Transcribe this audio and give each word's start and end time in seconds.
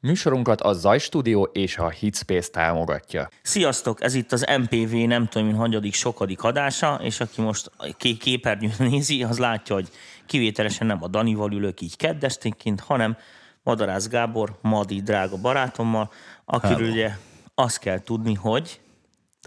Műsorunkat 0.00 0.60
a 0.60 0.72
Zaj 0.72 0.98
Studio 0.98 1.42
és 1.42 1.76
a 1.78 1.88
Hitspace 1.88 2.50
támogatja. 2.50 3.28
Sziasztok, 3.42 4.02
ez 4.02 4.14
itt 4.14 4.32
az 4.32 4.46
MPV 4.58 4.94
nem 4.94 5.26
tudom, 5.26 5.46
mint 5.46 5.58
hanyadik, 5.58 5.94
sokadik 5.94 6.42
adása, 6.42 7.00
és 7.02 7.20
aki 7.20 7.40
most 7.40 7.70
ké- 7.96 8.18
képernyőn 8.18 8.74
nézi, 8.90 9.22
az 9.22 9.38
látja, 9.38 9.74
hogy 9.74 9.88
kivételesen 10.26 10.86
nem 10.86 11.02
a 11.02 11.08
Danival 11.08 11.52
ülök 11.52 11.80
így 11.80 11.96
keddesténként, 11.96 12.80
hanem 12.80 13.16
Madarász 13.62 14.08
Gábor, 14.08 14.58
Madi 14.62 15.02
drága 15.02 15.36
barátommal, 15.36 16.10
akiről 16.44 16.76
Hello. 16.76 16.90
ugye 16.90 17.10
azt 17.54 17.78
kell 17.78 18.00
tudni, 18.02 18.34
hogy 18.34 18.80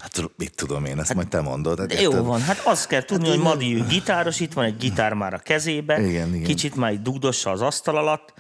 Hát 0.02 0.32
mit 0.38 0.56
tudom 0.56 0.86
én, 0.86 1.00
ezt 1.00 1.14
majd 1.14 1.28
te 1.28 1.42
mondod. 1.42 1.80
Hát 1.80 1.88
de 1.88 2.02
jó 2.02 2.10
érted? 2.10 2.26
van, 2.26 2.42
hát 2.42 2.58
azt 2.66 2.88
kell 2.88 3.02
tudni, 3.04 3.30
hogy 3.30 3.40
Madi 3.40 3.76
ő 3.76 3.86
gitáros, 3.90 4.40
itt 4.40 4.54
van 4.54 4.66
egy 4.66 4.78
gitár 4.78 5.14
már 5.14 5.34
a 5.34 5.38
kezébe, 5.38 6.02
Igen, 6.08 6.34
igen. 6.34 6.44
kicsit 6.48 6.76
már 6.76 6.92
így 6.92 7.02
dugdossa 7.02 7.50
az 7.52 7.62
asztal 7.62 7.98
alatt, 7.98 8.34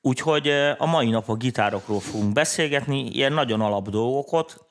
úgyhogy 0.00 0.48
a 0.78 0.86
mai 0.86 1.10
nap 1.10 1.28
a 1.28 1.34
gitárokról 1.34 2.00
fogunk 2.00 2.32
beszélgetni, 2.32 3.06
ilyen 3.06 3.32
nagyon 3.32 3.60
alap 3.60 3.88
dolgokat, 3.88 4.66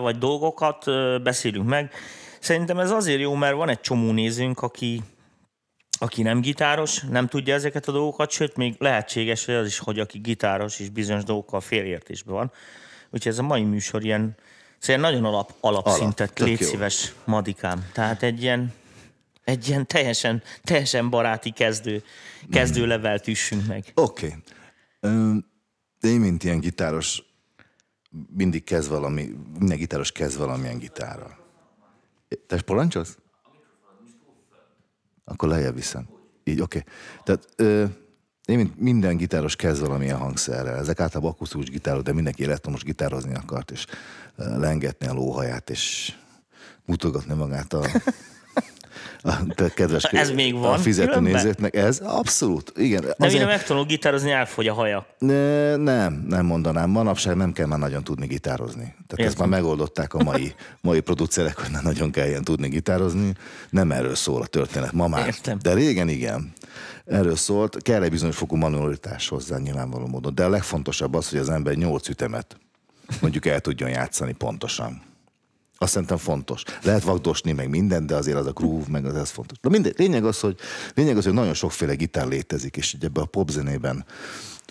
vagy 0.00 0.18
dolgokat 0.18 0.84
beszélünk 1.22 1.68
meg. 1.68 1.92
Szerintem 2.40 2.78
ez 2.78 2.90
azért 2.90 3.20
jó, 3.20 3.34
mert 3.34 3.54
van 3.54 3.68
egy 3.68 3.80
csomó 3.80 4.12
nézőnk, 4.12 4.60
aki 4.60 5.02
aki 5.98 6.22
nem 6.22 6.40
gitáros, 6.40 7.00
nem 7.00 7.26
tudja 7.26 7.54
ezeket 7.54 7.88
a 7.88 7.92
dolgokat, 7.92 8.30
sőt, 8.30 8.56
még 8.56 8.74
lehetséges 8.78 9.44
hogy 9.44 9.54
az 9.54 9.66
is, 9.66 9.78
hogy 9.78 9.98
aki 9.98 10.18
gitáros 10.18 10.80
és 10.80 10.88
bizonyos 10.88 11.24
dolgokkal 11.24 11.60
félértésben 11.60 12.34
van. 12.34 12.52
Úgyhogy 13.10 13.32
ez 13.32 13.38
a 13.38 13.42
mai 13.42 13.62
műsor 13.62 14.04
ilyen, 14.04 14.36
szóval 14.78 15.02
nagyon 15.02 15.24
alap, 15.24 15.54
alapszintet, 15.60 16.32
tök 16.32 16.46
légy 16.46 16.62
szíves, 16.62 17.12
Madikám. 17.24 17.86
Tehát 17.92 18.22
egy 18.22 18.42
ilyen, 18.42 18.72
egy 19.44 19.68
ilyen 19.68 19.86
teljesen, 19.86 20.42
teljesen 20.62 21.10
baráti 21.10 21.50
kezdő, 21.50 22.02
kezdő 22.50 22.86
levelt 22.86 23.28
üssünk 23.28 23.66
meg. 23.66 23.92
Oké. 23.94 24.26
Okay. 24.26 24.38
Én, 26.00 26.20
mint 26.20 26.44
ilyen 26.44 26.60
gitáros, 26.60 27.22
mindig 28.34 28.64
kezd 28.64 28.90
valami, 28.90 29.34
minden 29.58 29.78
gitáros 29.78 30.12
kezd 30.12 30.38
valamilyen 30.38 30.78
gitárral. 30.78 31.38
Te 32.46 32.56
spolancsolsz? 32.56 33.18
Akkor 35.24 35.48
lejjebb 35.48 35.74
viszem. 35.74 36.08
Így, 36.44 36.60
oké. 36.60 36.78
Okay. 36.78 36.92
Tehát 37.24 37.48
ö, 37.56 37.84
én, 38.44 38.56
mint 38.56 38.78
minden 38.78 39.16
gitáros 39.16 39.56
kezd 39.56 39.80
valamilyen 39.80 40.18
hangszerrel. 40.18 40.76
Ezek 40.78 41.00
általában 41.00 41.32
akusztikus 41.32 41.70
gitárok, 41.70 42.02
de 42.02 42.12
mindenki 42.12 42.44
elektromos 42.44 42.82
gitározni 42.82 43.34
akart, 43.34 43.70
és 43.70 43.86
lengetni 44.36 45.06
a 45.06 45.12
lóhaját, 45.12 45.70
és 45.70 46.14
mutogatni 46.84 47.34
magát 47.34 47.72
a, 47.72 47.86
a 49.22 49.68
kedves 49.74 50.04
Ez 50.04 50.30
még 50.30 50.54
a 50.54 50.58
van 50.58 50.78
fizető 50.78 51.08
különben? 51.08 51.32
nézőknek. 51.32 51.76
Ez 51.76 51.98
abszolút, 52.04 52.72
igen. 52.76 53.00
De 53.18 53.26
mire 53.26 53.44
megtanul 53.44 53.84
gitározni, 53.84 54.30
elfogy 54.30 54.68
a 54.68 54.74
haja. 54.74 55.06
Ne, 55.18 55.76
nem, 55.76 56.24
nem 56.28 56.46
mondanám. 56.46 56.90
Manapság 56.90 57.36
nem 57.36 57.52
kell 57.52 57.66
már 57.66 57.78
nagyon 57.78 58.04
tudni 58.04 58.26
gitározni. 58.26 58.82
Tehát 58.82 58.94
ezt 59.10 59.20
Értem. 59.20 59.48
már 59.48 59.60
megoldották 59.60 60.14
a 60.14 60.22
mai, 60.22 60.54
mai 60.80 61.00
producerek, 61.00 61.58
hogy 61.58 61.70
nem 61.70 61.82
nagyon 61.82 62.10
kell 62.10 62.26
ilyen 62.26 62.44
tudni 62.44 62.68
gitározni. 62.68 63.34
Nem 63.70 63.92
erről 63.92 64.14
szól 64.14 64.42
a 64.42 64.46
történet 64.46 64.92
ma 64.92 65.08
már. 65.08 65.26
Értem. 65.26 65.58
De 65.62 65.74
régen 65.74 66.08
igen. 66.08 66.52
Erről 67.06 67.36
szólt. 67.36 67.82
Kell 67.82 68.02
egy 68.02 68.10
bizonyos 68.10 68.36
fokú 68.36 68.56
manualitás 68.56 69.28
hozzá 69.28 69.58
nyilvánvaló 69.58 70.06
módon. 70.06 70.34
De 70.34 70.44
a 70.44 70.48
legfontosabb 70.48 71.14
az, 71.14 71.28
hogy 71.28 71.38
az 71.38 71.48
ember 71.50 71.74
nyolc 71.74 72.08
ütemet 72.08 72.56
mondjuk 73.20 73.46
el 73.46 73.60
tudjon 73.60 73.90
játszani 73.90 74.32
pontosan. 74.32 75.02
Azt 75.82 75.92
szerintem 75.92 76.16
fontos. 76.16 76.62
Lehet 76.82 77.02
vagdosni 77.02 77.52
meg 77.52 77.68
minden, 77.68 78.06
de 78.06 78.14
azért 78.14 78.36
az 78.36 78.46
a 78.46 78.52
groove, 78.52 78.84
meg 78.88 79.04
az 79.04 79.14
ez 79.14 79.30
fontos. 79.30 79.58
De 79.60 79.68
mindegy, 79.68 79.94
lényeg 79.98 80.24
az, 80.24 80.40
hogy, 80.40 80.58
lényeg 80.94 81.16
az, 81.16 81.24
hogy 81.24 81.32
nagyon 81.32 81.54
sokféle 81.54 81.94
gitár 81.94 82.26
létezik, 82.26 82.76
és 82.76 82.94
ugye 82.94 83.06
ebbe 83.06 83.20
a 83.20 83.24
popzenében, 83.24 84.04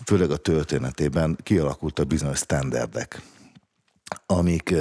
főleg 0.04 0.30
a 0.30 0.36
történetében 0.36 1.38
kialakultak 1.42 2.06
bizonyos 2.06 2.38
standardek, 2.38 3.22
amik 4.26 4.74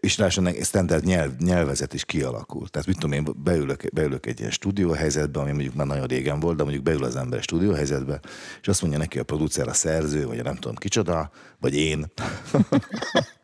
és 0.00 0.18
ráadásul 0.18 0.62
standard 0.62 1.04
nyelv, 1.04 1.36
nyelvezet 1.38 1.94
is 1.94 2.04
kialakult. 2.04 2.70
Tehát 2.70 2.86
mit 2.86 2.98
tudom 2.98 3.12
én, 3.12 3.26
beülök, 3.42 3.92
beülök 3.92 4.26
egy 4.26 4.38
ilyen 4.38 4.50
stúdióhelyzetbe, 4.50 5.40
ami 5.40 5.50
mondjuk 5.50 5.74
már 5.74 5.86
nagyon 5.86 6.06
régen 6.06 6.40
volt, 6.40 6.56
de 6.56 6.62
mondjuk 6.62 6.84
beül 6.84 7.04
az 7.04 7.16
ember 7.16 7.42
stúdióhelyzetbe, 7.42 8.20
és 8.60 8.68
azt 8.68 8.80
mondja 8.80 8.98
neki 8.98 9.18
a 9.18 9.24
producer, 9.24 9.68
a 9.68 9.72
szerző, 9.72 10.26
vagy 10.26 10.38
a 10.38 10.42
nem 10.42 10.56
tudom 10.56 10.76
kicsoda, 10.76 11.30
vagy 11.60 11.74
én, 11.74 12.06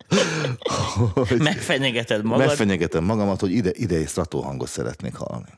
Megfenyegeted 1.39 2.25
magad. 2.25 2.47
Megfenyegetem 2.47 3.05
magamat, 3.05 3.41
hogy 3.41 3.51
ide, 3.51 3.71
ide 3.73 3.97
egy 3.97 4.09
strató 4.09 4.41
hangot 4.41 4.69
szeretnék 4.69 5.15
hallani. 5.15 5.51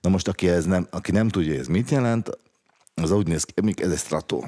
Na 0.00 0.08
most, 0.08 0.28
aki, 0.28 0.48
ez 0.48 0.64
nem, 0.64 0.86
aki 0.90 1.12
nem 1.12 1.28
tudja, 1.28 1.58
ez 1.58 1.66
mit 1.66 1.90
jelent, 1.90 2.30
az 2.94 3.10
úgy 3.10 3.26
néz 3.26 3.44
ki, 3.44 3.52
mondjuk 3.62 3.86
ez 3.86 3.92
egy 3.92 3.98
strató. 3.98 4.46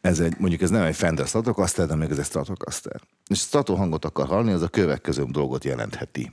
Ez 0.00 0.20
egy, 0.20 0.34
mondjuk 0.38 0.62
ez 0.62 0.70
nem 0.70 0.82
egy 0.82 0.96
Fender 0.96 1.26
Stratocaster, 1.26 1.86
de 1.86 1.94
még 1.94 2.10
ez 2.10 2.18
egy 2.18 2.24
Stratocaster. 2.24 3.00
És 3.26 3.38
strató 3.38 3.74
hangot 3.74 4.04
akar 4.04 4.26
hallani, 4.26 4.52
az 4.52 4.62
a 4.62 4.68
következő 4.68 5.24
dolgot 5.24 5.64
jelentheti. 5.64 6.32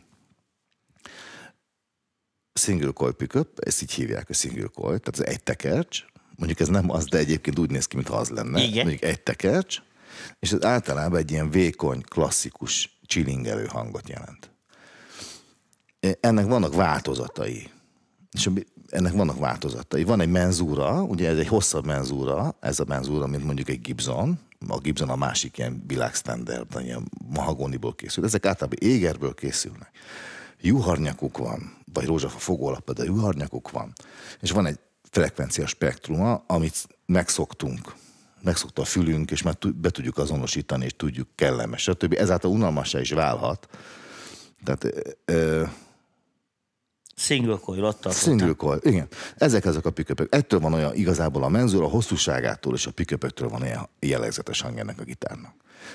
Single 2.53 2.91
coil 2.91 3.13
pickup, 3.13 3.59
ezt 3.59 3.81
így 3.81 3.91
hívják, 3.91 4.27
hogy 4.27 4.35
single 4.35 4.69
coil, 4.73 4.99
tehát 4.99 5.19
ez 5.19 5.33
egy 5.33 5.43
tekercs, 5.43 6.03
mondjuk 6.35 6.59
ez 6.59 6.67
nem 6.67 6.91
az, 6.91 7.05
de 7.05 7.17
egyébként 7.17 7.59
úgy 7.59 7.69
néz 7.69 7.85
ki, 7.85 7.95
mintha 7.95 8.17
az 8.17 8.29
lenne. 8.29 8.61
Igen. 8.61 8.85
Mondjuk 8.85 9.03
egy 9.03 9.21
tekercs, 9.21 9.81
és 10.39 10.51
ez 10.51 10.63
általában 10.63 11.19
egy 11.19 11.31
ilyen 11.31 11.49
vékony, 11.49 12.01
klasszikus, 12.01 12.99
csilingelő 13.05 13.65
hangot 13.65 14.09
jelent. 14.09 14.51
Ennek 16.19 16.45
vannak 16.45 16.75
változatai. 16.75 17.69
És 18.31 18.49
ennek 18.89 19.13
vannak 19.13 19.39
változatai. 19.39 20.03
Van 20.03 20.21
egy 20.21 20.31
menzúra, 20.31 21.01
ugye 21.01 21.29
ez 21.29 21.37
egy 21.37 21.47
hosszabb 21.47 21.85
menzúra, 21.85 22.55
ez 22.59 22.79
a 22.79 22.85
menzúra, 22.87 23.27
mint 23.27 23.43
mondjuk 23.43 23.69
egy 23.69 23.81
Gibson, 23.81 24.39
a 24.67 24.77
Gibson 24.77 25.09
a 25.09 25.15
másik 25.15 25.57
ilyen 25.57 25.83
világstandard, 25.87 26.81
ilyen 26.81 27.11
mahagoniból 27.27 27.95
készül. 27.95 28.23
Ezek 28.23 28.45
általában 28.45 28.77
égerből 28.81 29.33
készülnek. 29.33 29.89
Juharnyakuk 30.61 31.37
van, 31.37 31.77
vagy 31.93 32.05
rózsafa 32.05 32.39
fogólapa, 32.39 32.93
de 32.93 33.03
juharnyakuk 33.03 33.71
van. 33.71 33.93
És 34.41 34.51
van 34.51 34.65
egy 34.65 34.79
frekvencia 35.09 35.67
spektruma, 35.67 36.43
amit 36.47 36.87
megszoktunk 37.05 37.95
megszokta 38.45 38.81
a 38.81 38.85
fülünk, 38.85 39.31
és 39.31 39.41
már 39.41 39.57
be 39.75 39.89
tudjuk 39.89 40.17
azonosítani, 40.17 40.85
és 40.85 40.93
tudjuk 40.97 41.27
kellemes, 41.35 41.81
stb. 41.81 42.15
Ezáltal 42.17 42.51
unalmassá 42.51 42.99
is 42.99 43.11
válhat. 43.11 43.67
Tehát 44.63 44.87
ö, 45.25 45.63
Single 47.17 47.57
coil, 47.57 47.83
ott 47.83 48.11
single 48.11 48.53
coil, 48.53 48.79
igen. 48.83 49.07
Ezek 49.35 49.65
ezek 49.65 49.85
a 49.85 49.89
piköpök. 49.89 50.35
Ettől 50.35 50.59
van 50.59 50.73
olyan 50.73 50.95
igazából 50.95 51.43
a 51.43 51.49
menzúra 51.49 51.87
hosszúságától 51.87 52.73
és 52.73 52.85
a 52.85 52.91
piköpöktől 52.91 53.49
van 53.49 53.61
olyan 53.61 53.89
jellegzetes 53.99 54.61
hang 54.61 54.77
ennek 54.77 54.99
a 54.99 55.03
gitárnak. 55.03 55.53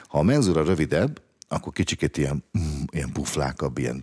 Ha 0.09 0.19
a 0.19 0.23
menzúra 0.23 0.65
rövidebb, 0.65 1.21
akkor 1.49 1.73
kicsikét 1.73 2.17
ilyen, 2.17 2.45
mm, 2.59 2.83
ilyen 2.91 3.11
buflákabb, 3.13 3.79
ilyen, 3.79 4.03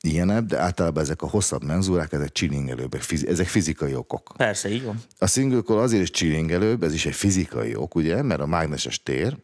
ilyenebb, 0.00 0.46
de 0.46 0.58
általában 0.58 1.02
ezek 1.02 1.22
a 1.22 1.28
hosszabb 1.28 1.64
menzúrák, 1.64 2.12
ezek 2.12 2.32
csilingelőbbek, 2.32 3.04
ezek 3.26 3.46
fizikai 3.46 3.94
okok. 3.94 4.32
Persze, 4.36 4.68
így 4.68 4.84
van. 4.84 5.02
A 5.18 5.26
single 5.26 5.60
coil 5.60 5.80
azért 5.80 6.02
is 6.02 6.10
chillingelőbb, 6.10 6.82
ez 6.82 6.92
is 6.92 7.06
egy 7.06 7.14
fizikai 7.14 7.74
ok, 7.74 7.94
ugye, 7.94 8.22
mert 8.22 8.40
a 8.40 8.46
mágneses 8.46 9.02
tér 9.02 9.36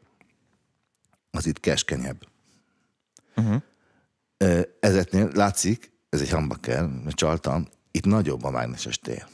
az 1.30 1.46
itt 1.46 1.60
keskenyebb. 1.60 2.26
Uh-huh. 3.36 3.62
Ezeknél 4.80 5.30
látszik, 5.34 5.92
ez 6.08 6.20
egy 6.20 6.30
mert 7.04 7.16
csaltam, 7.16 7.68
itt 7.90 8.04
nagyobb 8.04 8.44
a 8.44 8.50
mágneses 8.50 8.98
tér. 8.98 9.26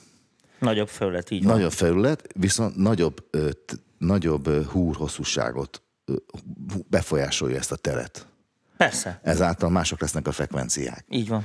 Nagyobb 0.59 0.89
felület, 0.89 1.31
így 1.31 1.45
van. 1.45 1.55
Nagyobb 1.55 1.73
felület, 1.73 2.29
viszont 2.35 2.77
nagyobb, 2.77 3.27
ö, 3.31 3.51
t- 3.53 3.81
nagyobb 3.99 4.47
ö, 4.47 4.63
húr 4.63 4.97
hosszúságot 4.97 5.83
ö, 6.05 6.15
hú- 6.73 6.89
befolyásolja 6.89 7.57
ezt 7.57 7.73
a 7.73 7.77
teret. 7.77 8.27
Persze, 8.81 9.21
Ezáltal 9.23 9.71
mások 9.71 10.01
lesznek 10.01 10.27
a 10.27 10.33
frekvenciák. 10.33 11.05
így 11.09 11.29
van. 11.29 11.45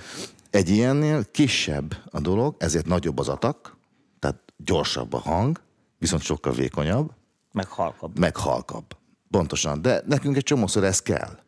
Egy 0.49 0.69
ilyennél 0.69 1.25
kisebb 1.31 1.95
a 2.09 2.19
dolog, 2.19 2.55
ezért 2.59 2.85
nagyobb 2.85 3.19
az 3.19 3.27
atak, 3.27 3.77
tehát 4.19 4.37
gyorsabb 4.57 5.13
a 5.13 5.17
hang, 5.17 5.61
viszont 5.97 6.21
sokkal 6.21 6.53
vékonyabb, 6.53 7.11
Meg 7.51 7.67
halkabb. 7.67 8.19
meg 8.19 8.35
halkabb. 8.35 8.85
Pontosan, 9.29 9.81
de 9.81 10.01
nekünk 10.05 10.35
egy 10.35 10.43
csomószor 10.43 10.83
ez 10.83 11.01
kell. 11.01 11.39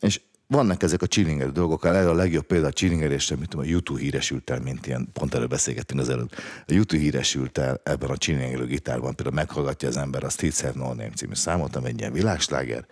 És 0.00 0.20
vannak 0.46 0.82
ezek 0.82 1.02
a 1.02 1.06
chillingelő 1.06 1.50
dolgok, 1.50 1.84
a 1.84 2.14
legjobb 2.14 2.44
példa 2.46 2.66
a 2.66 2.72
chillingelésre, 2.72 3.36
mint 3.36 3.54
a 3.54 3.64
YouTube 3.64 4.00
híresült 4.00 4.50
el, 4.50 4.60
mint 4.60 4.86
ilyen, 4.86 5.08
pont 5.12 5.34
erről 5.34 5.46
beszélgettünk 5.46 6.00
az 6.00 6.08
előbb. 6.08 6.30
A 6.66 6.72
YouTube 6.72 7.02
híresült 7.02 7.58
el 7.58 7.80
ebben 7.84 8.10
a 8.10 8.16
chillingelő 8.16 8.66
gitárban, 8.66 9.14
például 9.14 9.36
meghallgatja 9.36 9.88
az 9.88 9.96
ember 9.96 10.24
a 10.24 10.28
Streets 10.28 10.60
Have 10.60 10.72
No 10.78 10.86
Name 10.86 11.10
című 11.16 11.34
számot, 11.34 11.76
ami 11.76 11.88
egy 11.88 11.98
ilyen 12.00 12.12
világsláger, 12.12 12.86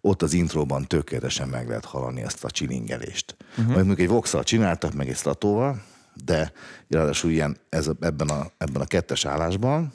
ott 0.00 0.22
az 0.22 0.32
intróban 0.32 0.86
tökéletesen 0.86 1.48
meg 1.48 1.68
lehet 1.68 1.84
hallani 1.84 2.22
ezt 2.22 2.44
a 2.44 2.50
csilingelést. 2.50 3.36
Uh-huh. 3.58 3.74
Mondjuk 3.74 4.00
egy 4.00 4.08
vox 4.08 4.34
csináltak, 4.42 4.94
meg 4.94 5.08
egy 5.08 5.16
statóval, 5.16 5.82
de 6.24 6.52
ráadásul 6.88 7.30
ilyen 7.30 7.56
ez 7.68 7.90
ebben, 8.00 8.28
a, 8.28 8.50
ebben 8.58 8.82
a 8.82 8.86
kettes 8.86 9.24
állásban, 9.24 9.92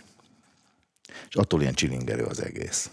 és 1.30 1.36
attól 1.36 1.62
ilyen 1.62 1.74
csilingelő 1.74 2.24
az 2.24 2.42
egész. 2.42 2.90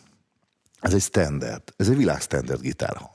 Ez 0.80 0.94
egy 0.94 1.02
standard, 1.02 1.62
ez 1.76 1.88
egy 1.88 1.96
világstandard 1.96 2.60
gitárhang. 2.60 3.10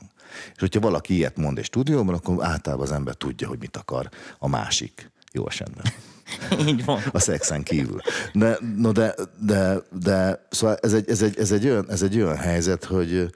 És 0.54 0.60
hogyha 0.60 0.80
valaki 0.80 1.14
ilyet 1.14 1.38
mond 1.38 1.58
egy 1.58 1.64
stúdióban, 1.64 2.16
akkor 2.16 2.44
általában 2.44 2.86
az 2.86 2.92
ember 2.92 3.16
tudja, 3.16 3.48
hogy 3.48 3.60
mit 3.60 3.78
akar 3.78 4.10
a 4.38 4.48
másik. 4.48 5.12
Jó 5.32 5.48
esetben. 5.48 5.86
Így 6.68 6.86
van. 6.86 7.02
a 7.12 7.20
szexen 7.20 7.64
kívül. 7.64 8.02
De, 8.34 8.58
no 8.78 8.92
de, 8.92 9.16
de, 9.40 9.78
de 9.92 10.48
szóval 10.50 10.78
ez 10.82 10.94
egy, 10.94 11.10
ez 11.10 11.22
egy, 11.22 11.38
ez 11.38 11.52
egy, 11.52 11.66
olyan, 11.66 11.92
ez 11.92 12.02
egy 12.02 12.16
olyan 12.16 12.38
helyzet, 12.38 12.84
hogy, 12.84 13.30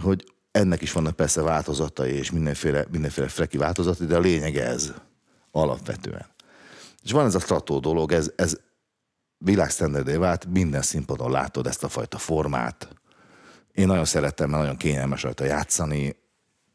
hogy 0.00 0.32
ennek 0.50 0.82
is 0.82 0.92
vannak 0.92 1.16
persze 1.16 1.42
változatai, 1.42 2.12
és 2.12 2.30
mindenféle, 2.30 2.84
mindenféle 2.90 3.28
freki 3.28 3.56
változatai, 3.56 4.06
de 4.06 4.16
a 4.16 4.20
lényeg 4.20 4.56
ez 4.56 4.92
alapvetően. 5.50 6.26
És 7.02 7.12
van 7.12 7.26
ez 7.26 7.34
a 7.34 7.40
strató 7.40 7.78
dolog, 7.78 8.12
ez, 8.12 8.32
ez 8.36 8.56
világsztenderdé 9.38 10.16
vált, 10.16 10.46
minden 10.46 10.82
színpadon 10.82 11.30
látod 11.30 11.66
ezt 11.66 11.84
a 11.84 11.88
fajta 11.88 12.18
formát. 12.18 12.88
Én 13.72 13.86
nagyon 13.86 14.04
szerettem, 14.04 14.50
mert 14.50 14.62
nagyon 14.62 14.76
kényelmes 14.76 15.22
rajta 15.22 15.44
játszani, 15.44 16.16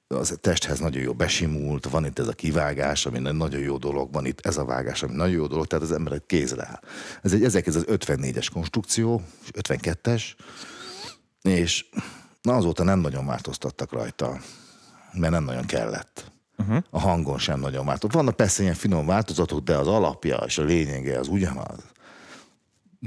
az 0.08 0.32
a 0.32 0.36
testhez 0.36 0.80
nagyon 0.80 1.02
jó 1.02 1.14
besimult, 1.14 1.90
van 1.90 2.06
itt 2.06 2.20
ez 2.20 2.28
a 2.28 2.34
kivágás, 2.34 3.06
ami 3.06 3.20
nagyon 3.20 3.62
jó 3.62 3.78
dolog, 3.78 4.14
van 4.14 4.26
itt 4.26 4.46
ez 4.46 4.58
a 4.58 4.66
vágás, 4.66 5.04
ami 5.04 5.16
nagyon 5.16 5.36
jó 5.36 5.48
dolog, 5.48 5.66
tehát 5.66 5.86
az 5.86 5.92
ember 5.92 6.14
egy 6.14 6.26
kézre 6.26 6.66
áll. 6.66 6.80
Ez 7.22 7.34
egy 7.34 7.42
1954-es 7.44 8.48
konstrukció, 8.54 9.22
52-es, 9.52 10.24
és 11.42 11.86
na 12.44 12.56
azóta 12.56 12.84
nem 12.84 13.00
nagyon 13.00 13.26
változtattak 13.26 13.92
rajta, 13.92 14.40
mert 15.14 15.32
nem 15.32 15.44
nagyon 15.44 15.66
kellett. 15.66 16.32
Uh-huh. 16.58 16.84
A 16.90 17.00
hangon 17.00 17.38
sem 17.38 17.60
nagyon 17.60 17.86
változott. 17.86 18.16
Vannak 18.16 18.36
persze 18.36 18.62
ilyen 18.62 18.74
finom 18.74 19.06
változatok, 19.06 19.60
de 19.60 19.78
az 19.78 19.88
alapja 19.88 20.38
és 20.38 20.58
a 20.58 20.64
lényege 20.64 21.20
az 21.20 21.28
ugyanaz. 21.28 21.80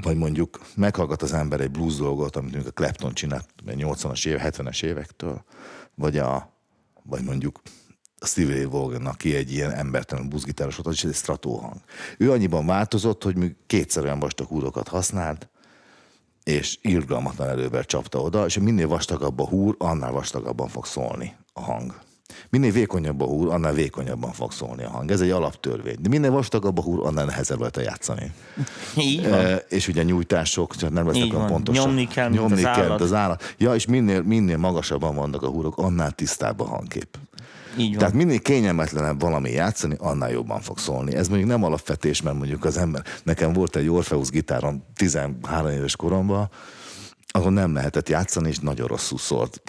Vagy 0.01 0.17
mondjuk 0.17 0.59
meghallgat 0.75 1.21
az 1.21 1.33
ember 1.33 1.61
egy 1.61 1.71
blues 1.71 1.95
dolgot, 1.95 2.35
amit 2.35 2.51
mondjuk 2.51 2.77
a 2.77 2.81
Clapton 2.81 3.13
csinált 3.13 3.49
80-as 3.65 4.27
évek, 4.27 4.55
70-es 4.55 4.83
évektől, 4.83 5.43
vagy 5.95 6.17
a 6.17 6.55
vagy 7.03 7.23
mondjuk 7.23 7.61
a 8.19 8.25
Stevie 8.25 8.55
Ray 8.55 8.65
Vaughan, 8.65 9.05
aki 9.05 9.35
egy 9.35 9.51
ilyen 9.51 9.71
embertelen 9.71 10.29
buszgitáros 10.29 10.75
volt, 10.75 10.87
az 10.87 10.93
is 10.93 11.03
egy 11.03 11.13
strató 11.13 11.57
hang. 11.57 11.81
Ő 12.17 12.31
annyiban 12.31 12.65
változott, 12.65 13.23
hogy 13.23 13.35
még 13.35 13.55
kétszer 13.67 14.03
olyan 14.03 14.19
vastag 14.19 14.47
húrokat 14.47 14.87
használt, 14.87 15.49
és 16.47 16.77
irgalmatlan 16.81 17.49
erővel 17.49 17.83
csapta 17.83 18.19
oda, 18.19 18.45
és 18.45 18.59
minél 18.59 18.87
vastagabb 18.87 19.39
a 19.39 19.47
húr, 19.47 19.75
annál 19.77 20.11
vastagabban 20.11 20.67
fog 20.67 20.85
szólni 20.85 21.35
a 21.53 21.61
hang. 21.61 21.99
Minél 22.49 22.71
vékonyabb 22.71 23.21
a 23.21 23.25
húr, 23.25 23.53
annál 23.53 23.73
vékonyabban 23.73 24.31
fog 24.31 24.51
szólni 24.51 24.83
a 24.83 24.89
hang. 24.89 25.11
Ez 25.11 25.21
egy 25.21 25.29
alaptörvény. 25.29 25.95
De 25.99 26.09
minél 26.09 26.31
vastagabb 26.31 26.77
a 26.77 26.81
húr, 26.81 27.05
annál 27.05 27.25
nehezebb 27.25 27.59
lehet 27.59 27.77
játszani. 27.77 28.31
Így 28.97 29.29
van. 29.29 29.33
E, 29.39 29.55
és 29.55 29.87
ugye 29.87 30.03
nyújtások, 30.03 30.75
csak 30.75 30.91
nem 30.91 31.07
lesznek 31.07 31.31
van. 31.31 31.47
pontosan. 31.47 31.85
Nyomni 31.85 32.07
kell, 32.07 32.29
mint 32.29 32.41
Nyomni 32.41 32.63
az 32.63 32.75
kell, 32.75 32.83
állat. 32.83 33.01
az 33.01 33.13
állat. 33.13 33.55
Ja, 33.57 33.75
és 33.75 33.85
minél, 33.85 34.21
minél 34.21 34.57
magasabban 34.57 35.15
vannak 35.15 35.43
a 35.43 35.47
húrok, 35.47 35.77
annál 35.77 36.11
tisztább 36.11 36.59
a 36.59 36.65
hangkép. 36.65 37.17
Így 37.77 37.89
van. 37.89 37.97
Tehát 37.97 38.13
minél 38.13 38.39
kényelmetlenebb 38.39 39.21
valami 39.21 39.51
játszani, 39.51 39.95
annál 39.99 40.31
jobban 40.31 40.61
fog 40.61 40.77
szólni. 40.77 41.15
Ez 41.15 41.27
mondjuk 41.27 41.49
nem 41.49 41.63
alapvetés, 41.63 42.21
mert 42.21 42.37
mondjuk 42.37 42.65
az 42.65 42.77
ember, 42.77 43.03
nekem 43.23 43.53
volt 43.53 43.75
egy 43.75 43.89
Orpheus 43.89 44.29
gitárom 44.29 44.83
13 44.95 45.71
éves 45.71 45.95
koromban, 45.95 46.49
ahol 47.37 47.51
nem 47.51 47.73
lehetett 47.73 48.09
játszani, 48.09 48.49
és 48.49 48.59
nagyon 48.59 48.87
rosszul 48.87 49.17
szólt. 49.17 49.61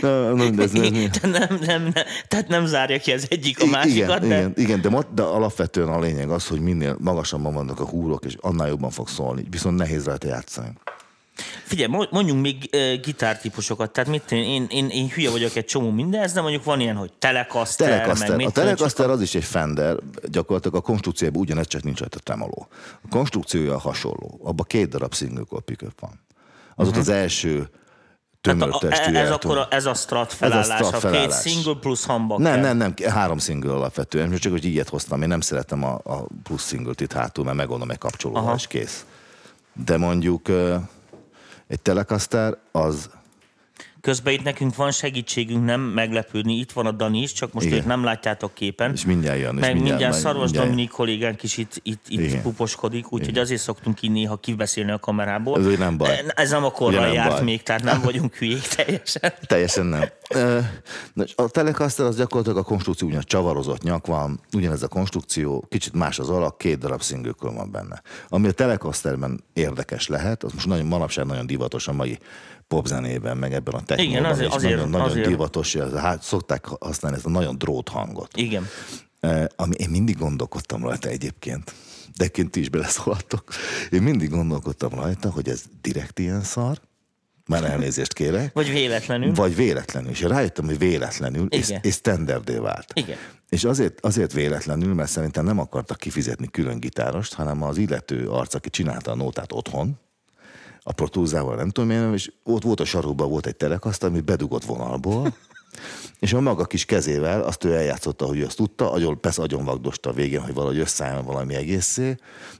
Nem, 0.00 0.58
ez, 0.58 0.70
Tehát 0.70 1.22
nem, 1.22 1.58
nem, 1.60 1.82
nem, 1.82 1.92
tehát 2.28 2.48
nem 2.48 2.66
zárja 2.66 2.98
ki 2.98 3.12
az 3.12 3.26
egyik 3.28 3.62
a 3.62 3.66
másikat, 3.66 4.24
igen, 4.24 4.28
de 4.28 4.36
igen, 4.36 4.52
igen 4.56 4.80
de, 4.80 5.06
de 5.14 5.22
alapvetően 5.22 5.88
a 5.88 6.00
lényeg 6.00 6.30
az, 6.30 6.46
hogy 6.46 6.60
minél 6.60 6.96
magasabban 7.00 7.54
vannak 7.54 7.80
a 7.80 7.84
húrok, 7.84 8.24
és 8.24 8.36
annál 8.40 8.68
jobban 8.68 8.90
fog 8.90 9.08
szólni. 9.08 9.46
Viszont 9.50 9.76
nehéz 9.76 10.04
rajta 10.04 10.26
játszani. 10.26 10.68
Figyelj, 11.64 11.90
mo- 11.90 12.10
mondjunk 12.10 12.42
még 12.42 12.70
uh, 12.72 13.00
gitártípusokat, 13.00 13.90
tehát 13.90 14.10
mit 14.10 14.32
én, 14.32 14.42
én, 14.42 14.66
én, 14.70 14.88
én 14.88 15.08
hülye 15.08 15.30
vagyok 15.30 15.56
egy 15.56 15.64
csomó 15.64 15.90
mindenhez, 15.90 16.32
de 16.32 16.40
mondjuk 16.40 16.64
van 16.64 16.80
ilyen, 16.80 16.96
hogy 16.96 17.12
telekaster, 17.12 17.88
meg 17.88 17.98
Telecaster. 17.98 18.36
mit 18.36 18.46
A 18.46 18.50
tudom, 18.50 18.64
Telecaster 18.64 19.10
az 19.10 19.20
is 19.20 19.34
egy 19.34 19.44
Fender, 19.44 19.96
gyakorlatilag 20.22 20.76
a 20.76 20.80
konstrukciójában 20.80 21.40
ugyanez, 21.42 21.66
csak 21.66 21.82
nincs 21.82 21.98
rajta 21.98 22.18
tremoló. 22.18 22.68
A 23.04 23.08
konstrukciója 23.10 23.78
hasonló. 23.78 24.40
Abban 24.42 24.66
két 24.68 24.88
darab 24.88 25.14
single 25.14 25.44
core 25.48 25.62
pickup 25.62 26.00
van. 26.00 26.20
Az 26.74 26.84
volt 26.84 26.98
az 26.98 27.08
első 27.08 27.70
Tehát 28.40 28.58
tömör 28.58 28.74
a, 28.74 28.78
testű 28.78 29.14
ez, 29.14 29.30
akkor 29.30 29.58
a, 29.58 29.66
ez 29.70 29.86
a 29.86 29.94
strat 29.94 30.32
felállás, 30.32 30.76
strat 30.76 30.94
a 30.94 30.98
felállás. 30.98 31.42
két 31.42 31.52
single 31.52 31.74
plusz 31.80 32.04
hamba 32.06 32.38
Nem, 32.38 32.60
nem, 32.60 32.76
nem, 32.76 32.94
három 33.08 33.38
single 33.38 33.72
alapvetően. 33.72 34.36
Csak 34.36 34.52
hogy 34.52 34.64
ilyet 34.64 34.88
hoztam, 34.88 35.22
én 35.22 35.28
nem 35.28 35.40
szeretem 35.40 35.84
a, 35.84 36.00
a 36.04 36.26
plusz 36.42 36.66
singlet 36.68 37.00
itt 37.00 37.12
hátul, 37.12 37.44
mert 37.44 37.70
Aha. 38.22 38.54
és 38.54 38.66
kész. 38.66 39.04
De 39.84 39.96
mondjuk 39.96 40.48
egy 41.68 41.80
Telecaster 41.82 42.56
az 42.72 43.10
Közben 44.00 44.32
itt 44.32 44.42
nekünk 44.42 44.74
van 44.76 44.90
segítségünk, 44.90 45.64
nem 45.64 45.80
meglepődni. 45.80 46.54
Itt 46.58 46.72
van 46.72 46.86
a 46.86 46.90
Dani 46.90 47.20
is, 47.22 47.32
csak 47.32 47.52
most 47.52 47.66
Igen. 47.66 47.78
őt 47.78 47.86
nem 47.86 48.04
látjátok 48.04 48.54
képen. 48.54 48.92
És 48.92 49.04
mindjárt 49.04 49.38
jön, 49.38 49.54
Meg 49.54 49.72
mindjárt, 49.72 49.98
mindjárt- 49.98 50.16
Szarvas 50.16 50.50
Dominik 50.50 50.90
kollégánk 50.90 51.42
is 51.42 51.56
itt, 51.56 51.80
itt, 51.82 52.02
itt 52.08 52.20
Igen. 52.20 52.42
puposkodik, 52.42 53.12
úgyhogy 53.12 53.38
azért 53.38 53.60
szoktunk 53.60 54.02
így 54.02 54.10
néha 54.10 54.36
kibeszélni 54.36 54.90
a 54.90 54.98
kamerából. 54.98 55.58
Ez 55.72 55.78
nem 55.78 55.96
baj. 55.96 56.24
Ez 56.34 56.50
nem 56.50 56.64
a 56.64 56.70
korral 56.70 57.00
nem 57.00 57.12
járt 57.12 57.30
baj. 57.30 57.42
még, 57.42 57.62
tehát 57.62 57.82
nem 57.82 58.00
vagyunk 58.00 58.34
hülyék 58.34 58.62
teljesen. 58.62 59.32
Teljesen 59.46 59.86
nem. 59.86 60.04
A 61.34 61.48
Telecaster 61.48 62.06
az 62.06 62.16
gyakorlatilag 62.16 62.58
a 62.58 62.62
konstrukció 62.62 63.08
ugyan 63.08 63.22
csavarozott 63.26 63.82
nyak 63.82 64.06
van, 64.06 64.40
ugyanez 64.52 64.82
a 64.82 64.88
konstrukció, 64.88 65.66
kicsit 65.68 65.92
más 65.92 66.18
az 66.18 66.28
alak, 66.28 66.58
két 66.58 66.78
darab 66.78 67.02
szingőkön 67.02 67.54
van 67.54 67.70
benne. 67.70 68.02
Ami 68.28 68.48
a 68.48 68.52
Telecasterben 68.52 69.44
érdekes 69.52 70.06
lehet, 70.08 70.42
az 70.42 70.52
most 70.52 70.66
nagyon, 70.66 70.86
manapság 70.86 71.26
nagyon 71.26 71.46
divatos 71.46 71.88
a 71.88 71.92
mai 71.92 72.18
popzenében, 72.68 73.36
meg 73.36 73.54
ebben 73.54 73.74
a 73.74 73.82
technóban, 73.82 74.24
azért- 74.24 74.48
és 74.48 74.54
azért- 74.54 74.74
nagyon, 74.74 74.90
nagyon 74.90 75.08
azért. 75.08 75.26
divatos, 75.26 75.74
ez, 75.74 75.92
hát 75.92 76.22
szokták 76.22 76.66
használni 76.66 77.16
ezt 77.16 77.26
a 77.26 77.30
nagyon 77.30 77.58
drót 77.58 77.88
hangot. 77.88 78.36
Igen. 78.36 78.66
Eh, 79.20 79.44
ami 79.56 79.74
én 79.76 79.90
mindig 79.90 80.16
gondolkodtam 80.18 80.82
rajta 80.82 81.08
egyébként, 81.08 81.64
de 82.16 82.24
egyébként 82.24 82.50
ti 82.50 82.60
is 82.60 82.68
beleszólhattok. 82.68 83.44
Én 83.90 84.02
mindig 84.02 84.30
gondolkodtam 84.30 84.90
rajta, 84.94 85.30
hogy 85.30 85.48
ez 85.48 85.62
direkt 85.80 86.18
ilyen 86.18 86.42
szar, 86.42 86.80
már 87.46 87.64
elnézést 87.64 88.12
kérek, 88.14 88.52
Vagy 88.52 88.70
véletlenül. 88.70 89.34
vagy 89.34 89.54
véletlenül. 89.56 90.10
És 90.10 90.20
rájöttem, 90.20 90.64
hogy 90.64 90.78
véletlenül, 90.78 91.46
és, 91.50 91.68
Igen. 91.68 91.80
és 91.82 91.94
standardé 91.94 92.56
vált. 92.56 92.92
Igen. 92.94 93.16
És 93.48 93.64
azért, 93.64 94.00
azért 94.04 94.32
véletlenül, 94.32 94.94
mert 94.94 95.10
szerintem 95.10 95.44
nem 95.44 95.58
akartak 95.58 95.96
kifizetni 95.98 96.48
külön 96.48 96.80
gitárost, 96.80 97.34
hanem 97.34 97.62
az 97.62 97.78
illető 97.78 98.28
arc, 98.28 98.54
aki 98.54 98.70
csinálta 98.70 99.10
a 99.10 99.14
nótát 99.14 99.52
otthon, 99.52 99.98
a 100.88 100.92
protúzával, 100.92 101.56
nem 101.56 101.70
tudom 101.70 101.90
én, 101.90 102.12
és 102.12 102.32
ott 102.42 102.62
volt 102.62 102.80
a 102.80 102.84
sarokban 102.84 103.28
volt 103.28 103.46
egy 103.46 103.56
telekaszt, 103.56 104.04
ami 104.04 104.20
bedugott 104.20 104.64
vonalból, 104.64 105.34
és 106.20 106.32
a 106.32 106.40
maga 106.40 106.64
kis 106.64 106.84
kezével 106.84 107.42
azt 107.42 107.64
ő 107.64 107.74
eljátszotta, 107.74 108.26
hogy 108.26 108.38
ő 108.38 108.44
azt 108.44 108.56
tudta, 108.56 108.92
agyon, 108.92 109.20
persze 109.20 109.42
agyon 109.42 109.64
vagdosta 109.64 110.10
a 110.10 110.12
végén, 110.12 110.40
hogy 110.40 110.54
valahogy 110.54 110.78
összeálljon 110.78 111.24
valami 111.24 111.54
egészé, 111.54 112.14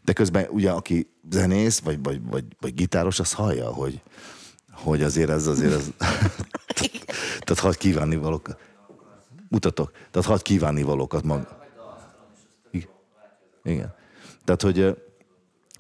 de 0.05 0.13
közben 0.13 0.47
ugye 0.51 0.71
aki 0.71 1.11
zenész, 1.31 1.79
vagy, 1.79 2.03
vagy, 2.03 2.21
vagy, 2.31 2.45
vagy 2.61 2.75
gitáros, 2.75 3.21
az 3.21 3.33
hallja, 3.33 3.73
hogy, 3.73 4.00
hogy 4.73 5.02
azért 5.02 5.31
ez 5.31 5.47
azért 5.47 5.73
ez... 5.73 5.91
Tehát 7.45 7.62
hadd 7.62 7.76
kívánni 7.79 8.17
valókat. 8.17 8.59
Mutatok. 9.49 9.91
Tehát 10.11 10.29
hadd 10.29 10.43
kívánni 10.43 10.83
valókat 10.83 11.25
mag. 11.25 11.57
Igen. 13.64 13.95
Tehát, 14.45 14.62
hogy 14.62 14.97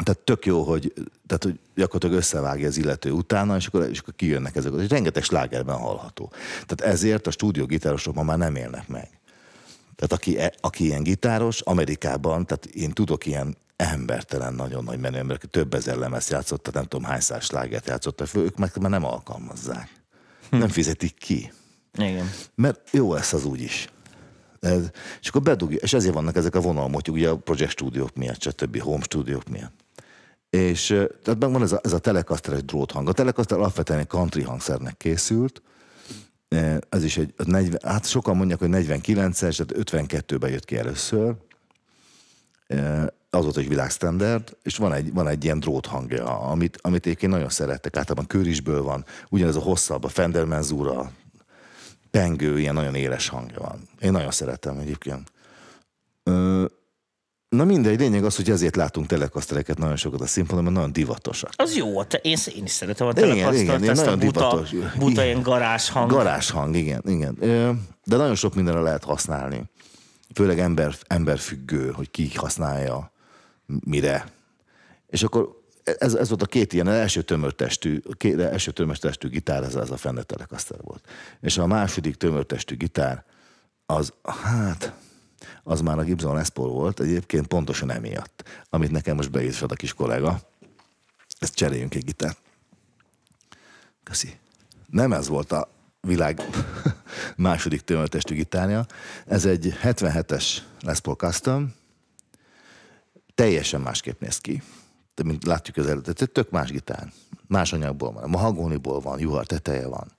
tehát 0.04 0.20
tök 0.20 0.46
jó, 0.46 0.62
hogy, 0.62 0.92
tehát, 1.26 1.44
hogy 1.44 1.58
gyakorlatilag 1.74 2.16
összevágja 2.16 2.68
az 2.68 2.76
illető 2.76 3.10
utána, 3.10 3.56
és 3.56 3.66
akkor, 3.66 3.88
és 3.90 3.98
akkor 3.98 4.14
kijönnek 4.16 4.56
ezek. 4.56 4.72
És 4.78 4.88
rengeteg 4.88 5.22
slágerben 5.22 5.76
hallható. 5.76 6.32
Tehát 6.66 6.94
ezért 6.94 7.26
a 7.26 7.30
stúdiógitárosok 7.30 8.14
ma 8.14 8.22
már 8.22 8.38
nem 8.38 8.56
élnek 8.56 8.88
meg. 8.88 9.08
Tehát 9.96 10.12
aki, 10.12 10.38
e- 10.38 10.54
aki 10.60 10.84
ilyen 10.84 11.02
gitáros, 11.02 11.60
Amerikában, 11.60 12.46
tehát 12.46 12.66
én 12.66 12.90
tudok 12.90 13.26
ilyen 13.26 13.56
embertelen, 13.76 14.54
nagyon 14.54 14.84
nagy 14.84 14.98
menő 14.98 15.18
emberek, 15.18 15.44
több 15.44 15.74
ezer 15.74 15.96
lemez 15.96 16.28
játszott, 16.28 16.62
tehát 16.62 16.80
nem 16.80 16.88
tudom 16.88 17.10
hány 17.10 17.20
száz 17.20 17.44
slágert 17.44 17.86
játszottak 17.86 18.26
föl, 18.26 18.44
ők 18.44 18.56
meg 18.56 18.72
már 18.80 18.90
nem 18.90 19.04
alkalmazzák. 19.04 19.90
Nem 20.50 20.68
fizetik 20.68 21.14
ki. 21.14 21.52
Igen. 21.98 22.30
Mert 22.54 22.80
jó 22.92 23.12
lesz 23.12 23.32
az 23.32 23.44
úgy 23.44 23.60
is. 23.60 23.88
Ez, 24.60 24.90
és 25.20 25.28
akkor 25.28 25.42
bedugja, 25.42 25.78
és 25.80 25.92
ezért 25.92 26.14
vannak 26.14 26.36
ezek 26.36 26.54
a 26.54 26.60
vonalmotyok, 26.60 27.14
ugye 27.14 27.28
a 27.28 27.36
project 27.36 27.70
stúdiók 27.70 28.14
miatt, 28.14 28.40
stb. 28.40 28.80
home 28.80 29.02
stúdiók 29.02 29.48
miatt. 29.48 29.86
És 30.50 30.86
tehát 31.22 31.38
meg 31.38 31.52
van 31.52 31.62
ez 31.62 31.72
a, 31.72 31.80
ez 31.82 31.92
a 31.92 31.98
telecasteres 31.98 32.64
dróthang. 32.64 33.08
A 33.08 33.12
telecaster 33.12 33.58
alapvetően 33.58 33.98
egy 33.98 34.06
country 34.06 34.42
hangszernek 34.42 34.96
készült, 34.96 35.62
ez 36.88 37.04
is 37.04 37.16
egy, 37.16 37.34
a 37.36 37.42
40, 37.44 37.80
hát 37.84 38.06
sokan 38.06 38.36
mondják, 38.36 38.58
hogy 38.58 38.68
49-es, 38.72 39.66
tehát 39.66 40.10
52-ben 40.10 40.50
jött 40.50 40.64
ki 40.64 40.76
először. 40.76 41.34
Az 43.30 43.42
volt 43.44 43.56
egy 43.56 43.68
világstandard, 43.68 44.56
és 44.62 44.76
van 44.76 44.92
egy, 44.92 45.12
van 45.12 45.28
egy 45.28 45.44
ilyen 45.44 45.60
drót 45.60 45.86
hangja, 45.86 46.40
amit, 46.40 46.78
amit 46.82 47.06
egyébként 47.06 47.32
nagyon 47.32 47.48
szerettek. 47.48 47.96
Általában 47.96 48.26
körisből 48.26 48.82
van, 48.82 49.04
ugyanez 49.28 49.56
a 49.56 49.60
hosszabb, 49.60 50.04
a 50.04 50.08
Fender 50.08 50.44
menzúra, 50.44 51.10
pengő, 52.10 52.58
ilyen 52.58 52.74
nagyon 52.74 52.94
éles 52.94 53.28
hangja 53.28 53.58
van. 53.60 53.88
Én 54.00 54.12
nagyon 54.12 54.30
szeretem 54.30 54.78
egyébként. 54.78 55.32
Ö, 56.22 56.64
Na 57.48 57.64
mindegy, 57.64 57.98
lényeg 57.98 58.24
az, 58.24 58.36
hogy 58.36 58.50
ezért 58.50 58.76
látunk 58.76 59.06
telekasztereket 59.06 59.78
nagyon 59.78 59.96
sokat 59.96 60.20
a 60.20 60.26
színpadon, 60.26 60.62
mert 60.62 60.74
nagyon 60.76 60.92
divatosak. 60.92 61.50
Az 61.56 61.76
jó, 61.76 62.04
te, 62.04 62.18
én, 62.22 62.36
én 62.56 62.64
is 62.64 62.70
szeretem 62.70 63.06
a 63.06 63.10
Igen, 63.10 63.22
telekasztalt, 63.22 63.60
igen, 63.60 63.82
én 63.82 63.90
ezt 63.90 64.00
a 64.00 64.04
nagyon 64.04 64.18
buta, 64.18 64.40
divatos. 64.40 64.70
buta 64.98 65.10
Igen. 65.10 65.24
ilyen 65.24 65.42
garázs 65.42 65.88
hang. 65.88 66.10
Garázshang, 66.10 66.76
igen, 66.76 67.02
igen. 67.06 67.36
Ö, 67.40 67.70
De 68.04 68.16
nagyon 68.16 68.34
sok 68.34 68.54
mindenre 68.54 68.80
lehet 68.80 69.04
használni. 69.04 69.62
főleg 70.34 70.58
ember, 70.58 70.94
emberfüggő, 71.06 71.90
hogy 71.90 72.10
ki 72.10 72.30
használja, 72.34 73.12
mire. 73.84 74.26
És 75.06 75.22
akkor 75.22 75.56
ez, 75.98 76.14
ez 76.14 76.28
volt 76.28 76.42
a 76.42 76.46
két 76.46 76.72
ilyen, 76.72 76.86
az 76.86 76.94
első 76.94 77.22
tömörtestű, 77.22 78.00
két, 78.16 78.40
első 78.40 78.70
tömörtestű 78.70 79.28
gitár, 79.28 79.62
ez, 79.62 79.74
az 79.74 79.90
a 79.90 79.96
Fender 79.96 80.24
Telecaster 80.24 80.78
volt. 80.82 81.04
És 81.40 81.58
a 81.58 81.66
második 81.66 82.14
tömörtestű 82.16 82.76
gitár, 82.76 83.24
az, 83.86 84.12
hát, 84.42 84.92
az 85.68 85.80
már 85.80 85.98
a 85.98 86.02
Gibson 86.02 86.34
Les 86.34 86.48
Paul 86.48 86.68
volt, 86.68 87.00
egyébként 87.00 87.46
pontosan 87.46 87.90
emiatt, 87.90 88.44
amit 88.70 88.90
nekem 88.90 89.16
most 89.16 89.30
beírt 89.30 89.62
a 89.62 89.74
kis 89.74 89.94
kollega. 89.94 90.40
Ezt 91.38 91.54
cseréljünk 91.54 91.94
egy 91.94 92.04
gitárt. 92.04 92.38
Köszi. 94.02 94.36
Nem 94.86 95.12
ez 95.12 95.28
volt 95.28 95.52
a 95.52 95.68
világ 96.00 96.40
második 97.36 97.80
tömörtestű 97.80 98.34
gitárja. 98.34 98.86
Ez 99.26 99.44
egy 99.44 99.78
77-es 99.82 100.56
Les 100.80 101.00
Paul 101.00 101.16
Custom, 101.16 101.74
teljesen 103.34 103.80
másképp 103.80 104.20
néz 104.20 104.38
ki. 104.38 104.62
De 105.14 105.22
mint 105.22 105.44
látjuk 105.44 105.76
az 105.76 105.86
előtt, 105.86 106.20
ez 106.20 106.28
tök 106.32 106.50
más 106.50 106.70
gitár. 106.70 107.12
Más 107.46 107.72
anyagból 107.72 108.12
van, 108.12 108.30
mahagóniból 108.30 109.00
van, 109.00 109.20
juhar 109.20 109.46
teteje 109.46 109.86
van, 109.86 110.12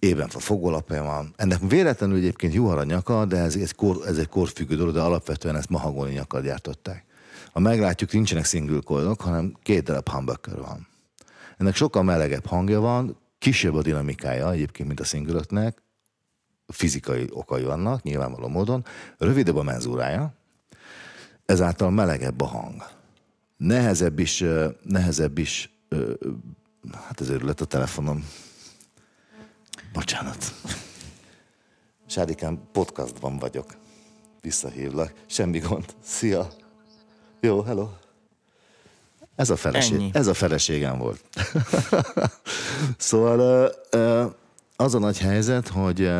ében 0.00 0.28
a 0.34 0.38
fogólapja 0.38 1.02
van. 1.02 1.34
Ennek 1.36 1.58
véletlenül 1.68 2.16
egyébként 2.16 2.54
juhar 2.54 2.78
a 2.78 2.84
nyaka, 2.84 3.24
de 3.24 3.36
ez 3.36 3.56
egy, 3.56 3.74
kor, 3.74 3.96
ez 4.06 4.18
egy 4.18 4.28
korfüggő 4.28 4.76
dolog, 4.76 4.94
de 4.94 5.00
alapvetően 5.00 5.56
ezt 5.56 5.68
mahagóni 5.68 6.12
nyakkal 6.12 6.42
gyártották. 6.42 7.04
Ha 7.52 7.60
meglátjuk, 7.60 8.12
nincsenek 8.12 8.44
single 8.44 8.80
coilok, 8.84 9.20
hanem 9.20 9.56
két 9.62 9.82
darab 9.82 10.08
humbucker 10.08 10.60
van. 10.60 10.86
Ennek 11.56 11.74
sokkal 11.74 12.02
melegebb 12.02 12.46
hangja 12.46 12.80
van, 12.80 13.16
kisebb 13.38 13.74
a 13.74 13.82
dinamikája 13.82 14.52
egyébként, 14.52 14.88
mint 14.88 15.00
a 15.00 15.04
szingülöknek, 15.04 15.82
fizikai 16.66 17.28
okai 17.32 17.62
vannak, 17.62 18.02
nyilvánvaló 18.02 18.48
módon, 18.48 18.84
rövidebb 19.18 19.56
a 19.56 19.62
menzúrája, 19.62 20.34
ezáltal 21.46 21.90
melegebb 21.90 22.40
a 22.40 22.46
hang. 22.46 22.82
Nehezebb 23.56 24.18
is, 24.18 24.44
nehezebb 24.82 25.38
is, 25.38 25.70
hát 26.92 27.20
ez 27.20 27.28
örület 27.28 27.60
a 27.60 27.64
telefonom. 27.64 28.24
Bocsánat. 29.92 30.54
Sádikám, 32.06 32.68
podcastban 32.72 33.38
vagyok. 33.38 33.76
Visszahívlak. 34.40 35.12
Semmi 35.26 35.58
gond. 35.58 35.84
Szia. 36.02 36.48
Jó, 37.40 37.62
hello. 37.62 37.88
Ez 39.36 39.50
a, 39.50 39.56
feleség, 39.56 40.10
ez 40.12 40.26
a 40.26 40.34
feleségem 40.34 40.98
volt. 40.98 41.24
szóval 42.96 43.70
az 44.76 44.94
a 44.94 44.98
nagy 44.98 45.18
helyzet, 45.18 45.68
hogy 45.68 46.12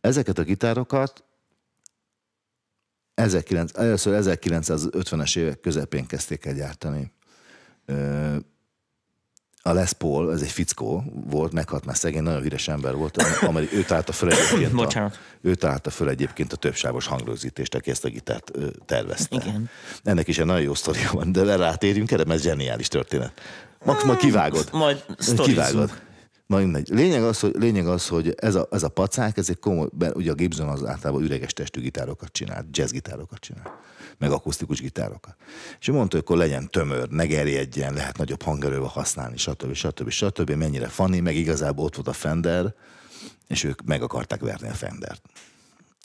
ezeket 0.00 0.38
a 0.38 0.42
gitárokat 0.42 1.24
19, 3.14 3.78
először 3.78 4.22
1950-es 4.24 5.38
évek 5.38 5.60
közepén 5.60 6.06
kezdték 6.06 6.44
el 6.44 6.54
gyártani. 6.54 7.12
A 9.62 9.72
Les 9.72 9.92
Paul, 9.92 10.32
ez 10.32 10.42
egy 10.42 10.50
fickó 10.50 11.04
volt, 11.26 11.52
meghalt 11.52 11.84
már 11.84 11.96
szegény, 11.96 12.22
nagyon 12.22 12.42
híres 12.42 12.68
ember 12.68 12.94
volt, 12.94 13.22
amely 13.40 13.68
ő 13.72 13.82
találta 13.82 14.12
föl 14.12 14.30
egyébként, 14.32 14.74
Bocsánat. 14.74 15.14
a, 15.14 15.18
ő 15.48 15.54
találta 15.54 15.90
föl 15.90 16.08
egyébként 16.08 16.52
a 16.52 16.56
többsávos 16.56 17.06
hangrögzítést, 17.06 17.74
aki 17.74 17.90
ezt 17.90 18.04
a 18.04 18.08
gitárt 18.08 18.50
tervezte. 18.86 19.36
Igen. 19.36 19.70
Ennek 20.02 20.28
is 20.28 20.38
egy 20.38 20.46
nagyon 20.46 20.62
jó 20.62 20.74
sztoria 20.74 21.10
van, 21.12 21.32
de 21.32 21.56
rátérjünk 21.56 22.10
erre, 22.10 22.24
mert 22.24 22.38
ez 22.38 22.44
zseniális 22.44 22.88
történet. 22.88 23.32
Max, 23.84 24.04
majd 24.04 24.18
kivágod. 24.18 24.68
Majd. 24.72 25.04
Kivágod. 25.42 25.90
Majd 26.46 26.64
mindegy. 26.64 26.88
Lényeg 26.88 27.22
az, 27.22 27.40
hogy, 27.40 27.52
lényeg 27.58 27.86
az, 27.86 28.08
hogy 28.08 28.34
ez, 28.36 28.54
a, 28.54 28.68
ez 28.70 28.82
a 28.82 28.88
pacák, 28.88 29.36
ez 29.36 29.48
egy 29.48 29.58
komoly, 29.58 29.88
ugye 30.14 30.30
a 30.30 30.34
Gibson 30.34 30.68
az 30.68 30.84
általában 30.84 31.22
üreges 31.22 31.52
testű 31.52 31.80
gitárokat 31.80 32.32
csinál, 32.32 32.66
jazzgitárokat 32.70 33.38
csinál, 33.38 33.80
meg 34.20 34.30
akusztikus 34.30 34.80
gitárokat. 34.80 35.36
És 35.80 35.86
mondta, 35.86 36.16
hogy 36.16 36.24
akkor 36.24 36.36
legyen 36.36 36.70
tömör, 36.70 37.08
ne 37.08 37.26
gerjedjen, 37.26 37.94
lehet 37.94 38.16
nagyobb 38.16 38.42
hangerővel 38.42 38.88
használni, 38.88 39.36
stb. 39.36 39.72
stb. 39.72 40.10
stb. 40.10 40.50
Mennyire 40.50 40.88
funny, 40.88 41.22
meg 41.22 41.36
igazából 41.36 41.84
ott 41.84 41.94
volt 41.94 42.08
a 42.08 42.12
Fender, 42.12 42.74
és 43.48 43.64
ők 43.64 43.82
meg 43.82 44.02
akarták 44.02 44.40
verni 44.40 44.68
a 44.68 44.72
Fendert. 44.72 45.22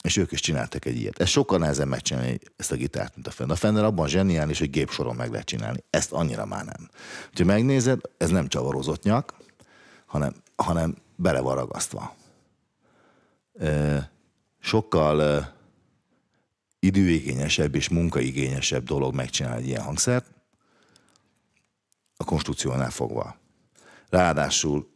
És 0.02 0.16
ők 0.16 0.32
is 0.32 0.40
csináltak 0.40 0.84
egy 0.84 0.96
ilyet. 0.96 1.20
Ez 1.20 1.28
sokkal 1.28 1.58
nehezebb 1.58 1.88
megcsinálni 1.88 2.38
ezt 2.56 2.72
a 2.72 2.76
gitárt, 2.76 3.14
mint 3.14 3.26
a 3.26 3.30
Fender. 3.30 3.56
A 3.56 3.58
Fender 3.58 3.84
abban 3.84 4.08
zseniális, 4.08 4.58
hogy 4.58 4.70
gépsoron 4.70 5.16
meg 5.16 5.30
lehet 5.30 5.46
csinálni. 5.46 5.84
Ezt 5.90 6.12
annyira 6.12 6.46
már 6.46 6.64
nem. 6.64 6.88
Ha 7.34 7.44
megnézed, 7.44 8.00
ez 8.16 8.30
nem 8.30 8.48
csavarozott 8.48 9.02
nyak, 9.02 9.34
hanem, 10.06 10.34
hanem 10.56 10.96
bele 11.16 11.40
van 11.40 11.54
ragasztva. 11.54 12.14
Sokkal 14.60 15.55
időigényesebb 16.78 17.74
és 17.74 17.88
munkaigényesebb 17.88 18.84
dolog 18.84 19.14
megcsinálni 19.14 19.62
egy 19.62 19.68
ilyen 19.68 19.82
hangszert, 19.82 20.26
a 22.16 22.24
konstrukciónál 22.24 22.90
fogva. 22.90 23.36
Ráadásul 24.08 24.88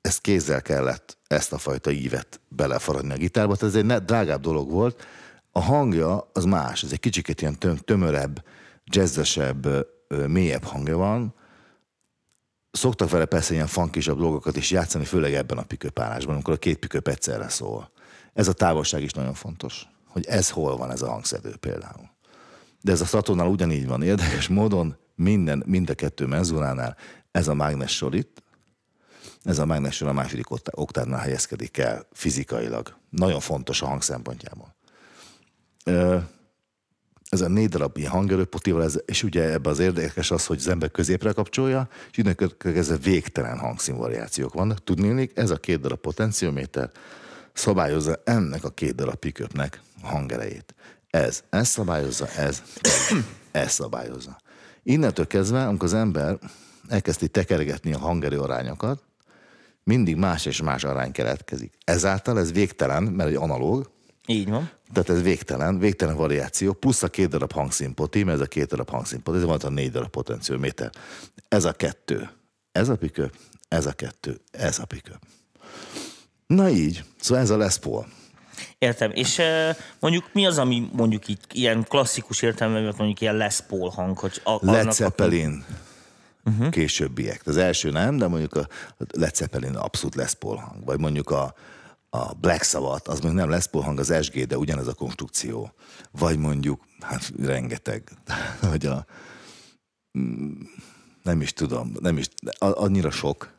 ezt 0.00 0.20
kézzel 0.20 0.62
kellett 0.62 1.18
ezt 1.26 1.52
a 1.52 1.58
fajta 1.58 1.90
ívet 1.90 2.40
belefaradni 2.48 3.12
a 3.12 3.16
gitárba, 3.16 3.56
tehát 3.56 3.74
ez 3.74 3.84
egy 3.84 4.04
drágább 4.04 4.40
dolog 4.40 4.70
volt. 4.70 5.06
A 5.50 5.60
hangja 5.60 6.30
az 6.32 6.44
más, 6.44 6.82
ez 6.82 6.92
egy 6.92 7.00
kicsit 7.00 7.40
ilyen 7.40 7.58
tömörebb, 7.84 8.44
jazzesebb, 8.84 9.86
mélyebb 10.26 10.64
hangja 10.64 10.96
van, 10.96 11.34
szoktak 12.70 13.10
vele 13.10 13.24
persze 13.24 13.54
ilyen 13.54 13.66
funkisabb 13.66 14.18
dolgokat 14.18 14.56
is 14.56 14.70
játszani, 14.70 15.04
főleg 15.04 15.34
ebben 15.34 15.58
a 15.58 15.62
piköpállásban, 15.62 16.34
amikor 16.34 16.54
a 16.54 16.58
két 16.58 16.78
piköp 16.78 17.08
egyszerre 17.08 17.48
szól. 17.48 17.90
Ez 18.32 18.48
a 18.48 18.52
távolság 18.52 19.02
is 19.02 19.12
nagyon 19.12 19.34
fontos, 19.34 19.86
hogy 20.16 20.26
ez 20.26 20.50
hol 20.50 20.76
van 20.76 20.90
ez 20.90 21.02
a 21.02 21.10
hangszedő 21.10 21.56
például. 21.56 22.10
De 22.80 22.92
ez 22.92 23.00
a 23.00 23.04
Saturnál 23.04 23.46
ugyanígy 23.46 23.86
van 23.86 24.02
érdekes 24.02 24.48
módon, 24.48 24.96
minden, 25.14 25.62
mind 25.66 25.90
a 25.90 25.94
kettő 25.94 26.26
menzuránál 26.26 26.96
ez 27.30 27.48
a 27.48 27.54
mágnes 27.54 27.96
sor 27.96 28.14
itt, 28.14 28.42
ez 29.42 29.58
a 29.58 29.66
mágnes 29.66 29.96
sor 29.96 30.08
a 30.08 30.12
második 30.12 30.50
oktávnál 30.70 31.20
helyezkedik 31.20 31.78
el 31.78 32.06
fizikailag. 32.12 32.96
Nagyon 33.10 33.40
fontos 33.40 33.82
a 33.82 33.86
hang 33.86 34.02
szempontjából 34.02 34.74
ez 37.28 37.40
a 37.40 37.48
négy 37.48 37.68
darab 37.68 37.96
ilyen 37.96 38.10
hangerőpotival, 38.10 38.82
ez, 38.82 39.00
és 39.06 39.22
ugye 39.22 39.52
ebben 39.52 39.72
az 39.72 39.78
érdekes 39.78 40.30
az, 40.30 40.46
hogy 40.46 40.56
az 40.58 40.68
ember 40.68 40.90
középre 40.90 41.32
kapcsolja, 41.32 41.88
és 42.10 42.18
innen 42.18 42.36
ez 42.62 42.98
végtelen 43.02 43.58
hangszínvariációk 43.58 44.52
vannak. 44.52 44.84
Tudnélik, 44.84 45.32
ez 45.34 45.50
a 45.50 45.56
két 45.56 45.80
darab 45.80 45.98
potenciométer 45.98 46.90
szabályozza 47.58 48.22
ennek 48.24 48.64
a 48.64 48.70
két 48.70 48.94
darab 48.94 49.16
piköpnek 49.16 49.80
a 50.02 50.06
hangerejét. 50.06 50.74
Ez, 51.10 51.42
ez 51.50 51.68
szabályozza, 51.68 52.28
ez, 52.28 52.62
ez 53.50 53.72
szabályozza. 53.72 54.36
Innentől 54.82 55.26
kezdve, 55.26 55.66
amikor 55.66 55.88
az 55.88 55.94
ember 55.94 56.38
elkezdi 56.88 57.28
tekergetni 57.28 57.92
a 57.92 57.98
hangerő 57.98 58.40
arányokat, 58.40 59.02
mindig 59.84 60.16
más 60.16 60.46
és 60.46 60.62
más 60.62 60.84
arány 60.84 61.12
keletkezik. 61.12 61.72
Ezáltal 61.84 62.38
ez 62.38 62.52
végtelen, 62.52 63.02
mert 63.02 63.28
egy 63.28 63.36
analóg, 63.36 63.90
így 64.26 64.48
van. 64.48 64.70
Tehát 64.92 65.08
ez 65.08 65.22
végtelen, 65.22 65.78
végtelen 65.78 66.16
variáció, 66.16 66.72
plusz 66.72 67.02
a 67.02 67.08
két 67.08 67.28
darab 67.28 67.52
hangszínpoti, 67.52 68.22
mert 68.22 68.36
ez 68.36 68.44
a 68.44 68.48
két 68.48 68.66
darab 68.66 68.88
hangszínpoti, 68.88 69.38
ez 69.38 69.44
van 69.44 69.58
a 69.62 69.68
négy 69.68 69.90
darab 69.90 70.10
potencióméter. 70.10 70.90
Ez 71.48 71.64
a 71.64 71.72
kettő. 71.72 72.30
Ez 72.72 72.88
a 72.88 72.96
piköp, 72.96 73.34
ez 73.68 73.86
a 73.86 73.92
kettő, 73.92 74.40
ez 74.50 74.78
a 74.78 74.84
piköp. 74.84 75.18
Na 76.46 76.68
így, 76.68 77.04
szóval 77.20 77.42
ez 77.42 77.50
a 77.50 77.56
Les 77.56 77.78
Paul. 77.78 78.06
Értem, 78.78 79.10
és 79.10 79.40
mondjuk 80.00 80.30
mi 80.32 80.46
az, 80.46 80.58
ami 80.58 80.90
mondjuk 80.92 81.28
itt 81.28 81.52
ilyen 81.52 81.84
klasszikus 81.88 82.42
értelemben, 82.42 82.94
mondjuk 82.96 83.20
ilyen 83.20 83.36
Les 83.36 83.60
Paul 83.60 83.90
hang, 83.90 84.18
hogy 84.18 84.40
a, 84.44 84.58
Led 84.60 84.92
Zeppelin. 84.92 85.64
Uh-huh. 86.44 86.70
Későbbiek. 86.70 87.46
Az 87.46 87.56
első 87.56 87.90
nem, 87.90 88.16
de 88.16 88.26
mondjuk 88.26 88.54
a 88.54 88.68
Led 89.10 89.34
Zeppelin 89.34 89.74
abszolút 89.74 90.14
Les 90.14 90.34
Paul 90.34 90.56
hang. 90.56 90.84
Vagy 90.84 90.98
mondjuk 90.98 91.30
a, 91.30 91.54
a 92.10 92.34
Black 92.34 92.64
Sabbath, 92.64 93.10
az 93.10 93.20
még 93.20 93.32
nem 93.32 93.48
lesz 93.48 93.68
hang 93.72 93.98
az 93.98 94.14
SG, 94.22 94.46
de 94.46 94.58
ugyanez 94.58 94.86
a 94.86 94.94
konstrukció. 94.94 95.72
Vagy 96.10 96.38
mondjuk, 96.38 96.84
hát 97.00 97.32
rengeteg, 97.42 98.02
hogy 98.70 98.86
a, 98.86 99.06
nem 101.22 101.40
is 101.40 101.52
tudom, 101.52 101.92
nem 102.00 102.18
is, 102.18 102.28
annyira 102.58 103.10
sok, 103.10 103.55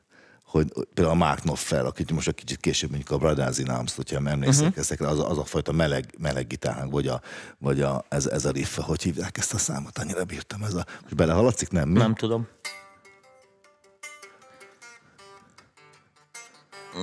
hogy 0.48 0.72
például 0.94 1.16
a 1.16 1.26
Mark 1.26 1.40
Knopfler, 1.40 1.86
akit 1.86 2.12
most 2.12 2.28
egy 2.28 2.36
kicsit 2.36 2.60
később, 2.60 2.90
mondjuk 2.90 3.22
a 3.22 3.52
in 3.58 3.70
Arms, 3.70 3.96
hogyha 3.96 4.30
emlékszek 4.30 4.64
uh-huh. 4.64 4.78
ezekre, 4.78 5.08
az, 5.08 5.20
az 5.20 5.38
a 5.38 5.46
fajta 5.46 5.72
meleg, 5.72 6.16
meleg 6.18 6.48
gitárnak, 6.48 6.92
vagy, 6.92 7.08
a, 7.08 7.22
vagy 7.58 7.82
a, 7.82 8.06
ez, 8.10 8.26
ez 8.26 8.46
a 8.46 8.52
riff, 8.52 8.78
hogy 8.78 9.02
hívják 9.02 9.38
ezt 9.38 9.54
a 9.54 9.58
számot, 9.58 9.98
annyira 9.98 10.24
bírtam. 10.24 10.64
Ez 10.64 10.74
a, 10.74 10.86
most 11.02 11.16
belehaladszik, 11.16 11.70
nem? 11.70 11.90
Mi? 11.90 11.98
Nem 11.98 12.16
tudom. 12.16 12.48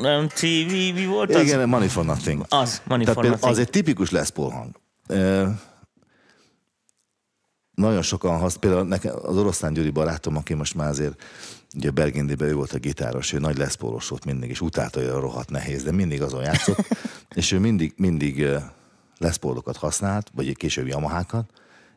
nem 0.01 0.29
TV, 0.29 0.71
mi 0.95 1.07
volt 1.07 1.35
az? 1.35 1.43
Igen, 1.43 1.69
Money 1.69 1.89
for 1.89 2.05
Nothing. 2.05 2.45
Az, 2.49 2.83
Money 2.85 3.05
Tehát 3.05 3.21
for 3.21 3.31
Nothing. 3.31 3.51
Az 3.51 3.59
egy 3.59 3.71
tipikus 3.71 4.11
Les 4.11 4.31
Paul 4.31 4.51
hang. 4.51 4.81
E, 5.07 5.49
nagyon 7.75 8.03
sokan 8.03 8.39
használ, 8.39 8.61
például 8.61 8.85
nekem 8.85 9.15
az 9.23 9.37
oroszlán 9.37 9.73
Gyuri 9.73 9.91
barátom, 9.91 10.37
aki 10.37 10.55
most 10.55 10.75
már 10.75 10.89
azért 10.89 11.23
ugye 11.77 11.91
Bergendiben 11.91 12.49
ő 12.49 12.55
volt 12.55 12.73
a 12.73 12.79
gitáros, 12.79 13.33
ő 13.33 13.39
nagy 13.39 13.57
Les 13.57 13.77
Paulos 13.77 14.09
volt 14.09 14.25
mindig, 14.25 14.51
és 14.51 14.61
utálta, 14.61 15.01
hogy 15.01 15.09
a 15.09 15.21
rohadt 15.21 15.51
nehéz, 15.51 15.83
de 15.83 15.93
mindig 15.93 16.23
azon 16.23 16.43
játszott, 16.43 16.87
és 17.35 17.53
ő 17.53 17.59
mindig, 17.59 17.93
mindig 17.97 18.47
leszpólokat 19.19 19.77
használt, 19.77 20.31
vagy 20.35 20.57
később 20.57 20.87
Yamahákat, 20.87 21.51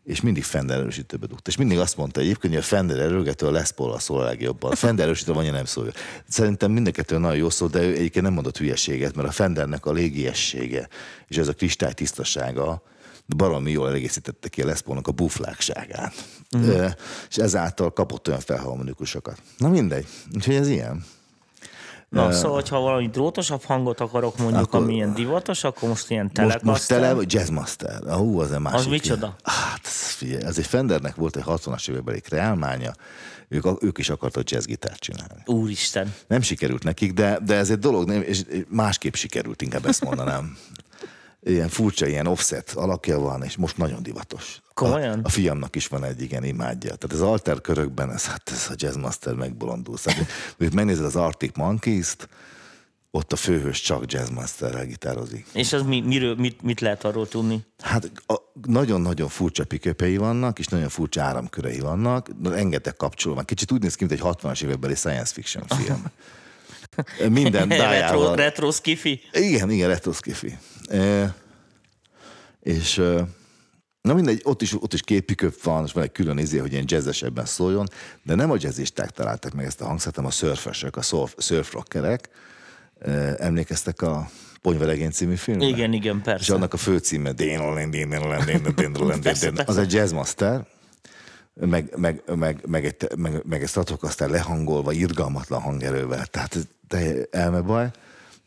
és 0.03 0.22
mindig 0.22 0.43
Fender 0.43 0.79
erősítőbe 0.79 1.25
dugta. 1.25 1.50
És 1.50 1.57
mindig 1.57 1.79
azt 1.79 1.98
mondta 1.98 2.19
egyébként, 2.19 2.53
hogy 2.53 2.62
a 2.62 2.65
Fender 2.65 3.00
erőgető 3.00 3.46
a 3.46 3.51
Les 3.51 3.72
Paul 3.72 4.00
szól 4.00 4.22
a 4.22 4.24
legjobban. 4.24 4.72
A 4.72 4.75
Fender 4.75 5.05
erősítő 5.05 5.34
vagy 5.34 5.51
nem 5.51 5.65
szólja. 5.65 5.91
Szerintem 6.27 6.72
mind 6.72 6.88
a 6.88 6.91
kettő 6.91 7.17
nagyon 7.17 7.38
jó 7.38 7.50
szó, 7.50 7.67
de 7.67 7.81
ő 7.81 7.96
egyébként 7.96 8.25
nem 8.25 8.34
mondott 8.34 8.57
hülyeséget, 8.57 9.15
mert 9.15 9.27
a 9.27 9.31
Fendernek 9.31 9.86
a 9.86 9.91
légiessége 9.91 10.88
és 11.27 11.38
ez 11.38 11.48
a 11.48 11.53
kristály 11.53 11.93
tisztasága, 11.93 12.81
baromi 13.36 13.72
jól 13.72 13.93
egészítette 13.93 14.48
ki 14.48 14.62
a 14.62 14.65
Les 14.65 14.81
Paulnak 14.81 15.07
a 15.07 15.12
buflákságát. 15.12 16.13
Uh-huh. 16.51 16.91
És 17.29 17.38
ezáltal 17.38 17.93
kapott 17.93 18.27
olyan 18.27 18.39
felharmonikusokat. 18.39 19.41
Na 19.57 19.69
mindegy. 19.69 20.07
Úgyhogy 20.36 20.55
ez 20.55 20.67
ilyen. 20.67 21.05
Na, 22.10 22.25
uh, 22.25 22.34
szóval, 22.34 22.63
ha 22.69 22.79
valami 22.79 23.07
drótosabb 23.07 23.63
hangot 23.63 24.00
akarok 24.00 24.38
mondjuk, 24.38 24.62
akkor, 24.62 24.81
ami 24.81 24.93
ilyen 24.93 25.13
divatos, 25.13 25.63
akkor 25.63 25.89
most 25.89 26.10
ilyen 26.10 26.31
Telecaster. 26.34 26.63
Most, 26.63 26.89
most 26.89 27.01
tele, 27.01 27.13
vagy 27.13 27.34
Jazzmaster. 27.34 28.01
Ah, 28.07 28.17
hú, 28.17 28.39
az 28.39 28.51
a 28.51 28.60
másik. 28.60 28.79
Az 28.79 28.86
micsoda? 28.86 29.36
Hát, 29.43 29.88
figyelj, 29.88 30.43
ez 30.43 30.57
egy 30.57 30.65
Fendernek 30.65 31.15
volt 31.15 31.36
egy 31.36 31.43
60-as 31.46 31.89
évekbeli 31.89 32.19
kreálmánya, 32.19 32.93
ők, 33.48 33.84
ők 33.84 33.98
is 33.98 34.10
akartak 34.10 34.50
jazzgitárt 34.50 35.00
csinálni. 35.00 35.41
Úristen. 35.46 36.13
Nem 36.27 36.41
sikerült 36.41 36.84
nekik, 36.84 37.13
de, 37.13 37.39
de 37.46 37.55
ez 37.55 37.69
egy 37.69 37.79
dolog, 37.79 38.07
nem, 38.07 38.22
és 38.22 38.43
másképp 38.67 39.13
sikerült, 39.13 39.62
inkább 39.62 39.86
ezt 39.86 40.03
mondanám. 40.03 40.57
ilyen 41.44 41.70
furcsa, 41.70 42.08
ilyen 42.08 42.27
offset 42.27 42.72
alakja 42.72 43.20
van, 43.20 43.44
és 43.44 43.56
most 43.56 43.77
nagyon 43.77 44.03
divatos. 44.03 44.62
Komolyan? 44.74 45.20
A, 45.20 45.22
a 45.24 45.29
fiamnak 45.29 45.75
is 45.75 45.88
van 45.88 46.03
egy 46.03 46.22
igen 46.22 46.44
imádja. 46.44 46.96
Tehát 46.96 47.13
az 47.13 47.22
alter 47.22 47.62
körökben, 47.62 48.12
ez, 48.12 48.25
hát 48.25 48.50
ez 48.51 48.67
a 48.70 48.74
jazzmaster 48.75 49.34
megbolondul. 49.34 49.98
Szóval, 49.98 50.25
megnézed 50.74 51.06
az 51.06 51.15
Arctic 51.15 51.58
Monkeys-t, 51.58 52.29
ott 53.12 53.34
a 53.34 53.36
főhős 53.36 53.82
csak 53.82 54.12
jazzmasterrel 54.12 54.86
gitározik. 54.86 55.48
És 55.53 55.74
az 55.74 55.82
mi, 55.82 56.01
miről, 56.01 56.36
mit, 56.36 56.62
mit 56.62 56.79
lehet 56.79 57.03
arról 57.03 57.27
tudni? 57.27 57.65
Hát 57.79 58.12
nagyon-nagyon 58.67 59.27
furcsa 59.27 59.65
piköpei 59.65 60.17
vannak, 60.17 60.60
és 60.60 60.67
nagyon 60.67 60.89
furcsa 60.89 61.22
áramkörei 61.22 61.79
vannak, 61.79 62.29
rengeteg 62.44 62.96
kapcsoló 62.96 63.41
Kicsit 63.46 63.72
úgy 63.72 63.82
néz 63.82 63.96
ki, 63.96 64.06
mint 64.06 64.22
egy 64.22 64.27
60-as 64.34 64.63
évekbeli 64.63 64.96
science 64.96 65.34
fiction 65.34 65.63
film. 65.67 66.06
Minden 67.29 67.67
dájával. 67.67 68.22
retro, 68.22 68.36
retro 68.36 68.72
skifi? 68.72 69.22
Igen, 69.32 69.70
igen, 69.70 69.88
retro 69.88 70.12
skifi. 70.12 70.58
E, 70.88 71.36
és 72.60 73.01
Na 74.08 74.13
mindegy, 74.13 74.41
ott 74.44 74.62
is, 74.62 74.82
ott 74.82 74.94
is 74.94 75.01
két 75.01 75.25
piköp 75.25 75.62
van, 75.62 75.86
és 75.86 75.91
van 75.91 76.03
egy 76.03 76.12
külön 76.12 76.38
izé, 76.38 76.58
hogy 76.58 76.72
ilyen 76.72 76.84
jazzesebben 76.88 77.46
szóljon, 77.46 77.88
de 78.24 78.36
nem 78.36 78.51
a 78.51 78.56
jazzisták 78.60 79.10
találták 79.10 79.53
meg 79.53 79.65
ezt 79.65 79.82
a 79.82 79.86
hangszert, 79.86 80.15
hanem 80.15 80.29
a 80.29 80.34
szörfösök, 80.34 80.96
a 80.96 81.01
surfrockerek. 81.38 82.29
Emlékeztek 83.38 84.01
a 84.01 84.29
Ponyveregény 84.62 85.12
című 85.12 85.36
filmre? 85.36 85.65
Igen, 85.65 85.94
igen, 85.94 86.22
persze. 86.22 86.44
És 86.44 86.50
annak 86.50 86.74
a 86.74 86.77
főcíme 86.77 87.32
az 89.65 89.77
egy 89.77 89.94
jazzmaster, 89.94 90.67
meg, 91.53 91.98
meg, 91.98 92.22
meg, 92.36 92.62
meg, 92.65 92.86
egy, 92.86 93.17
meg, 93.17 93.41
meg 93.46 93.62
egy 93.62 93.70
Stratocaster 93.70 94.29
lehangolva, 94.29 94.91
irgalmatlan 94.91 95.62
hangerővel, 95.62 96.25
tehát 96.25 96.58
te 96.88 97.25
elmebaj. 97.32 97.89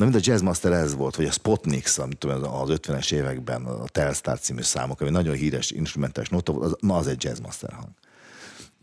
Na, 0.01 0.07
mind 0.07 0.19
a 0.19 0.31
Jazzmaster 0.31 0.73
ez 0.73 0.95
volt, 0.95 1.17
vagy 1.17 1.27
a 1.27 1.31
Spotnix, 1.31 1.99
amit 1.99 2.19
tudom, 2.19 2.53
az 2.53 2.69
50-es 2.73 3.13
években 3.13 3.65
a 3.65 3.89
Telstar 3.89 4.39
című 4.39 4.63
számok, 4.63 5.01
ami 5.01 5.11
nagyon 5.11 5.35
híres 5.35 5.71
instrumentális 5.71 6.29
nota 6.29 6.53
volt, 6.53 6.65
az, 6.65 6.77
na 6.81 6.97
az 6.97 7.07
egy 7.07 7.25
Jazzmaster 7.25 7.73
hang. 7.73 7.89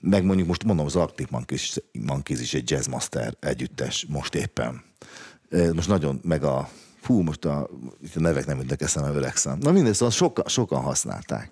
Meg 0.01 0.23
mondjuk 0.23 0.47
most 0.47 0.63
mondom, 0.63 0.85
az 0.85 0.95
Arctic 0.95 1.29
Monkeys, 1.29 1.79
Monkeys 2.05 2.41
is 2.41 2.53
egy 2.53 2.69
Jazzmaster 2.69 3.35
együttes 3.39 4.05
most 4.09 4.35
éppen. 4.35 4.83
Most 5.73 5.87
nagyon, 5.87 6.19
meg 6.23 6.43
a, 6.43 6.69
fú, 7.01 7.21
most 7.21 7.45
a, 7.45 7.69
itt 8.03 8.15
a 8.15 8.19
nevek 8.19 8.45
nem 8.45 8.57
jutnak 8.57 8.81
eszembe, 8.81 9.09
öregszem. 9.09 9.57
Na 9.61 9.71
mindegy, 9.71 9.93
szóval 9.93 10.11
sokan, 10.11 10.45
sokan 10.47 10.81
használták. 10.81 11.51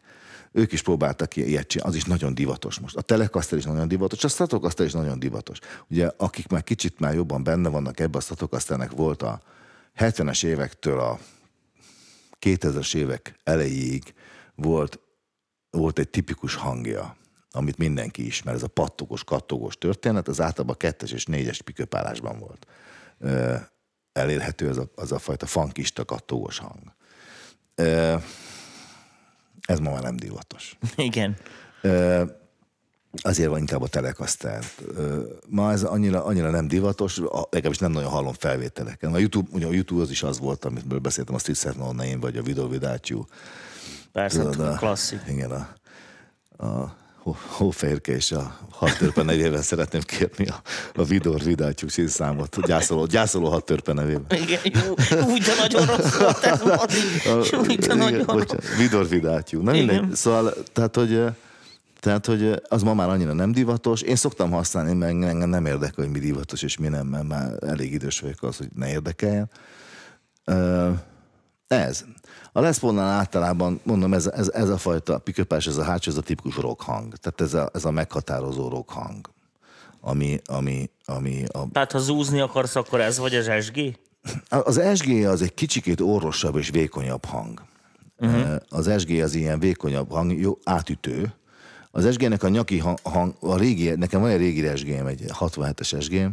Ők 0.51 0.71
is 0.71 0.81
próbáltak 0.81 1.35
ilyet 1.35 1.67
csinálni, 1.67 1.93
az 1.93 2.01
is 2.01 2.05
nagyon 2.05 2.33
divatos 2.33 2.79
most. 2.79 2.95
A 2.95 3.01
Telecaster 3.01 3.57
is 3.57 3.63
nagyon 3.63 3.87
divatos, 3.87 4.23
a 4.23 4.27
Stratocaster 4.27 4.85
is 4.85 4.93
nagyon 4.93 5.19
divatos. 5.19 5.59
Ugye, 5.89 6.11
akik 6.17 6.47
már 6.47 6.63
kicsit 6.63 6.99
már 6.99 7.13
jobban 7.13 7.43
benne 7.43 7.69
vannak 7.69 7.99
ebben, 7.99 8.19
a 8.19 8.23
Stratocasternek 8.23 8.91
volt 8.91 9.21
a 9.21 9.41
70-es 9.97 10.45
évektől 10.45 10.99
a 10.99 11.19
2000-es 12.39 12.95
évek 12.95 13.39
elejéig 13.43 14.13
volt, 14.55 14.99
volt 15.69 15.99
egy 15.99 16.09
tipikus 16.09 16.55
hangja, 16.55 17.17
amit 17.51 17.77
mindenki 17.77 18.25
ismer, 18.25 18.53
ez 18.53 18.63
a 18.63 18.67
pattogós, 18.67 19.23
kattogós 19.23 19.77
történet, 19.77 20.27
az 20.27 20.41
általában 20.41 20.77
kettes 20.77 21.11
és 21.11 21.25
négyes 21.25 21.61
piköpálásban 21.61 22.39
volt 22.39 22.67
elérhető 24.17 24.69
az 24.69 24.77
a, 24.77 24.91
az 24.95 25.11
a 25.11 25.19
fajta 25.19 25.45
funkista 25.45 26.05
kattogós 26.05 26.57
hang. 26.57 26.93
Ez 29.67 29.79
ma 29.79 29.91
már 29.91 30.01
nem 30.01 30.15
divatos. 30.15 30.77
Igen. 30.95 31.37
Azért 33.21 33.49
van 33.49 33.59
inkább 33.59 33.81
a 33.81 33.87
Telecaster. 33.87 34.63
Ma 35.47 35.71
ez 35.71 35.83
annyira, 35.83 36.23
annyira 36.25 36.49
nem 36.49 36.67
divatos, 36.67 37.17
legalábbis 37.49 37.77
nem 37.77 37.91
nagyon 37.91 38.09
hallom 38.09 38.33
felvételeken. 38.33 39.13
A 39.13 39.17
YouTube, 39.17 39.49
ugye 39.51 39.65
a 39.65 39.71
YouTube 39.71 40.01
az 40.01 40.09
is 40.09 40.23
az 40.23 40.39
volt, 40.39 40.65
amit 40.65 41.01
beszéltem, 41.01 41.35
a 41.35 41.39
Street 41.39 41.59
Set 41.59 41.77
Name, 41.77 42.17
vagy 42.19 42.37
a 42.37 42.41
Video 42.41 42.69
You. 43.07 43.23
Persze, 44.11 44.39
Tudod, 44.39 44.59
a, 44.59 44.75
klasszik. 44.75 45.21
Igen, 45.27 45.51
a, 45.51 45.67
a 46.65 46.95
Hófehérke 47.31 48.15
és 48.15 48.31
a 48.31 48.57
hadtörpe 48.69 49.23
nevével 49.23 49.61
szeretném 49.61 50.01
kérni 50.01 50.47
a, 50.47 50.61
a 50.95 51.03
Vidor 51.03 51.41
Vidátyuk 51.41 51.91
számot, 52.07 52.65
gyászoló, 52.65 53.05
gyászoló 53.05 53.49
hadtörpe 53.49 53.93
nevében. 53.93 54.39
Igen, 54.39 54.59
jó, 54.63 54.89
úgy, 55.33 55.41
de 55.41 55.53
nagyon 55.57 55.85
rossz 55.85 56.17
volt 56.17 56.43
ez, 56.43 56.61
Úgy, 57.53 57.77
de 57.77 57.93
nagyon 57.93 58.25
rossz. 58.25 58.77
Vidor 58.77 59.07
Vidátyuk. 59.07 59.63
Na 59.63 59.71
mindegy, 59.71 60.15
szóval, 60.15 60.53
tehát, 60.73 60.95
hogy 60.95 61.23
tehát, 62.05 62.25
hogy 62.25 62.61
az 62.67 62.83
ma 62.83 62.93
már 62.93 63.09
annyira 63.09 63.33
nem 63.33 63.51
divatos. 63.51 64.01
Én 64.01 64.15
szoktam 64.15 64.51
használni, 64.51 64.93
mert 64.93 65.11
engem 65.11 65.49
nem 65.49 65.65
érdekel, 65.65 66.03
hogy 66.03 66.09
mi 66.09 66.19
divatos 66.19 66.61
és 66.61 66.77
mi 66.77 66.87
nem, 66.87 67.07
mert 67.07 67.27
már 67.27 67.63
elég 67.63 67.93
idős 67.93 68.19
vagyok 68.19 68.43
az, 68.43 68.57
hogy 68.57 68.67
ne 68.75 68.89
érdekeljen. 68.89 69.49
Ez. 71.67 72.05
A 72.51 72.59
Les 72.59 72.79
Paulnál 72.79 73.09
általában, 73.09 73.79
mondom, 73.83 74.13
ez, 74.13 74.27
ez, 74.27 74.49
ez 74.49 74.69
a 74.69 74.77
fajta 74.77 75.17
piköpás, 75.17 75.67
ez 75.67 75.77
a 75.77 75.83
hátsó, 75.83 76.11
ez 76.11 76.17
a 76.17 76.21
tipikus 76.21 76.55
rock 76.55 76.81
hang. 76.81 77.15
Tehát 77.15 77.41
ez 77.41 77.53
a, 77.53 77.69
ez 77.73 77.85
a 77.85 77.91
meghatározó 77.91 78.69
rock 78.69 78.89
hang. 78.89 79.29
Ami, 80.01 80.39
ami, 80.45 80.89
ami 81.05 81.43
a... 81.53 81.71
Tehát 81.71 81.91
ha 81.91 81.99
zúzni 81.99 82.39
akarsz, 82.39 82.75
akkor 82.75 83.01
ez 83.01 83.17
vagy 83.17 83.35
az 83.35 83.51
SG? 83.63 83.99
Az 84.49 84.81
SG 84.95 85.25
az 85.25 85.41
egy 85.41 85.53
kicsikét 85.53 86.01
orvosabb 86.01 86.57
és 86.57 86.69
vékonyabb 86.69 87.25
hang. 87.25 87.61
Uh-huh. 88.17 88.55
Az 88.69 88.91
SG 88.99 89.09
az 89.09 89.35
ilyen 89.35 89.59
vékonyabb 89.59 90.11
hang, 90.11 90.39
jó, 90.39 90.57
átütő. 90.63 91.33
Az 91.95 92.11
SG-nek 92.11 92.43
a 92.43 92.49
nyaki 92.49 92.79
hang, 92.79 92.97
hang 93.03 93.35
a 93.39 93.57
régi, 93.57 93.89
nekem 93.89 94.21
van 94.21 94.29
egy 94.29 94.37
régi 94.37 94.77
SG-m, 94.77 95.05
egy 95.07 95.23
67-es 95.39 96.01
SG-m, 96.01 96.29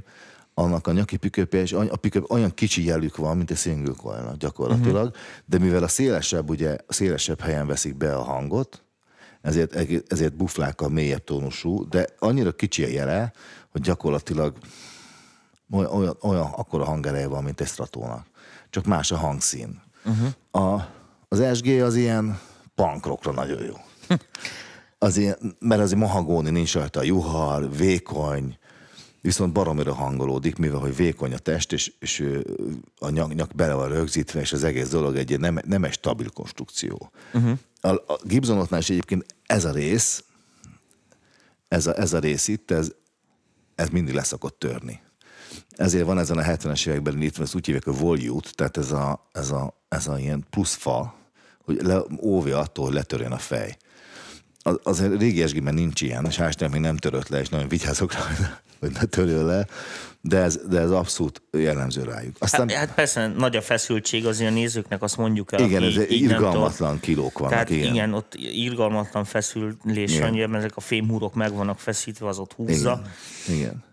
annak 0.55 0.87
a 0.87 0.93
nyaki 0.93 1.17
pükőpje, 1.17 1.61
és 1.61 1.73
a 1.73 1.97
pükőp 1.97 2.31
olyan 2.31 2.55
kicsi 2.55 2.85
jelük 2.85 3.17
van, 3.17 3.37
mint 3.37 3.51
egy 3.51 3.57
single 3.57 3.95
coil 3.97 4.35
gyakorlatilag, 4.39 5.07
uh-huh. 5.07 5.23
de 5.45 5.59
mivel 5.59 5.83
a 5.83 5.89
szélesebb, 5.89 6.51
ugye, 6.51 6.77
a 6.87 6.93
szélesebb 6.93 7.41
helyen 7.41 7.67
veszik 7.67 7.97
be 7.97 8.17
a 8.17 8.23
hangot, 8.23 8.85
ezért, 9.41 9.75
ezért 10.13 10.37
buflák 10.37 10.81
a 10.81 10.89
mélyebb 10.89 11.25
tónusú, 11.25 11.89
de 11.89 12.07
annyira 12.19 12.53
kicsi 12.53 12.85
a 12.85 12.89
jele, 12.89 13.33
hogy 13.71 13.81
gyakorlatilag 13.81 14.57
olyan, 15.71 15.91
olyan, 15.91 16.17
olyan 16.21 16.47
akkora 16.47 16.85
hangereje 16.85 17.27
van, 17.27 17.43
mint 17.45 17.61
egy 17.61 17.67
stratónak. 17.67 18.27
Csak 18.71 18.85
más 18.85 19.11
a 19.11 19.17
hangszín. 19.17 19.83
Uh-huh. 20.05 20.63
A, 20.65 20.89
az 21.29 21.57
SG 21.57 21.67
az 21.67 21.95
ilyen 21.95 22.41
punkrockra 22.75 23.33
nagyon 23.33 23.63
jó. 23.63 23.75
Az 25.03 25.17
ilyen, 25.17 25.57
mert 25.59 25.81
az 25.81 25.93
egy 25.93 25.99
mahagóni, 25.99 26.51
nincs 26.51 26.75
rajta 26.75 27.01
a 27.01 27.03
juhar, 27.03 27.77
vékony, 27.77 28.59
viszont 29.21 29.53
baromira 29.53 29.95
hangolódik, 29.95 30.57
mivel 30.57 30.79
hogy 30.79 30.97
vékony 30.97 31.33
a 31.33 31.39
test, 31.39 31.73
és, 31.73 31.93
és 31.99 32.25
a 32.99 33.11
nyak, 33.11 33.35
nyak 33.35 33.55
bele 33.55 33.75
van 33.75 33.89
rögzítve, 33.89 34.41
és 34.41 34.53
az 34.53 34.65
egész 34.65 34.89
dolog 34.89 35.17
egy 35.17 35.41
nem, 35.41 35.59
nem 35.65 35.85
egy 35.85 35.93
stabil 35.93 36.31
konstrukció. 36.31 37.11
Uh-huh. 37.33 37.59
A, 37.81 37.89
a 37.89 38.19
Gibsonotnál 38.23 38.81
is 38.81 38.91
egyébként 38.91 39.27
ez 39.47 39.65
a 39.65 39.73
rész, 39.73 40.25
ez 41.69 41.87
a, 41.87 41.99
ez 41.99 42.13
a 42.13 42.19
rész 42.19 42.49
itt, 42.49 42.71
ez, 42.71 42.93
ez 43.75 43.89
mindig 43.89 44.15
leszakott 44.15 44.59
törni. 44.59 45.01
Ezért 45.71 46.07
van 46.07 46.19
ezen 46.19 46.39
a 46.39 46.43
70-es 46.43 46.87
években 46.87 47.23
itt, 47.23 47.39
ezt 47.39 47.55
úgy 47.55 47.67
hívják, 47.67 47.87
a 47.87 47.93
volute, 47.93 48.51
tehát 48.55 48.77
ez 48.77 48.91
a, 48.91 49.29
ez 49.33 49.51
a, 49.51 49.85
ez 49.89 50.07
a 50.07 50.19
ilyen 50.19 50.47
plusz 50.51 50.75
fa, 50.75 51.15
hogy 51.65 51.83
le, 51.83 52.03
óvja 52.21 52.59
attól, 52.59 52.85
hogy 52.85 52.95
letörjön 52.95 53.33
a 53.33 53.39
fej. 53.39 53.77
Az, 54.63 54.79
azért 54.83 55.19
régi 55.19 55.43
esgében 55.43 55.75
nincs 55.75 56.01
ilyen, 56.01 56.25
és 56.27 56.37
hál' 56.41 56.71
még 56.71 56.81
nem 56.81 56.97
törött 56.97 57.29
le, 57.29 57.41
és 57.41 57.49
nagyon 57.49 57.69
vigyázok 57.69 58.13
rá, 58.13 58.21
hogy 58.81 58.91
ne 58.91 59.05
törjön 59.05 59.45
le, 59.45 59.67
de 60.21 60.39
ez, 60.39 60.61
de 60.69 60.81
ez 60.81 60.91
abszolút 60.91 61.43
jellemző 61.51 62.03
rájuk. 62.03 62.37
Aztán, 62.39 62.69
hát, 62.69 62.79
hát 62.79 62.95
persze 62.95 63.27
nagy 63.27 63.57
a 63.57 63.63
feszültség 63.63 64.27
az 64.27 64.41
a 64.41 64.51
nézőknek, 64.51 65.03
azt 65.03 65.17
mondjuk 65.17 65.53
el. 65.53 65.61
Igen, 65.61 65.83
ez 65.83 65.97
irgalmatlan 65.97 67.01
kilók 67.01 67.39
vannak. 67.39 67.53
Tehát 67.53 67.71
igen. 67.71 67.95
igen, 67.95 68.13
ott 68.13 68.35
irgalmatlan 68.35 69.25
feszülés 69.25 70.19
van, 70.19 70.55
ezek 70.55 70.77
a 70.77 70.81
fémhúrok 70.81 71.35
meg 71.35 71.53
vannak 71.55 71.79
feszítve, 71.79 72.27
az 72.27 72.39
ott 72.39 72.53
húzza. 72.53 73.03
Igen. 73.47 73.59
igen. 73.59 73.85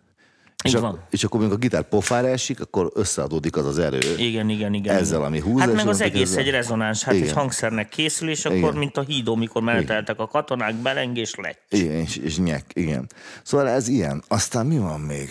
És, 0.64 0.70
Így 0.72 0.78
a, 0.78 0.82
van. 0.82 1.00
és 1.10 1.24
akkor, 1.24 1.40
amikor 1.40 1.56
a 1.56 1.60
gitár 1.60 1.84
pofára 1.84 2.28
esik, 2.28 2.62
akkor 2.62 2.92
összeadódik 2.94 3.56
az 3.56 3.66
az 3.66 3.80
erő. 3.80 3.98
Igen, 4.18 4.50
igen, 4.50 4.74
igen. 4.74 4.96
Ezzel, 4.96 5.18
igen. 5.18 5.28
ami 5.28 5.40
húz, 5.40 5.60
Hát 5.60 5.70
és 5.70 5.76
meg 5.76 5.88
az 5.88 6.02
egész 6.02 6.20
kezdve- 6.20 6.46
egy 6.46 6.52
rezonáns, 6.52 7.04
hát 7.04 7.14
Igen. 7.14 7.28
egy 7.28 7.34
hangszernek 7.34 7.90
készül, 7.90 8.30
és 8.30 8.46
akkor, 8.46 8.58
Igen. 8.58 8.74
mint 8.76 8.98
a 8.98 9.02
hídó, 9.02 9.36
mikor 9.36 9.62
meneteltek 9.62 10.20
a 10.20 10.28
katonák, 10.28 10.76
belengés 10.76 11.36
lett. 11.36 11.62
Igen, 11.70 11.92
és, 11.96 12.16
és 12.18 12.38
nyek, 12.38 12.66
igen. 12.74 13.10
Szóval 13.44 13.68
ez 13.70 13.88
ilyen. 13.88 14.24
Aztán 14.28 14.66
mi 14.66 14.78
van 14.78 15.00
még? 15.00 15.30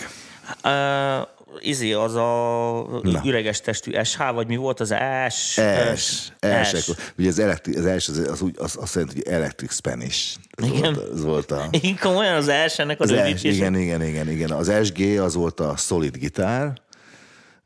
Uh, 0.64 1.28
izé, 1.60 1.92
az 1.92 2.14
a 2.14 3.00
Na. 3.02 3.20
üreges 3.24 3.60
testű 3.60 4.02
SH, 4.02 4.18
vagy 4.34 4.46
mi 4.46 4.56
volt 4.56 4.80
az 4.80 4.94
S? 5.28 5.58
Es, 5.58 6.32
S. 6.40 6.88
akkor- 6.88 7.12
ugye 7.18 7.28
az, 7.28 7.38
elektri, 7.38 7.76
az 7.76 7.86
es 7.86 8.08
az, 8.08 8.18
az, 8.18 8.40
úgy, 8.40 8.54
az 8.58 8.76
azt 8.80 8.94
jelenti, 8.94 9.14
hogy 9.16 9.32
electric 9.32 9.74
Spanish. 9.74 10.36
Ez 10.50 10.64
Igen. 10.66 10.94
Volt, 10.94 11.08
az 11.08 11.24
volt 11.24 11.50
a... 11.50 11.68
Igen, 11.70 11.98
komolyan 12.00 12.34
az 12.34 12.50
S 12.72 12.78
ennek 12.78 13.00
az, 13.00 13.10
Az 13.10 13.38
S, 13.38 13.42
igen, 13.42 13.74
igen, 13.74 14.02
igen, 14.02 14.28
igen. 14.30 14.50
Az 14.50 14.72
SG 14.86 15.00
az 15.00 15.34
volt 15.34 15.60
a 15.60 15.76
solid 15.76 16.16
gitár, 16.16 16.72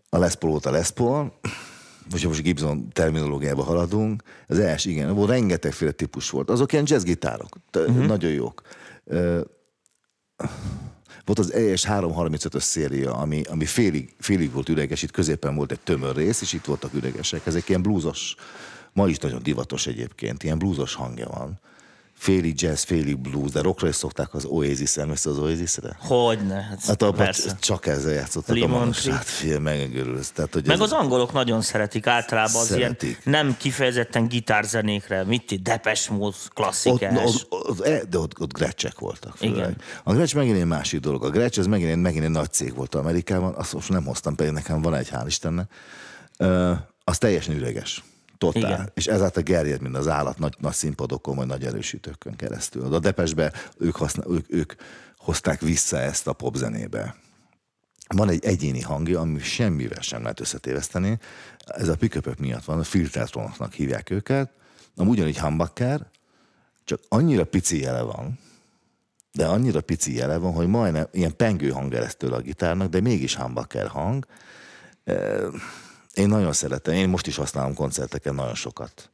a 0.09 0.18
Les 0.18 0.35
Paul 0.35 0.53
volt 0.53 0.66
a 0.66 0.71
Les 0.71 0.90
Paul, 0.90 1.33
most 2.11 2.25
most 2.25 2.42
Gibson 2.42 2.88
terminológiába 2.92 3.62
haladunk, 3.62 4.23
az 4.49 4.62
S, 4.77 4.85
igen, 4.85 5.09
abból 5.09 5.27
rengetegféle 5.27 5.90
típus 5.90 6.31
volt. 6.31 6.51
Azok 6.51 6.73
ilyen 6.73 6.85
jazzgitárok, 6.87 7.57
uh-huh. 7.77 8.07
nagyon 8.07 8.31
jók. 8.31 8.62
Ö, 9.05 9.40
Volt 11.25 11.39
az 11.39 11.53
ES 11.53 11.87
335-ös 11.89 12.61
széria, 12.61 13.15
ami, 13.15 13.43
ami 13.43 13.65
félig, 13.65 14.15
félig 14.19 14.53
volt 14.53 14.69
üreges, 14.69 15.03
itt 15.03 15.11
középen 15.11 15.55
volt 15.55 15.73
egy 15.73 15.81
tömör 15.81 16.15
rész, 16.17 16.41
és 16.41 16.53
itt 16.53 16.65
voltak 16.65 16.95
üregesek. 16.95 17.47
Ezek 17.47 17.69
ilyen 17.69 17.83
blúzos, 17.83 18.35
ma 18.93 19.09
is 19.09 19.19
nagyon 19.19 19.43
divatos 19.43 19.87
egyébként, 19.87 20.43
ilyen 20.43 20.59
blúzos 20.59 20.95
hangja 20.95 21.29
van. 21.29 21.61
Félig 22.23 22.61
jazz, 22.61 22.83
félig 22.83 23.19
blues, 23.19 23.51
de 23.51 23.61
rockra 23.61 23.89
is 23.89 23.95
szokták 23.95 24.35
az 24.35 24.45
Oasis, 24.45 24.97
emlékszel 24.97 25.33
az 25.33 25.39
Oasis-re? 25.39 25.97
Hogyne, 26.01 26.55
hát, 26.63 26.85
Hát 26.85 27.03
abban 27.03 27.29
csak 27.61 27.87
ezzel 27.87 28.13
játszottak 28.13 28.57
Lemon 28.57 28.89
a. 29.07 29.11
Hát 29.13 29.25
figyelj, 29.25 29.59
megörülsz. 29.59 30.31
Tehát, 30.31 30.53
hogy 30.53 30.67
Meg 30.67 30.77
ez, 30.77 30.83
az 30.83 30.93
angolok 30.93 31.33
nagyon 31.33 31.63
szeretik 31.63 32.07
általában 32.07 32.61
az 32.61 32.67
Szeretik. 32.67 33.09
ilyen 33.25 33.43
nem 33.45 33.57
kifejezetten 33.57 34.29
gitárzenékre, 34.29 35.25
mit 35.25 35.51
itt, 35.51 35.63
Depes 35.63 36.09
Mode, 36.09 36.37
klasszikás. 36.55 37.19
ott, 37.25 37.47
ott, 37.69 37.81
e- 37.81 38.05
de 38.11 38.19
ott, 38.19 38.41
ott 38.41 38.53
grecsek 38.53 38.99
voltak. 38.99 39.37
Főleg. 39.37 39.57
Igen. 39.57 39.77
A 40.05 40.13
Gretsch 40.13 40.35
megint 40.37 40.57
egy 40.57 40.65
másik 40.67 41.01
dolog. 41.01 41.25
A 41.25 41.31
Gretsch 41.31 41.59
ez 41.59 41.67
megint, 41.67 41.91
egy- 41.91 41.97
megint 41.97 42.25
egy 42.25 42.31
nagy 42.31 42.53
cég 42.53 42.75
volt 42.75 42.95
Amerikában, 42.95 43.55
azt 43.55 43.73
most 43.73 43.89
nem 43.89 44.05
hoztam, 44.05 44.35
pedig 44.35 44.53
nekem 44.53 44.83
van 44.83 44.95
egy, 44.95 45.09
hál' 45.13 45.25
Istennek. 45.27 45.71
Ö, 46.37 46.73
az 47.05 47.19
teljesen 47.19 47.55
üreges. 47.57 48.03
Totál. 48.42 48.72
Igen. 48.72 48.90
És 48.94 49.07
ezáltal 49.07 49.42
gerjed, 49.42 49.81
mint 49.81 49.96
az 49.96 50.09
állat 50.09 50.38
nagy, 50.38 50.55
nagy 50.59 50.72
színpadokon, 50.72 51.37
vagy 51.37 51.46
nagy 51.46 51.64
erősítőkön 51.64 52.37
keresztül. 52.37 52.94
A 52.94 52.98
Depesbe 52.98 53.52
ők, 53.78 53.96
használ, 53.96 54.26
ők, 54.31 54.44
ők 54.48 54.72
hozták 55.16 55.61
vissza 55.61 55.98
ezt 55.98 56.26
a 56.26 56.33
popzenébe. 56.33 57.16
Van 58.07 58.31
egy 58.31 58.44
egyéni 58.44 58.81
hangja, 58.81 59.20
ami 59.20 59.38
semmivel 59.38 60.00
sem 60.00 60.22
lehet 60.22 60.40
összetéveszteni. 60.40 61.18
Ez 61.66 61.88
a 61.88 61.96
piköpök 61.96 62.38
miatt 62.38 62.64
van, 62.64 62.78
a 62.78 62.85
filtertronoknak 62.85 63.72
hívják 63.72 64.11
őket. 64.11 64.50
Ami 64.96 65.11
ugyanígy 65.11 65.38
humbucker, 65.38 66.07
csak 66.85 67.00
annyira 67.09 67.44
pici 67.44 67.81
jele 67.81 68.02
van, 68.02 68.38
de 69.33 69.46
annyira 69.46 69.81
pici 69.81 70.16
jele 70.16 70.37
van, 70.37 70.52
hogy 70.52 70.66
majdnem 70.66 71.07
ilyen 71.12 71.37
pengő 71.37 71.70
hang 71.70 71.92
lesz 71.92 72.16
tőle 72.16 72.37
a 72.37 72.40
gitárnak, 72.40 72.88
de 72.88 73.00
mégis 73.00 73.37
humbucker 73.37 73.87
hang. 73.87 74.26
Én 76.14 76.29
nagyon 76.29 76.53
szeretem, 76.53 76.94
én 76.94 77.09
most 77.09 77.27
is 77.27 77.37
használom 77.37 77.75
koncerteken 77.75 78.35
nagyon 78.35 78.55
sokat. 78.55 79.11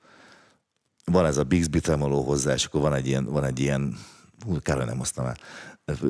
Van 1.05 1.27
ez 1.27 1.37
a 1.37 1.45
Bixby 1.45 1.81
tremoló 1.81 2.23
hozzá, 2.23 2.53
és 2.53 2.65
akkor 2.65 2.81
van 2.81 2.95
egy 2.95 3.07
ilyen, 3.07 3.25
van 3.25 3.45
egy 3.45 3.61
ilyen 3.61 3.99
hú, 4.45 4.59
kár, 4.63 4.85
nem 4.85 4.99
hoztam 4.99 5.27
el. 5.27 5.37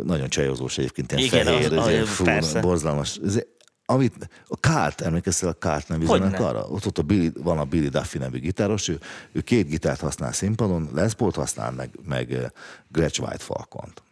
Nagyon 0.03 0.29
csajozós 0.29 0.79
egyébként, 0.79 1.13
ilyen 1.13 1.25
Igen, 1.25 1.45
fehér, 1.45 1.73
az- 1.79 1.87
ez 1.87 2.01
az- 2.03 2.09
fú, 2.09 2.25
persze. 2.25 2.61
borzalmas. 2.61 3.17
Ez, 3.25 3.39
amit, 3.85 4.29
a 4.49 4.57
Kárt, 4.61 5.01
emlékezzel 5.01 5.49
a 5.49 5.53
Kárt 5.53 5.89
nevű 5.89 6.07
zenekarra? 6.07 6.67
Ott, 6.67 6.87
ott 6.87 6.99
a 6.99 7.03
Billy, 7.03 7.31
van 7.43 7.59
a 7.59 7.65
Billy 7.65 7.89
Duffy 7.89 8.19
nevű 8.19 8.39
gitáros, 8.39 8.89
ő, 8.89 9.01
ő 9.33 9.41
két 9.41 9.69
gitárt 9.69 10.01
használ 10.01 10.33
színpadon, 10.33 10.89
Les 10.95 11.15
Paul-t 11.15 11.35
használ, 11.35 11.71
meg, 11.71 11.91
meg 12.05 12.33
eh, 12.33 12.47
Gretsch 12.89 13.21
White 13.23 13.39
Falcont. 13.45 14.03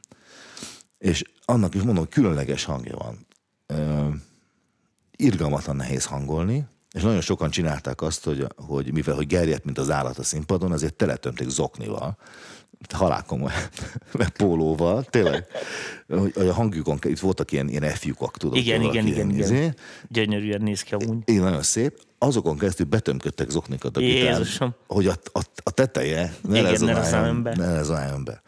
És 0.98 1.22
annak 1.44 1.74
is 1.74 1.82
mondom, 1.82 2.08
különleges 2.08 2.64
hangja 2.64 2.96
van. 2.96 3.26
Ö, 3.66 4.08
irgalmatlan 5.16 5.76
nehéz 5.76 6.04
hangolni, 6.04 6.64
és 6.92 7.02
nagyon 7.02 7.20
sokan 7.20 7.50
csinálták 7.50 8.02
azt, 8.02 8.24
hogy, 8.24 8.46
hogy 8.56 8.92
mivel 8.92 9.14
hogy 9.14 9.26
gerjedt, 9.26 9.64
mint 9.64 9.78
az 9.78 9.90
állat 9.90 10.18
a 10.18 10.22
színpadon, 10.22 10.72
azért 10.72 10.94
teletömték 10.94 11.48
zoknival, 11.48 12.16
halálkomoly, 12.94 13.52
meg 14.18 14.28
pólóval, 14.28 15.04
tényleg. 15.04 15.46
Hogy, 16.08 16.32
hogy 16.34 16.48
a 16.48 16.52
hangjukon, 16.52 16.98
itt 17.02 17.18
voltak 17.18 17.52
ilyen, 17.52 17.68
ilyen 17.68 17.82
F-lyukak, 17.82 18.36
tudod. 18.36 18.56
Igen, 18.56 18.80
igen, 18.80 19.06
ilyen 19.06 19.28
igen, 19.28 19.30
izé. 19.30 19.56
igen. 19.56 19.76
Gyönyörűen 20.08 20.62
néz 20.62 20.82
ki 20.82 20.94
amúgy. 20.94 21.18
Igen, 21.24 21.42
nagyon 21.42 21.62
szép. 21.62 22.00
Azokon 22.18 22.58
keresztül 22.58 22.86
betömködtek 22.86 23.50
zoknikat 23.50 23.96
a 23.96 24.00
gitár, 24.00 24.38
Jézusom. 24.38 24.74
hogy 24.86 25.06
a, 25.06 25.14
a, 25.32 25.40
a 25.62 25.70
teteje 25.70 26.34
ne 26.42 26.58
Igen, 26.58 26.62
ne 26.64 26.70
rezonáljon, 26.70 27.02
rezonáljon 27.02 27.42
be. 27.42 27.56
Ne 27.56 28.22
be. 28.22 28.42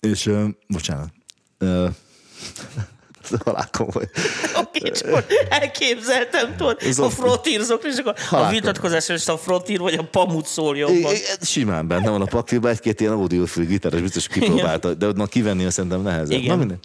És, 0.00 0.26
ö, 0.26 0.46
bocsánat, 0.68 1.12
ö, 1.58 1.88
halál 3.44 3.68
komoly. 3.72 4.08
Oké, 4.56 4.90
csak 4.90 5.24
elképzeltem, 5.48 6.56
tudod, 6.56 6.78
a 6.98 7.10
frotírzok, 7.10 7.84
és 7.84 7.96
akkor 7.96 8.14
a 8.16 8.20
Halálkom. 8.28 8.54
vitatkozás 8.54 9.08
és 9.08 9.28
a 9.28 9.38
frotír 9.38 9.78
vagy 9.78 9.94
a 9.94 10.02
pamut 10.02 10.46
szól 10.46 10.76
jobban. 10.76 11.14
Simán 11.40 11.86
benne 11.86 12.10
van 12.10 12.20
a 12.20 12.24
pakliba, 12.24 12.68
egy-két 12.68 13.00
ilyen 13.00 13.12
audiofil 13.12 13.64
gitáros 13.64 14.00
biztos 14.00 14.26
kipróbálta, 14.26 14.94
de 14.94 15.06
na 15.14 15.26
kivenni 15.26 15.70
szerintem 15.70 16.02
nehezebb. 16.02 16.38
Igen. 16.38 16.48
Na 16.48 16.56
minden. 16.56 16.78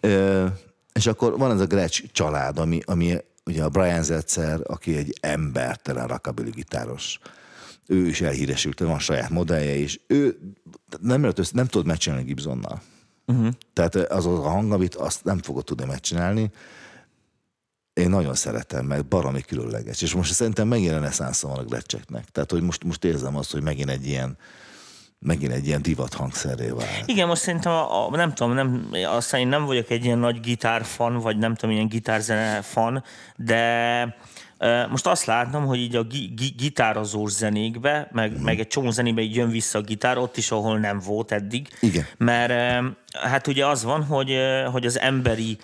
Ö, 0.00 0.46
és 0.92 1.06
akkor 1.06 1.38
van 1.38 1.52
ez 1.52 1.60
a 1.60 1.66
Gretsch 1.66 2.04
család, 2.12 2.58
ami, 2.58 2.80
ami 2.84 3.16
ugye 3.44 3.62
a 3.62 3.68
Brian 3.68 4.02
Zetzer, 4.02 4.60
aki 4.62 4.96
egy 4.96 5.14
embertelen 5.20 6.06
rockabilly 6.06 6.50
gitáros. 6.50 7.18
Ő 7.86 8.06
is 8.06 8.20
elhíresült, 8.20 8.78
van 8.78 8.98
saját 8.98 9.30
modellje 9.30 9.74
is. 9.74 10.00
Ő 10.06 10.38
nem, 11.00 11.20
lehet 11.20 11.52
nem 11.52 11.66
tudod 11.66 11.86
megcsinálni 11.86 12.24
Gibsonnal. 12.24 12.82
Uh-huh. 13.30 13.52
Tehát 13.72 13.94
az 13.94 14.26
a 14.26 14.40
hang, 14.40 14.72
amit 14.72 14.94
azt 14.94 15.24
nem 15.24 15.38
fogod 15.38 15.64
tudni 15.64 15.84
megcsinálni. 15.84 16.50
Én 17.92 18.08
nagyon 18.08 18.34
szeretem, 18.34 18.84
meg 18.86 19.06
baromi 19.06 19.40
különleges. 19.40 20.02
És 20.02 20.14
most 20.14 20.32
szerintem 20.32 20.68
megint 20.68 20.90
reneszánsza 20.90 21.48
van 21.48 21.58
a 21.58 21.64
Gretscheknek. 21.64 22.24
Tehát, 22.24 22.50
hogy 22.50 22.62
most, 22.62 22.84
most 22.84 23.04
érzem 23.04 23.36
azt, 23.36 23.52
hogy 23.52 23.62
megint 23.62 23.90
egy 23.90 24.06
ilyen 24.06 24.36
megint 25.18 25.52
egy 25.52 25.66
ilyen 25.66 25.82
divat 25.82 26.14
hangszerré 26.14 26.68
vált. 26.68 27.02
Igen, 27.06 27.26
most 27.26 27.42
szerintem, 27.42 27.72
a, 27.72 28.06
a, 28.06 28.16
nem 28.16 28.34
tudom, 28.34 28.52
nem, 28.52 28.90
aztán 29.06 29.40
én 29.40 29.48
nem 29.48 29.64
vagyok 29.64 29.90
egy 29.90 30.04
ilyen 30.04 30.18
nagy 30.18 30.40
gitárfan, 30.40 31.18
vagy 31.18 31.38
nem 31.38 31.54
tudom, 31.54 31.74
ilyen 31.74 31.88
gitárzene 31.88 32.62
fan, 32.62 33.04
de 33.36 34.16
most 34.90 35.06
azt 35.06 35.24
látom, 35.24 35.66
hogy 35.66 35.78
így 35.78 35.96
a 35.96 36.02
gi, 36.02 36.32
gi, 36.36 36.54
gitározós 36.58 37.32
zenékbe, 37.32 38.08
meg, 38.12 38.32
Mhm. 38.32 38.42
meg 38.42 38.58
egy 38.60 38.66
csomó 38.66 38.90
zenébe 38.90 39.20
így 39.20 39.34
jön 39.34 39.50
vissza 39.50 39.78
a 39.78 39.82
gitár, 39.82 40.18
ott 40.18 40.36
is, 40.36 40.50
ahol 40.50 40.78
nem 40.78 40.98
volt 41.04 41.32
eddig. 41.32 41.68
Igen. 41.80 42.06
Mert 42.18 42.52
hát 43.22 43.46
ugye 43.46 43.66
az 43.66 43.84
van, 43.84 44.04
hogy, 44.04 44.36
hogy 44.72 44.86
az 44.86 44.98
emberi 44.98 45.58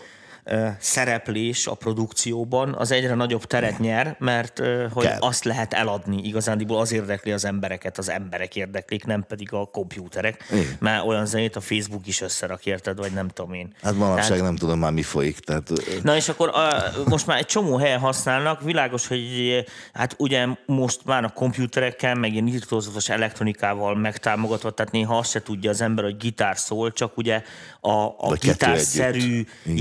szereplés 0.79 1.67
a 1.67 1.75
produkcióban 1.75 2.75
az 2.75 2.91
egyre 2.91 3.15
nagyobb 3.15 3.45
teret 3.45 3.79
nyer, 3.79 4.17
mert 4.19 4.63
hogy 4.93 5.05
Kell. 5.05 5.19
azt 5.21 5.45
lehet 5.45 5.73
eladni 5.73 6.23
igazándiból, 6.23 6.79
az 6.81 6.93
érdekli 6.93 7.33
az 7.33 7.45
embereket, 7.45 7.99
az 7.99 8.09
emberek 8.11 8.57
érdeklik, 8.57 9.05
nem 9.05 9.25
pedig 9.29 9.53
a 9.53 9.65
kompjúterek. 9.65 10.45
Igen. 10.53 10.77
Mert 10.79 11.05
olyan 11.05 11.27
zenét 11.27 11.57
a 11.57 11.61
Facebook 11.61 12.07
is 12.07 12.21
összerak, 12.21 12.67
érted, 12.67 12.97
vagy 12.99 13.13
nem 13.13 13.29
tudom 13.29 13.53
én. 13.53 13.75
Hát 13.83 13.95
manapság 13.95 14.29
Tehát- 14.29 14.43
nem 14.43 14.57
tudom 14.57 14.79
már 14.79 14.93
mi 14.93 15.03
folyik. 15.03 15.39
Tehát, 15.39 15.73
Na 16.03 16.17
és 16.17 16.29
akkor 16.29 16.49
a, 16.49 16.69
most 17.05 17.27
már 17.27 17.39
egy 17.39 17.47
csomó 17.47 17.77
helyen 17.77 17.99
használnak, 17.99 18.63
világos, 18.63 19.07
hogy 19.07 19.65
hát 19.93 20.15
ugye 20.19 20.47
most 20.67 21.01
már 21.05 21.25
a 21.25 21.29
komputerekkel, 21.29 22.15
meg 22.15 22.33
ilyen 22.33 22.47
irtózatos 22.47 23.09
elektronikával 23.09 23.95
megtámogatva, 23.95 24.71
tehát 24.71 24.93
néha 24.93 25.19
azt 25.19 25.31
se 25.31 25.43
tudja 25.43 25.71
az 25.71 25.81
ember, 25.81 26.05
hogy 26.05 26.17
gitár 26.17 26.59
szól, 26.59 26.93
csak 26.93 27.17
ugye 27.17 27.43
a, 27.81 27.91
a 27.91 28.37
gitárszerű 28.41 29.47
együtt. 29.65 29.79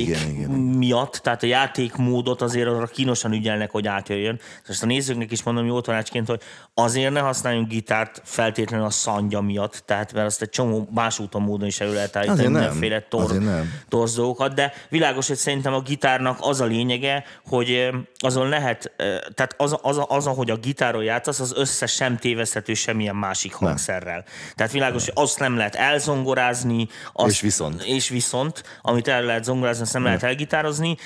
Igen, 0.00 0.18
játék 0.18 0.34
igen, 0.34 0.50
igen. 0.50 0.60
miatt, 0.60 1.12
tehát 1.12 1.42
a 1.42 1.46
játékmódot 1.46 2.42
azért 2.42 2.68
arra 2.68 2.86
kínosan 2.86 3.32
ügyelnek, 3.32 3.70
hogy 3.70 3.86
átjöjjön. 3.86 4.40
Most 4.68 4.82
a 4.82 4.86
nézőknek 4.86 5.30
is 5.30 5.42
mondom 5.42 5.66
jó 5.66 5.80
tanácsként, 5.80 6.26
hogy 6.26 6.40
azért 6.74 7.12
ne 7.12 7.20
használjunk 7.20 7.68
gitárt 7.68 8.22
feltétlenül 8.24 8.86
a 8.86 8.90
szandja 8.90 9.40
miatt, 9.40 9.82
tehát 9.86 10.12
mert 10.12 10.26
azt 10.26 10.42
egy 10.42 10.48
csomó 10.48 10.88
más 10.94 11.18
úton 11.18 11.42
módon 11.42 11.66
is 11.66 11.80
elő 11.80 11.92
lehet 11.92 12.16
állítani, 12.16 12.38
Azért 12.38 12.52
nem. 12.52 12.60
mindenféle 12.60 13.06
tor, 13.08 13.22
Azért 13.22 13.44
nem. 13.44 13.72
torz 13.88 14.14
dolgokat, 14.14 14.54
de 14.54 14.72
világos, 14.88 15.26
hogy 15.26 15.36
szerintem 15.36 15.74
a 15.74 15.80
gitárnak 15.80 16.38
az 16.40 16.60
a 16.60 16.64
lényege, 16.64 17.24
hogy 17.46 17.90
azon 18.18 18.48
lehet, 18.48 18.92
tehát 19.34 19.54
az, 19.56 19.78
az, 19.82 20.00
az, 20.08 20.26
ahogy 20.26 20.50
a 20.50 20.56
gitáron 20.56 21.02
játszasz, 21.02 21.40
az 21.40 21.52
összes 21.56 21.92
sem 21.92 22.16
téveszthető 22.16 22.74
semmilyen 22.74 23.16
másik 23.16 23.52
hangszerrel. 23.52 24.24
Tehát 24.54 24.72
világos, 24.72 25.04
hogy 25.04 25.24
azt 25.24 25.38
nem 25.38 25.56
lehet 25.56 25.74
elzongorázni. 25.74 26.88
Azt, 27.12 27.30
És 27.30 27.40
viszont. 27.40 27.82
És 27.82 28.08
viszont, 28.08 28.62
amit 28.82 29.08
el 29.08 29.22
lehet 29.22 29.44
zongorázni, 29.44 29.82
azt 29.88 29.96
nem 29.96 30.06
lehet 30.06 30.22
elgitározni, 30.22 30.96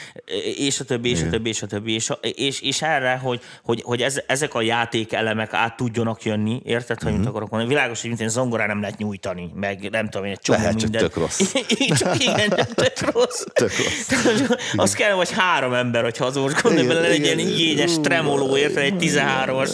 és 0.57 0.81
a 0.81 0.85
többi, 0.85 1.11
és 1.11 1.23
a 1.23 1.29
többi, 1.31 1.49
és 1.49 1.63
a 1.63 1.67
többi, 1.67 1.93
és, 1.95 2.11
a, 2.11 2.19
és, 2.23 2.61
és 2.61 2.83
erre, 2.83 3.17
hogy, 3.23 3.41
hogy, 3.65 3.83
hogy 3.85 4.03
ez, 4.03 4.21
ezek 4.27 4.55
a 4.55 4.63
játékelemek 4.63 5.53
át 5.53 5.77
tudjanak 5.77 6.23
jönni, 6.25 6.61
érted, 6.65 7.03
hogy 7.03 7.11
Mhm. 7.13 7.21
mit 7.21 7.29
akarok 7.29 7.51
mondani? 7.51 7.73
Világos, 7.75 8.01
hogy 8.01 8.09
mint 8.09 8.21
én 8.23 8.29
zongorán 8.29 8.67
nem 8.67 8.81
lehet 8.81 8.99
nyújtani, 8.99 9.51
meg 9.55 9.89
nem 9.91 10.09
tudom 10.09 10.27
én, 10.27 10.33
egy 10.33 10.39
csomó 10.41 10.59
Lehet, 10.59 10.73
csak 10.73 10.83
minden. 10.83 11.01
tök 11.01 11.17
rossz. 11.17 11.41
csak 11.99 12.23
igen, 12.23 12.49
csak 12.49 12.75
tök 12.75 13.13
rossz. 13.13 13.45
Tök 13.53 13.73
rossz. 13.77 14.07
Tehát, 14.07 14.59
az 14.77 14.95
kell, 14.95 15.15
vagy 15.15 15.31
három 15.31 15.73
ember, 15.75 16.03
hogyha 16.03 16.25
az 16.25 16.37
most 16.37 16.63
gondolj 16.63 16.85
Igen, 16.85 16.97
bele, 16.97 17.09
legyen 17.09 17.39
igen. 17.39 17.39
egy 17.39 17.61
igényes 17.61 18.01
tremoló, 18.01 18.57
érted, 18.57 18.83
egy 18.83 18.95
13-as 19.01 19.71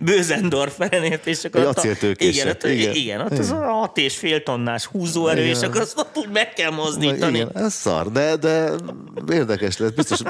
Bözendorferen, 0.00 1.02
érted, 1.04 1.26
és 1.26 1.44
akkor 1.44 1.76
Egy 1.80 2.24
igen, 2.24 2.56
igen. 2.70 2.94
igen, 2.94 3.20
ott 3.20 3.38
az 3.38 3.50
a 3.50 3.54
hat 3.56 3.98
és 3.98 4.16
fél 4.16 4.42
tonnás 4.42 4.84
húzóerő, 4.84 5.42
és 5.44 5.56
Igen. 5.56 5.68
akkor 5.70 5.80
azt 5.80 6.06
úgy 6.14 6.28
meg 6.32 6.52
kell 6.52 6.70
mozdítani. 6.70 7.36
Igen, 7.38 7.50
ez 7.54 7.74
szar, 7.74 8.12
de, 8.12 8.36
de 8.42 8.70
érdekes 9.34 9.76
lesz. 9.76 9.90
Biztos, 9.90 10.20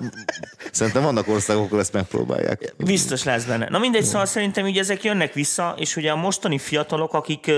szerintem 0.73 1.03
vannak 1.03 1.29
országok, 1.29 1.65
ahol 1.65 1.81
ezt 1.81 1.93
megpróbálják. 1.93 2.75
Biztos 2.77 3.25
lesz 3.25 3.45
benne. 3.45 3.69
Na 3.69 3.79
mindegy, 3.79 4.05
szóval 4.05 4.27
szerintem 4.27 4.67
így 4.67 4.79
ezek 4.79 5.05
jönnek 5.05 5.33
vissza, 5.33 5.75
és 5.79 5.97
ugye 5.97 6.11
a 6.11 6.17
mostani 6.17 6.59
fiatalok, 6.59 7.15
akik, 7.15 7.51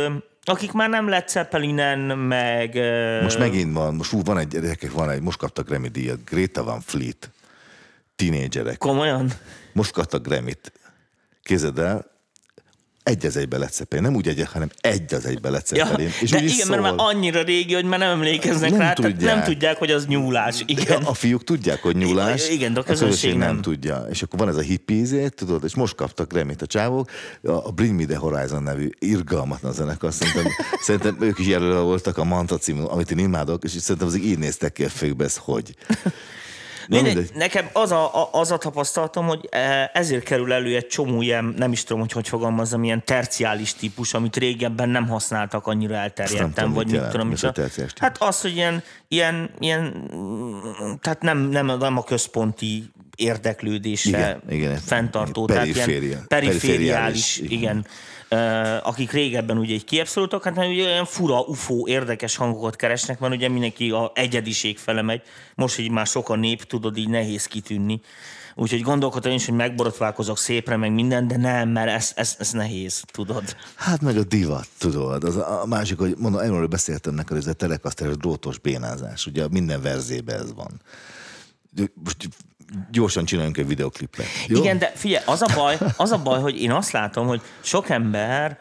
akik 0.44 0.72
már 0.72 0.88
nem 0.88 1.08
Led 1.08 1.28
Zeppelinen, 1.28 1.98
meg... 2.18 2.74
Most 3.22 3.38
megint 3.38 3.74
van, 3.74 3.94
most 3.94 4.10
hú, 4.10 4.22
van 4.22 4.38
egy, 4.38 4.48
gyerekek, 4.48 4.92
van 4.92 5.10
egy, 5.10 5.20
most 5.20 5.38
kaptak 5.38 5.66
Grammy 5.66 5.88
díjat, 5.88 6.24
Greta 6.24 6.64
Van 6.64 6.80
Fleet, 6.80 7.30
tínédzserek. 8.16 8.78
Komolyan? 8.78 9.30
Most 9.72 9.92
kaptak 9.92 10.26
Grammy-t. 10.26 10.72
Képzeld 11.42 11.78
el, 11.78 12.12
egy 13.04 13.26
az 13.26 13.36
egybe 13.36 13.58
Led. 13.58 13.72
Nem 13.88 14.14
úgy 14.14 14.28
egy, 14.28 14.44
hanem 14.52 14.70
egy 14.80 15.14
az 15.14 15.26
egybe 15.26 15.50
Led 15.50 15.62
Ja, 15.70 15.86
és 16.20 16.30
de 16.30 16.42
igen, 16.42 16.68
mert 16.68 16.82
már 16.82 16.90
szól. 16.90 17.08
annyira 17.08 17.42
régi, 17.42 17.74
hogy 17.74 17.84
már 17.84 17.98
nem 17.98 18.10
emlékeznek 18.10 18.70
Nem 18.70 18.78
rá, 18.78 18.92
tehát 18.92 19.12
tudják. 19.12 19.34
nem 19.34 19.44
tudják, 19.44 19.78
hogy 19.78 19.90
az 19.90 20.06
nyúlás. 20.06 20.62
Igen. 20.66 21.02
A 21.02 21.14
fiúk 21.14 21.44
tudják, 21.44 21.82
hogy 21.82 21.96
nyúlás. 21.96 22.48
Igen, 22.48 22.72
de 22.72 22.80
a 22.80 22.82
közönség 22.82 23.30
nem. 23.36 23.38
nem. 23.38 23.62
tudja. 23.62 24.06
És 24.10 24.22
akkor 24.22 24.38
van 24.38 24.48
ez 24.48 24.56
a 24.56 24.60
hippie 24.60 25.28
tudod, 25.28 25.64
és 25.64 25.74
most 25.74 25.94
kaptak 25.94 26.32
Grammy-t 26.32 26.62
a 26.62 26.66
csávók. 26.66 27.10
A 27.42 27.50
a 27.66 27.70
Bring 27.70 28.00
Me 28.00 28.04
The 28.04 28.16
Horizon 28.16 28.62
nevű 28.62 28.88
irgalmatlan 28.98 29.72
zenekar. 29.72 30.12
Szerintem, 30.12 30.52
szerintem 30.86 31.16
ők 31.20 31.38
is 31.38 31.46
jelölve 31.46 31.80
voltak 31.80 32.18
a 32.18 32.24
Manta 32.24 32.58
című, 32.58 32.82
amit 32.82 33.10
én 33.10 33.18
imádok, 33.18 33.64
és 33.64 33.70
szerintem 33.70 34.06
azok 34.06 34.22
így 34.22 34.38
néztek 34.38 34.72
ki 34.72 34.84
a 34.84 34.88
ez 35.18 35.36
hogy. 35.36 35.74
Mindegy, 36.88 37.14
mindegy. 37.14 37.36
nekem 37.36 37.68
az 37.72 37.90
a, 37.90 38.22
a, 38.22 38.28
az 38.32 38.50
a 38.50 38.56
tapasztalatom, 38.56 39.26
hogy 39.26 39.48
eh, 39.50 39.88
ezért 39.92 40.24
kerül 40.24 40.52
elő 40.52 40.76
egy 40.76 40.86
csomó 40.86 41.22
ilyen, 41.22 41.54
nem 41.56 41.72
is 41.72 41.84
tudom, 41.84 42.00
hogy 42.00 42.12
hogy 42.12 42.28
fogalmazzam, 42.28 42.84
ilyen 42.84 43.04
terciális 43.04 43.74
típus, 43.74 44.14
amit 44.14 44.36
régebben 44.36 44.88
nem 44.88 45.08
használtak 45.08 45.66
annyira 45.66 45.94
elterjedten, 45.94 46.72
vagy 46.72 46.90
mit 46.90 47.08
tudom. 47.08 47.26
Mi 47.26 47.32
mit 47.32 47.52
tudom. 47.52 47.88
Hát 47.96 48.22
az, 48.22 48.40
hogy 48.40 48.56
ilyen, 48.56 48.82
ilyen, 49.08 49.50
ilyen 49.58 50.10
tehát 51.00 51.22
nem, 51.22 51.38
nem, 51.38 51.66
nem 51.66 51.96
a 51.96 52.04
központi 52.04 52.92
érdeklődésre 53.16 54.18
Igen, 54.18 54.42
igen. 54.48 54.76
fenntartó, 54.76 55.44
Periféria. 55.44 55.84
tehát 55.84 56.02
ilyen 56.02 56.26
Perifériális, 56.28 56.58
perifériális, 56.60 57.38
igen. 57.38 57.58
igen. 57.58 57.86
Akik 58.82 59.10
régebben 59.10 59.58
ugye 59.58 59.74
egy 59.74 59.84
kiabszolútak, 59.84 60.44
hát 60.44 60.54
mert 60.54 60.68
ugye 60.68 60.84
olyan 60.84 61.04
fura, 61.04 61.40
ufó, 61.40 61.86
érdekes 61.88 62.36
hangokat 62.36 62.76
keresnek, 62.76 63.18
mert 63.18 63.34
ugye 63.34 63.48
mindenki 63.48 63.90
a 63.90 64.12
egyediség 64.14 64.78
fele 64.78 65.02
megy. 65.02 65.22
Most 65.54 65.78
így 65.78 65.90
már 65.90 66.06
sok 66.06 66.28
a 66.28 66.36
nép, 66.36 66.62
tudod, 66.62 66.96
így 66.96 67.08
nehéz 67.08 67.46
kitűnni. 67.46 68.00
Úgyhogy 68.56 68.80
gondolkodtam 68.80 69.30
én 69.30 69.36
is, 69.36 69.44
hogy 69.46 69.54
megborotválkozok 69.54 70.38
szépre, 70.38 70.76
meg 70.76 70.92
minden, 70.92 71.28
de 71.28 71.36
nem, 71.36 71.68
mert 71.68 71.90
ez, 71.90 72.12
ez, 72.14 72.34
ez 72.38 72.50
nehéz, 72.50 73.02
tudod. 73.12 73.56
Hát 73.74 74.00
meg 74.00 74.16
a 74.16 74.24
divat, 74.24 74.68
tudod. 74.78 75.24
Az 75.24 75.36
a 75.36 75.62
a 75.62 75.66
másik, 75.66 75.98
hogy 75.98 76.14
mondom, 76.18 76.40
erről 76.40 76.66
beszéltem 76.66 77.14
neked, 77.14 77.36
ez 77.36 77.46
a 77.46 77.52
telekaszteres 77.52 78.16
drótos 78.16 78.58
bénázás. 78.58 79.26
Ugye 79.26 79.48
minden 79.50 79.82
verzében 79.82 80.40
ez 80.40 80.54
van. 80.54 80.80
Most 81.94 82.28
gyorsan 82.90 83.24
csináljunk 83.24 83.56
egy 83.56 83.66
videoklipet. 83.66 84.26
Jó? 84.46 84.58
Igen, 84.58 84.78
de 84.78 84.92
figyelj, 84.94 85.24
az 85.26 85.42
a 85.42 85.46
baj, 85.54 85.78
az 85.96 86.12
a 86.12 86.18
baj, 86.18 86.40
hogy 86.40 86.60
én 86.60 86.70
azt 86.70 86.90
látom, 86.90 87.26
hogy 87.26 87.40
sok 87.60 87.88
ember, 87.88 88.58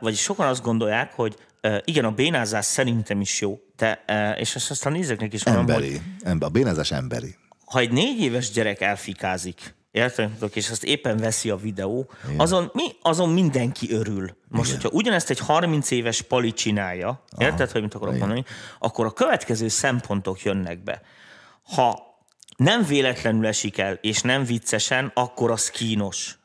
vagy 0.00 0.14
sokan 0.14 0.46
azt 0.46 0.62
gondolják, 0.62 1.12
hogy 1.14 1.36
igen, 1.84 2.04
a 2.04 2.10
bénázás 2.10 2.64
szerintem 2.64 3.20
is 3.20 3.40
jó, 3.40 3.58
de, 3.76 4.04
és 4.38 4.54
ezt 4.54 4.70
aztán 4.70 4.92
nézőknek 4.92 5.32
is 5.32 5.44
mondom, 5.44 5.64
hogy 5.64 5.74
Emberi. 5.74 6.00
Ember, 6.22 6.48
a 6.48 6.50
bénázás 6.50 6.90
emberi. 6.92 7.36
ha 7.66 7.78
egy 7.78 7.90
négy 7.92 8.20
éves 8.20 8.50
gyerek 8.50 8.80
elfikázik, 8.80 9.74
érted? 9.90 10.30
És 10.52 10.70
azt 10.70 10.84
éppen 10.84 11.16
veszi 11.16 11.50
a 11.50 11.56
videó, 11.56 12.10
azon, 12.36 12.70
mi, 12.72 12.84
azon 13.02 13.28
mindenki 13.28 13.92
örül. 13.92 14.36
Most, 14.48 14.70
hogyha 14.70 14.88
ugyanezt 14.92 15.30
egy 15.30 15.38
30 15.38 15.90
éves 15.90 16.22
pali 16.22 16.52
csinálja, 16.52 17.24
érted, 17.38 17.70
hogy 17.70 17.82
mit 17.82 17.94
akarok 17.94 18.18
mondani, 18.18 18.44
akkor 18.78 19.06
a 19.06 19.12
következő 19.12 19.68
szempontok 19.68 20.42
jönnek 20.42 20.82
be. 20.82 21.02
Ha 21.62 22.08
nem 22.60 22.84
véletlenül 22.84 23.46
esik 23.46 23.78
el, 23.78 23.98
és 24.00 24.20
nem 24.20 24.44
viccesen, 24.44 25.10
akkor 25.14 25.50
az 25.50 25.70
kínos. 25.70 26.38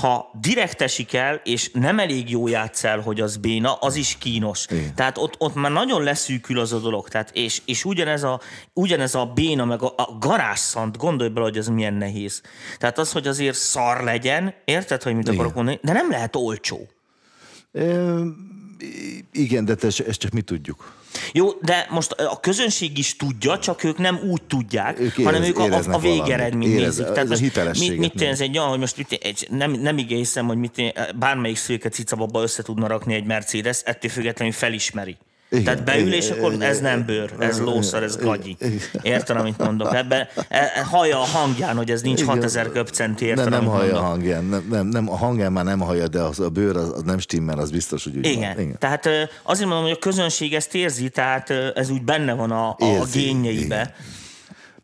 Ha 0.00 0.30
direkt 0.40 0.80
esik 0.80 1.14
el, 1.14 1.40
és 1.44 1.70
nem 1.72 1.98
elég 1.98 2.30
jó 2.30 2.48
játsz 2.48 2.84
el, 2.84 3.00
hogy 3.00 3.20
az 3.20 3.36
béna, 3.36 3.74
az 3.74 3.96
is 3.96 4.16
kínos. 4.18 4.66
Igen. 4.70 4.94
Tehát 4.94 5.18
ott, 5.18 5.34
ott 5.38 5.54
már 5.54 5.70
nagyon 5.72 6.02
leszűkül 6.02 6.58
az 6.58 6.72
a 6.72 6.78
dolog. 6.78 7.08
Tehát 7.08 7.30
és, 7.32 7.62
és 7.64 7.84
ugyanez, 7.84 8.22
a, 8.22 8.40
ugyanez 8.72 9.14
a 9.14 9.24
béna, 9.34 9.64
meg 9.64 9.82
a, 9.82 9.94
a 9.96 10.16
garásszant, 10.20 10.96
gondolj 10.96 11.30
bele, 11.30 11.46
hogy 11.46 11.56
ez 11.56 11.68
milyen 11.68 11.94
nehéz. 11.94 12.42
Tehát 12.78 12.98
az, 12.98 13.12
hogy 13.12 13.26
azért 13.26 13.56
szar 13.56 14.02
legyen, 14.02 14.54
érted, 14.64 15.02
hogy 15.02 15.14
mit 15.14 15.28
akarok 15.28 15.54
mondani, 15.54 15.78
de 15.82 15.92
nem 15.92 16.10
lehet 16.10 16.36
olcsó. 16.36 16.88
Ö, 17.72 18.24
igen, 19.32 19.64
de 19.64 19.74
te, 19.74 19.86
ezt 19.86 20.18
csak 20.18 20.32
mi 20.32 20.40
tudjuk. 20.40 20.92
Jó, 21.32 21.50
de 21.62 21.86
most 21.90 22.10
a 22.12 22.40
közönség 22.40 22.98
is 22.98 23.16
tudja, 23.16 23.58
csak 23.58 23.84
ők 23.84 23.98
nem 23.98 24.18
úgy 24.30 24.42
tudják, 24.42 25.00
Ők 25.00 25.14
hanem 25.14 25.42
érez- 25.42 25.48
ők 25.48 25.58
a, 25.58 25.90
a, 25.90 25.94
a 25.94 25.98
végeredményt 25.98 26.74
nézik. 26.74 27.06
Érez- 27.06 27.18
ez 27.18 27.26
a 27.26 27.28
most 27.28 27.40
hitelességet 27.40 27.98
mit, 27.98 28.14
mit 28.14 28.22
ez 28.28 28.40
egy 28.40 28.58
olyan, 28.58 28.70
hogy 28.70 28.78
most 28.78 28.96
mit, 28.96 29.12
egy, 29.12 29.46
nem, 29.50 29.70
nem 29.70 29.98
igen 29.98 30.18
hiszem, 30.18 30.46
hogy 30.46 30.56
mit, 30.56 30.82
bármelyik 31.18 31.56
szőke 31.56 31.88
cicababba 31.88 32.42
össze 32.42 32.62
tudna 32.62 32.86
rakni 32.86 33.14
egy 33.14 33.24
Mercedes, 33.24 33.80
ettől 33.84 34.10
függetlenül 34.10 34.54
felismeri. 34.54 35.16
Igen, 35.54 35.64
Tehát 35.64 35.84
beül, 35.84 36.12
és 36.12 36.30
akkor 36.30 36.52
igen, 36.52 36.68
ez 36.68 36.80
nem 36.80 37.04
bőr, 37.04 37.32
ez 37.38 37.54
igen, 37.56 37.68
lószar, 37.68 38.02
ez 38.02 38.16
gagyi. 38.16 38.56
igen. 38.60 38.78
Érted, 39.02 39.36
amit 39.36 39.58
mondok? 39.58 39.94
Ebben 39.94 40.28
e, 40.48 40.72
e, 40.74 40.82
hallja 40.84 41.20
a 41.20 41.24
hangján, 41.24 41.76
hogy 41.76 41.90
ez 41.90 42.02
nincs 42.02 42.20
Igen. 42.20 42.32
6000 42.32 42.70
köpcenti, 42.70 43.24
érted, 43.24 43.48
Nem, 43.48 43.60
nem 43.62 43.70
hallja 43.70 43.90
a 43.98 44.00
mondok? 44.00 44.10
hangján. 44.10 44.44
Nem, 44.44 44.66
nem, 44.70 44.86
nem, 44.86 45.10
a 45.10 45.16
hangján 45.16 45.52
már 45.52 45.64
nem 45.64 45.80
hallja, 45.80 46.08
de 46.08 46.20
az, 46.20 46.40
a 46.40 46.48
bőr 46.48 46.76
az, 46.76 46.92
az 46.92 47.02
nem 47.02 47.18
stimmel, 47.18 47.58
az 47.58 47.70
biztos, 47.70 48.04
hogy 48.04 48.16
úgy 48.16 48.26
Igen. 48.26 48.54
van. 48.54 48.64
Igen. 48.64 48.78
Tehát 48.78 49.08
azért 49.42 49.68
mondom, 49.68 49.84
hogy 49.86 49.96
a 49.96 49.98
közönség 49.98 50.54
ezt 50.54 50.74
érzi, 50.74 51.08
tehát 51.08 51.50
ez 51.74 51.90
úgy 51.90 52.02
benne 52.02 52.32
van 52.32 52.50
a, 52.50 52.68
a, 52.68 52.76
a 52.78 52.86
Érzi, 52.86 53.20
génjeibe. 53.20 53.64
igen. 53.64 53.92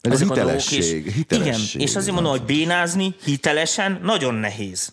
Meg 0.03 0.13
a 0.13 0.15
a 0.15 0.19
dolgok, 0.19 0.37
hitelesség. 0.37 1.07
és, 1.07 1.15
hitelesség. 1.15 1.75
Igen, 1.75 1.87
és 1.89 1.97
azért 1.97 2.15
mondom, 2.15 2.33
hogy 2.33 2.43
bénázni 2.45 3.15
hitelesen 3.25 4.01
nagyon 4.03 4.35
nehéz. 4.35 4.93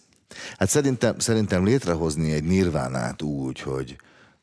Hát 0.58 0.70
szerintem, 0.70 1.20
szerintem 1.20 1.66
létrehozni 1.66 2.32
egy 2.32 2.44
nirvánát 2.44 3.22
úgy, 3.22 3.60
hogy, 3.62 3.96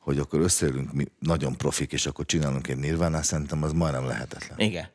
hogy 0.04 0.18
akkor 0.18 0.40
összeülünk 0.40 0.92
mi 0.92 1.06
nagyon 1.18 1.56
profik, 1.56 1.92
és 1.92 2.06
akkor 2.06 2.24
csinálunk 2.24 2.68
egy 2.68 2.76
nirvánát, 2.76 3.24
szerintem 3.24 3.62
az 3.62 3.72
majdnem 3.72 4.06
lehetetlen. 4.06 4.58
Igen. 4.58 4.88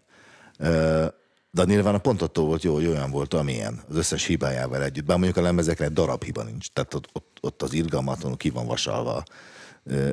De 1.52 1.62
a 1.62 1.65
Nirvana 1.65 1.98
pont 1.98 2.22
attól 2.22 2.45
volt 2.45 2.63
jó, 2.63 2.74
hogy 2.74 2.86
olyan 2.86 3.12
volt, 3.12 3.34
amilyen, 3.34 3.82
az 3.89 3.95
összes 3.95 4.26
hibájával 4.26 4.84
együtt. 4.84 5.06
Bár 5.06 5.17
mondjuk 5.17 5.38
a 5.38 5.41
lemezekre 5.41 5.86
egy 5.86 5.93
darab 5.93 6.24
hiba 6.24 6.43
nincs. 6.43 6.67
Tehát 6.74 6.93
ott, 6.93 7.10
ott, 7.13 7.38
ott 7.41 7.62
az 7.62 7.74
irgalmatlanul 7.74 8.38
ki 8.38 8.50
van 8.50 8.65
vasalva 8.65 9.24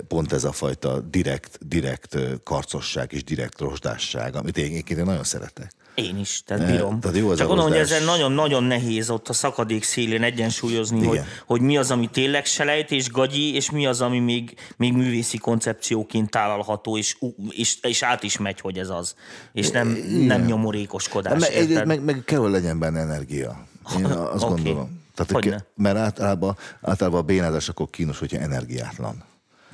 pont 0.09 0.33
ez 0.33 0.45
a 0.45 0.53
fajta 0.53 1.01
direkt, 1.01 1.69
direkt 1.69 2.17
karcosság 2.43 3.13
és 3.13 3.25
direkt 3.25 3.61
rozsdásság, 3.61 4.37
amit 4.37 4.59
én 4.59 4.65
egyébként 4.65 4.99
én 4.99 5.05
nagyon 5.05 5.25
szeretek. 5.25 5.73
Én 5.97 6.19
is, 6.19 6.43
tehát 6.47 6.67
bírom. 6.67 7.01
tehát 7.01 7.17
jó 7.17 7.29
az 7.31 7.39
Csak 7.39 7.47
gondolom, 7.47 7.71
hogy 7.71 7.81
ezen 7.81 8.03
nagyon-nagyon 8.03 8.63
nehéz 8.63 9.11
ott 9.11 9.29
a 9.29 9.33
szakadék 9.33 9.85
szélén 9.85 10.23
egyensúlyozni, 10.23 11.05
hogy, 11.05 11.15
Igen. 11.15 11.27
hogy 11.47 11.61
mi 11.61 11.77
az, 11.77 11.91
ami 11.91 12.07
tényleg 12.07 12.45
selejt 12.45 12.91
és 12.91 13.11
gagyi, 13.11 13.55
és 13.55 13.71
mi 13.71 13.87
az, 13.87 14.01
ami 14.01 14.19
még, 14.19 14.55
még 14.77 14.93
művészi 14.93 15.39
koncepcióként 15.39 16.31
tálalható, 16.31 16.99
és, 16.99 17.17
és, 17.51 17.77
és 17.83 18.03
át 18.03 18.23
is 18.23 18.39
megy, 18.39 18.61
hogy 18.61 18.79
ez 18.79 18.89
az. 18.89 19.15
És 19.53 19.71
nem, 19.71 19.89
nem 20.27 20.45
nyomorékoskodás. 20.45 21.41
Meg, 21.41 21.53
egy, 21.53 21.71
érted? 21.71 21.87
meg, 21.87 22.05
meg 22.05 22.23
kell, 22.25 22.39
hogy 22.39 22.51
legyen 22.51 22.79
benne 22.79 23.01
energia. 23.01 23.67
Én 23.99 24.05
azt 24.35 24.45
Oké. 24.45 24.63
gondolom. 24.63 25.05
Tehát, 25.15 25.33
Hogyne. 25.33 25.65
mert 25.75 25.97
általában, 25.97 26.57
általában 26.81 27.21
a 27.21 27.25
bénázás 27.25 27.69
akkor 27.69 27.91
kínos, 27.91 28.19
hogyha 28.19 28.39
energiátlan. 28.39 29.25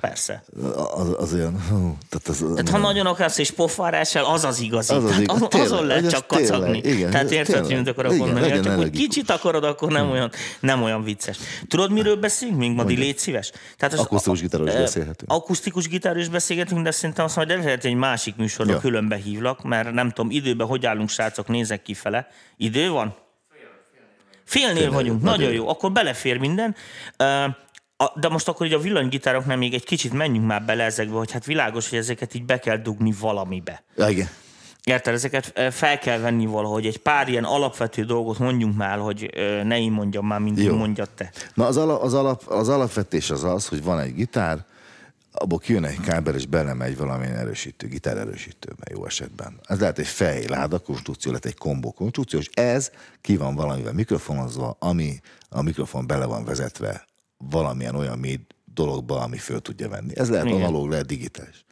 Persze. 0.02 0.42
Az, 0.94 1.14
az 1.18 1.32
olyan, 1.34 1.60
hú, 1.70 1.96
tehát 2.08 2.28
az, 2.28 2.44
Tehát 2.54 2.68
ha 2.68 2.78
nagyon 2.78 3.06
akarsz 3.06 3.38
és 3.38 3.50
pofárással, 3.50 4.24
az 4.24 4.44
az 4.44 4.60
igazi. 4.60 4.94
Az 4.94 5.04
az 5.04 5.08
Tehát 5.10 5.22
igaz. 5.22 5.36
azon, 5.36 5.48
Tényleg, 5.48 5.70
azon 5.72 5.86
lehet 5.86 6.10
csak 6.10 6.26
tényleg, 6.26 6.48
kacagni. 6.50 6.78
igen, 6.78 7.10
Tehát 7.10 7.30
érted, 7.30 7.54
hogy 7.54 7.62
tényleg. 7.66 7.84
mit 7.84 7.88
akarok 7.94 8.12
Igen, 8.12 8.26
mondani? 8.28 8.52
Csak 8.52 8.66
energikus. 8.66 8.98
kicsit 9.00 9.30
akarod, 9.30 9.64
akkor 9.64 9.92
nem 9.92 10.10
olyan, 10.10 10.30
nem 10.60 10.82
olyan 10.82 11.02
vicces. 11.04 11.38
Tudod, 11.68 11.90
miről 11.92 12.16
beszélünk 12.16 12.58
még, 12.58 12.72
Madi? 12.72 12.96
Légy 12.96 13.18
szíves. 13.18 13.50
Tehát 13.76 13.94
az- 13.94 14.00
Akusztikus 14.00 14.40
gitáról 14.40 14.68
is 14.68 14.74
beszélhetünk. 14.74 15.32
Akusztikus 15.32 15.88
gitáról 15.88 16.20
is 16.20 16.28
beszélgetünk, 16.28 16.82
de 16.84 16.90
szerintem 16.90 17.24
azt 17.24 17.36
majd 17.36 17.48
lehet 17.48 17.84
egy 17.84 17.94
másik 17.94 18.36
műsorba 18.36 18.72
Ja. 18.72 18.78
külön 18.78 19.08
behívlak, 19.08 19.62
mert 19.62 19.92
nem 19.92 20.10
tudom, 20.10 20.30
időben 20.30 20.66
hogy 20.66 20.86
állunk, 20.86 21.08
srácok, 21.08 21.48
nézek 21.48 21.82
kifele. 21.82 22.28
Idő 22.56 22.90
van? 22.90 23.14
Félnél 24.44 24.90
vagyunk, 24.90 25.22
nagyon 25.22 25.38
nagyon 25.38 25.54
jó, 25.54 25.68
akkor 25.68 25.92
belefér 25.92 26.38
minden. 26.38 26.74
A- 28.02 28.12
De 28.20 28.28
most 28.28 28.48
akkor 28.48 28.66
így 28.66 28.72
a 28.72 28.78
villanygitároknál 28.78 29.56
még 29.56 29.74
egy 29.74 29.84
kicsit 29.84 30.12
menjünk 30.12 30.46
már 30.46 30.62
bele 30.64 30.84
ezekbe, 30.84 31.16
hogy 31.16 31.30
hát 31.32 31.44
világos, 31.44 31.88
hogy 31.88 31.98
ezeket 31.98 32.34
így 32.34 32.44
be 32.44 32.58
kell 32.58 32.76
dugni 32.76 33.14
valamibe. 33.20 33.82
Ja, 33.96 34.08
igen. 34.08 34.28
Érted, 34.84 35.14
ezeket 35.14 35.52
fel 35.70 35.98
kell 35.98 36.18
venni 36.18 36.46
valahogy. 36.46 36.86
Egy 36.86 36.98
pár 36.98 37.28
ilyen 37.28 37.44
alapvető 37.44 38.04
dolgot 38.04 38.38
mondjunk 38.38 38.76
már, 38.76 38.98
hogy 38.98 39.30
ne 39.64 39.78
én 39.80 39.92
mondjam 39.92 40.26
már, 40.26 40.40
mint 40.40 40.58
Jó. 40.62 40.76
mondjad 40.76 41.10
te. 41.10 41.30
Na 41.54 41.66
az, 41.66 41.76
ala, 41.76 42.00
az, 42.00 42.14
alap, 42.14 42.42
az 42.48 42.68
alapvetés 42.68 43.30
az 43.30 43.44
az, 43.44 43.68
hogy 43.68 43.82
van 43.82 43.98
egy 44.00 44.14
gitár, 44.14 44.64
abból 45.32 45.58
kijön 45.58 45.84
egy 45.84 46.00
kábel, 46.00 46.34
és 46.34 46.46
belemegy 46.46 46.96
valamilyen 46.96 47.36
erősítő, 47.36 47.86
gitár 47.86 48.16
erősítőbe 48.16 48.84
jó 48.90 49.06
esetben. 49.06 49.58
Ez 49.62 49.80
lehet 49.80 49.98
egy 49.98 50.06
fejláda 50.06 50.78
konstrukció, 50.78 51.30
lehet 51.30 51.46
egy 51.46 51.58
kombó 51.58 51.92
konstrukció, 51.92 52.38
és 52.38 52.48
ez 52.54 52.90
ki 53.20 53.36
van 53.36 53.54
valamivel 53.54 53.92
mikrofonozva, 53.92 54.76
ami 54.78 55.20
a 55.48 55.62
mikrofon 55.62 56.06
bele 56.06 56.24
van 56.24 56.44
vezetve 56.44 57.04
valamilyen 57.50 57.94
olyan 57.94 58.18
mély 58.18 58.38
dologba, 58.74 59.20
ami 59.20 59.37
föl 59.37 59.61
tudja 59.61 59.88
venni. 59.88 60.16
Ez 60.18 60.31
lehet 60.31 60.46
Igen. 60.46 60.57
analóg, 60.57 60.88
lehet 60.88 61.07
digitális. 61.07 61.64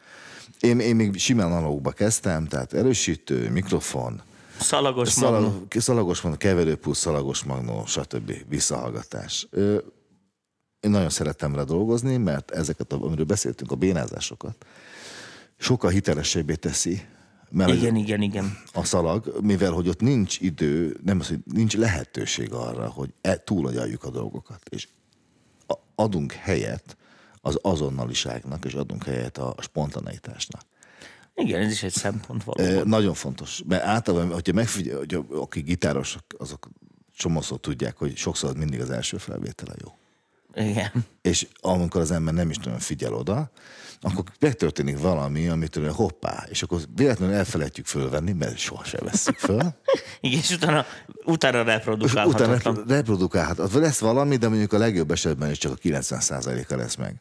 Én, 0.61 0.81
én 0.81 0.97
még 0.97 1.19
simán 1.19 1.53
analógba 1.53 1.91
kezdtem, 1.91 2.47
tehát 2.47 2.73
erősítő, 2.73 3.51
mikrofon, 3.51 4.23
Szalagos 4.61 5.15
magnó. 5.15 5.37
szalag, 5.37 5.67
szalagos 5.71 6.21
magnó, 6.21 6.37
keverőpulsz, 6.37 6.99
szalagos 6.99 7.45
magnó, 7.45 7.87
stb. 7.87 8.33
visszahallgatás. 8.49 9.49
Én 10.81 10.91
nagyon 10.91 11.09
szerettem 11.11 11.53
vele 11.53 11.65
dolgozni, 11.65 12.17
mert 12.17 12.51
ezeket, 12.51 12.93
amiről 12.93 13.25
beszéltünk, 13.25 13.71
a 13.71 13.75
bénázásokat, 13.75 14.67
sokkal 15.57 15.91
hitelesebbé 15.91 16.55
teszi, 16.55 17.03
mert 17.51 17.73
Igen, 17.73 17.97
igen, 17.97 18.23
igen. 18.23 18.59
a 18.73 18.85
szalag, 18.85 19.37
mivel 19.43 19.73
hogy 19.73 19.89
ott 19.89 20.01
nincs 20.01 20.41
idő, 20.41 20.97
nem 21.05 21.21
az, 21.21 21.29
hogy 21.29 21.39
nincs 21.45 21.77
lehetőség 21.77 22.53
arra, 22.53 22.89
hogy 22.89 23.11
e, 23.21 23.37
túlagyaljuk 23.37 24.05
a 24.05 24.11
dolgokat, 24.11 24.61
és 24.69 24.89
adunk 26.01 26.33
helyet 26.33 26.97
az 27.41 27.59
azonnaliságnak, 27.63 28.65
és 28.65 28.73
adunk 28.73 29.05
helyet 29.05 29.39
a 29.39 29.55
spontaneitásnak. 29.61 30.63
Igen, 31.35 31.61
ez 31.61 31.73
is 31.73 31.83
egy 31.83 31.93
szempont 31.93 32.45
valóban. 32.45 32.89
Nagyon 32.89 33.15
fontos, 33.15 33.63
mert 33.67 33.83
általában, 33.83 34.33
hogyha 34.33 34.53
megfigyel, 34.53 34.97
hogy 34.97 35.25
akik 35.31 35.65
gitárosok, 35.65 36.23
azok 36.39 36.69
csomószor 37.17 37.61
tudják, 37.61 37.97
hogy 37.97 38.17
sokszor 38.17 38.57
mindig 38.57 38.81
az 38.81 38.91
első 38.91 39.17
felvétele 39.17 39.75
jó. 39.83 39.99
Igen. 40.65 40.91
És 41.23 41.49
amikor 41.61 42.01
az 42.01 42.11
ember 42.11 42.35
nem 42.35 42.51
is 42.51 42.57
nagyon 42.57 42.79
figyel 42.79 43.15
oda, 43.15 43.51
akkor 44.01 44.25
megtörténik 44.41 44.99
valami, 44.99 45.49
amitől 45.49 45.93
hoppá, 45.93 46.47
és 46.49 46.63
akkor 46.63 46.81
véletlenül 46.95 47.35
elfelejtjük 47.35 47.87
fölvenni, 47.87 48.33
mert 48.33 48.57
sohasem 48.57 49.01
vesszük 49.05 49.37
föl. 49.37 49.61
Igen, 50.21 50.39
és 50.39 50.51
utána, 50.51 50.85
utána 51.25 51.59
És 51.59 51.63
utána 51.63 51.63
reprodukálhatatlan. 51.65 52.85
reprodukálhat. 52.87 53.73
Lesz 53.73 53.99
valami, 53.99 54.37
de 54.37 54.49
mondjuk 54.49 54.73
a 54.73 54.79
legjobb 54.79 55.11
esetben 55.11 55.51
is 55.51 55.59
csak 55.59 55.73
a 55.73 55.77
90%-a 55.77 56.75
lesz 56.75 56.97
meg. 56.97 57.19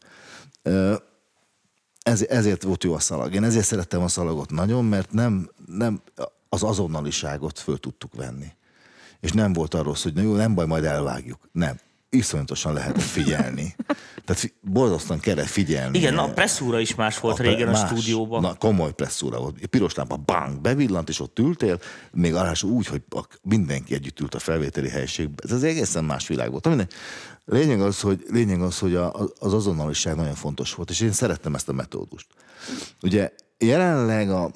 Ez, 2.02 2.22
ezért 2.22 2.64
volt 2.64 2.84
jó 2.84 2.94
a 2.94 3.00
szalag. 3.00 3.34
Én 3.34 3.44
ezért 3.44 3.66
szerettem 3.66 4.02
a 4.02 4.08
szalagot 4.08 4.50
nagyon, 4.50 4.86
mert 4.86 5.12
nem, 5.12 5.50
nem 5.66 6.02
az 6.50 6.64
azonnaliságot 6.64 7.60
föl 7.60 7.78
tudtuk 7.78 8.16
venni. 8.16 8.48
És 9.20 9.32
nem 9.32 9.54
volt 9.54 9.74
arról 9.74 9.96
szó, 9.96 10.04
hogy 10.04 10.14
na 10.14 10.22
jó, 10.22 10.36
nem 10.36 10.54
baj, 10.54 10.66
majd 10.66 10.84
elvágjuk. 10.84 11.50
Nem. 11.52 11.80
Iszonyatosan 12.10 12.74
lehet 12.74 13.02
figyelni. 13.18 13.76
Tehát 14.26 14.54
borzasztóan 14.62 15.20
kell 15.20 15.36
figyelni. 15.44 15.98
Igen, 15.98 16.14
na, 16.14 16.24
a 16.24 16.34
presszúra 16.34 16.80
is 16.80 16.96
más 16.96 17.20
volt 17.20 17.40
A 17.40 17.44
régen 17.44 17.68
a 17.68 17.72
más. 17.72 17.90
stúdióban. 17.90 18.42
Na, 18.42 18.54
komoly 18.54 18.94
presszúra 18.94 19.40
volt. 19.40 19.66
Piros 19.66 19.94
lámpa, 19.96 20.18
bang, 20.18 20.62
bevillant, 20.62 21.10
és 21.10 21.20
ott 21.20 21.40
ültél, 21.40 21.80
még 22.12 22.36
arás 22.36 22.64
úgy, 22.64 22.88
hogy 22.88 23.02
a- 23.10 23.28
mindenki 23.42 23.94
együtt 23.94 24.20
ült 24.20 24.36
a 24.36 24.40
felvételi 24.40 24.90
helyiségben. 24.90 25.40
Ez 25.44 25.52
az 25.52 25.64
egészen 25.64 26.04
más 26.04 26.28
világ 26.28 26.52
volt. 26.52 26.68
Minden. 26.68 26.88
Lényeg 27.46 27.82
az, 27.82 28.00
hogy, 28.00 28.24
lényeg 28.28 28.62
az, 28.62 28.80
hogy 28.80 28.96
a, 28.96 29.14
az 29.40 29.54
azonnaliság 29.54 30.16
nagyon 30.16 30.36
fontos 30.36 30.74
volt, 30.74 30.90
és 30.90 31.00
én 31.00 31.12
szerettem 31.12 31.56
ezt 31.56 31.70
a 31.70 31.74
metódust. 31.74 32.28
Ugye 33.02 33.32
jelenleg 33.58 34.30
a 34.32 34.52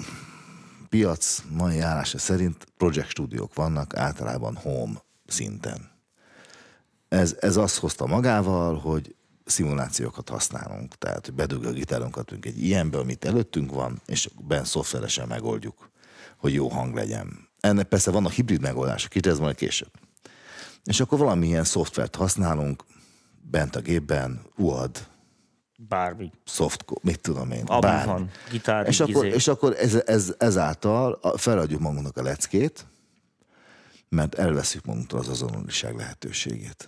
piac 0.89 1.43
mai 1.49 1.79
állása 1.79 2.17
szerint 2.17 2.65
project 2.77 3.09
stúdiók 3.09 3.53
vannak 3.53 3.95
általában 3.97 4.55
home 4.55 5.03
szinten. 5.27 5.91
Ez, 7.13 7.35
ez 7.39 7.57
azt 7.57 7.77
hozta 7.77 8.05
magával, 8.05 8.77
hogy 8.77 9.15
szimulációkat 9.45 10.29
használunk, 10.29 10.95
tehát 10.97 11.33
bedugja 11.33 11.69
a 11.69 11.73
gitárunkat 11.73 12.31
egy 12.41 12.63
ilyenbe, 12.63 12.97
amit 12.97 13.25
előttünk 13.25 13.71
van, 13.71 14.01
és 14.05 14.29
benne 14.47 14.63
szoftveresen 14.63 15.27
megoldjuk, 15.27 15.89
hogy 16.37 16.53
jó 16.53 16.67
hang 16.67 16.95
legyen. 16.95 17.49
Ennek 17.59 17.87
persze 17.87 18.11
vannak 18.11 18.31
hibrid 18.31 18.61
megoldások, 18.61 19.09
kicsit 19.09 19.31
ez 19.31 19.39
majd 19.39 19.55
később. 19.55 19.91
És 20.83 20.99
akkor 20.99 21.17
valamilyen 21.17 21.63
szoftvert 21.63 22.15
használunk, 22.15 22.83
bent 23.41 23.75
a 23.75 23.81
gépben, 23.81 24.41
UAD, 24.57 25.07
Bármi. 25.77 26.31
soft, 26.45 26.85
mit 27.01 27.21
tudom 27.21 27.51
én, 27.51 27.63
Ami 27.65 27.81
bármi. 27.81 28.11
van, 28.11 28.29
gitár, 28.51 28.87
És 28.87 28.99
akkor, 28.99 29.25
izé. 29.25 29.35
és 29.35 29.47
akkor 29.47 29.75
ez, 29.79 29.95
ez, 30.05 30.33
ezáltal 30.37 31.19
a- 31.21 31.37
feladjuk 31.37 31.79
magunknak 31.81 32.17
a 32.17 32.21
leckét, 32.23 32.85
mert 34.09 34.35
elveszünk 34.35 34.85
magunktól 34.85 35.19
az 35.19 35.27
azonnaliság 35.29 35.95
lehetőségét. 35.95 36.87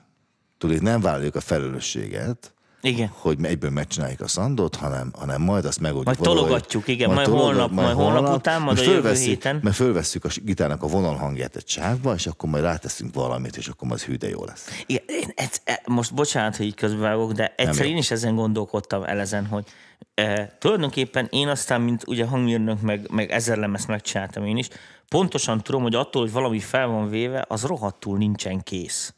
Tudod, 0.58 0.82
nem 0.82 1.02
vállaljuk 1.02 1.36
a 1.36 1.42
felelősséget, 1.42 2.54
Igen. 2.82 3.12
hogy 3.14 3.46
egyből 3.46 3.70
megcsináljuk 3.70 4.20
a 4.22 4.28
szandot, 4.28 4.76
hanem, 4.76 5.12
hanem 5.18 5.42
majd 5.42 5.66
azt 5.66 5.80
megoldjuk 5.80 6.06
Majd 6.06 6.28
valahogy. 6.28 6.48
tologatjuk, 6.48 6.88
igen, 6.88 7.14
majd 7.14 7.28
holnap, 7.28 7.72
majd 7.72 7.96
holnap 7.96 8.36
után, 8.36 8.62
majd 8.62 8.78
a 8.80 8.82
jövő 8.82 9.14
héten. 9.14 9.60
Mert 9.64 9.76
fölvesszük 9.76 10.26
a 10.26 10.30
gitárnak 10.44 10.84
a 10.84 10.88
vonalhangját 10.88 11.56
egy 11.56 11.68
sávba, 11.68 12.14
és 12.14 12.28
akkor 12.28 12.50
majd 12.50 12.64
ráteszünk 12.64 13.14
valamit, 13.14 13.58
és 13.58 13.68
akkor 13.68 13.92
az 13.92 14.04
hű, 14.04 14.16
de 14.16 14.30
jó 14.30 14.46
lesz. 14.46 14.84
Igen, 14.86 15.04
én 15.08 15.32
ez, 15.36 15.50
e, 15.64 15.82
most 15.86 16.14
bocsánat, 16.14 16.56
hogy 16.56 16.66
így 16.66 16.76
közbevágok, 16.76 17.32
de 17.32 17.54
egyszer 17.58 17.86
én 17.86 17.98
is 17.98 18.12
ezen 18.12 18.36
gondolkodtam 18.36 19.04
el 19.04 19.20
ezen, 19.20 19.46
hogy 19.46 19.66
e, 20.14 20.56
tulajdonképpen 20.60 21.28
én 21.32 21.48
aztán, 21.48 21.82
mint 21.82 22.04
ugye 22.08 22.26
hangmérnök, 22.26 22.82
meg, 22.82 23.08
meg 23.12 23.32
ezer 23.32 23.58
lemezt 23.58 23.88
megcsináltam 23.88 24.46
én 24.46 24.58
is, 24.58 24.68
pontosan 25.10 25.62
tudom, 25.62 25.82
hogy 25.82 25.96
attól, 25.96 26.22
hogy 26.22 26.32
valami 26.32 26.60
fel 26.60 26.88
van 26.88 27.10
véve, 27.10 27.46
az 27.48 27.64
rohadtul 27.64 28.18
nincsen 28.18 28.64
kész. 28.64 29.14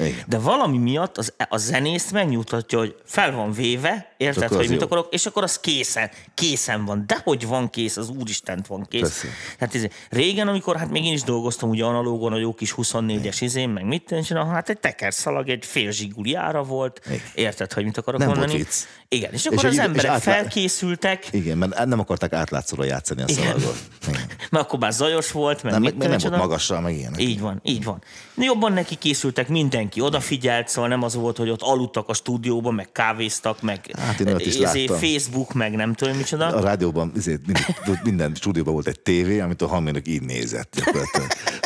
Igen. 0.00 0.24
De 0.26 0.38
valami 0.38 0.78
miatt 0.78 1.18
az, 1.18 1.32
a 1.48 1.56
zenészt 1.56 2.12
megnyugtatja, 2.12 2.78
hogy 2.78 2.94
fel 3.04 3.32
van 3.32 3.52
véve, 3.52 4.14
érted, 4.16 4.42
Akkor 4.42 4.56
hogy 4.56 4.68
mit 4.68 4.78
jó. 4.80 4.84
akarok, 4.86 5.12
és 5.14 5.26
akkor 5.26 5.42
az 5.42 5.58
készen, 5.60 6.10
készen 6.34 6.84
van. 6.84 7.04
De 7.06 7.20
hogy 7.24 7.46
van 7.46 7.70
kész, 7.70 7.96
az 7.96 8.08
úristent 8.08 8.66
van 8.66 8.86
kész. 8.88 9.00
Persze. 9.00 9.26
Hát 9.58 9.74
ez, 9.74 9.84
régen, 10.10 10.48
amikor 10.48 10.76
hát 10.76 10.90
még 10.90 11.04
én 11.04 11.12
is 11.12 11.22
dolgoztam 11.22 11.68
ugye 11.68 11.84
analógon, 11.84 12.32
a 12.32 12.38
jó 12.38 12.54
kis 12.54 12.74
24-es 12.76 13.36
izén, 13.40 13.68
meg 13.68 13.84
mit 13.84 14.04
tűncsen, 14.04 14.48
hát 14.48 14.68
egy 14.68 14.78
tekerszalag, 14.80 15.48
egy 15.48 15.64
fél 15.64 15.90
zsiguli 15.90 16.34
ára 16.34 16.62
volt, 16.62 17.00
Igen. 17.06 17.20
érted, 17.34 17.72
hogy 17.72 17.84
mit 17.84 17.96
akarok 17.98 18.20
Nem 18.20 18.28
volt 18.28 18.40
mondani? 18.40 18.62
vicc. 18.62 18.74
Igen, 19.08 19.32
és 19.32 19.46
akkor 19.46 19.58
És 19.58 19.64
az 19.64 19.70
egy- 19.70 19.78
és 19.78 19.84
emberek 19.84 20.10
átlá- 20.10 20.34
felkészültek, 20.36 21.28
Igen, 21.32 21.58
mert 21.58 21.84
nem 21.84 21.98
akarták 22.00 22.32
átlátszóra 22.32 22.84
játszani 22.84 23.22
a 23.22 23.28
szalagot. 23.28 23.76
Igen. 24.08 24.20
mert 24.52 24.64
akkor 24.64 24.78
már 24.78 24.92
zajos 24.92 25.32
volt, 25.32 25.62
meg 25.62 25.72
Nem, 25.72 25.80
mit 25.80 25.98
meg, 25.98 26.08
nem 26.08 26.18
volt 26.18 26.32
én, 26.32 26.38
magassal, 26.38 26.80
meg 26.80 26.94
ilyenek. 26.96 27.20
így 27.20 27.40
van, 27.40 27.60
így 27.64 27.84
van. 27.84 28.02
Jobban 28.36 28.72
neki 28.72 28.94
készültek, 28.94 29.48
mindenki 29.48 30.00
odafigyelt, 30.00 30.68
szóval 30.68 30.88
nem 30.88 31.02
az 31.02 31.14
volt, 31.14 31.36
hogy 31.36 31.50
ott 31.50 31.62
aludtak 31.62 32.08
a 32.08 32.14
stúdióban, 32.14 32.74
meg 32.74 32.92
kávéztak, 32.92 33.62
meg 33.62 33.90
Hát 33.98 34.20
én 34.20 34.38
is 34.38 34.46
izé, 34.46 34.60
láttam. 34.60 34.96
Facebook, 34.96 35.52
meg 35.52 35.74
nem 35.74 35.94
tudom 35.94 36.16
micsoda. 36.16 36.46
A 36.46 36.60
rádióban 36.60 37.12
izé, 37.16 37.38
mindig, 37.46 37.64
minden 38.02 38.34
stúdióban 38.34 38.72
volt 38.72 38.86
egy 38.86 39.00
tévé, 39.00 39.40
amit 39.40 39.62
a 39.62 39.66
hangmérnök 39.66 40.08
így 40.08 40.22
nézett. 40.22 40.82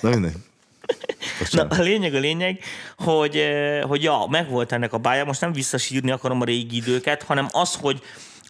Na 0.02 0.08
minden. 0.08 0.34
Na, 1.50 1.66
a 1.68 1.82
lényeg 1.82 2.14
a 2.14 2.18
lényeg, 2.18 2.60
hogy, 2.96 3.36
eh, 3.36 3.82
hogy 3.82 4.02
ja, 4.02 4.26
megvolt 4.30 4.72
ennek 4.72 4.92
a 4.92 4.98
bája, 4.98 5.24
most 5.24 5.40
nem 5.40 5.52
visszasírni 5.52 6.10
akarom 6.10 6.40
a 6.40 6.44
régi 6.44 6.76
időket, 6.76 7.22
hanem 7.22 7.48
az, 7.50 7.74
hogy 7.74 8.02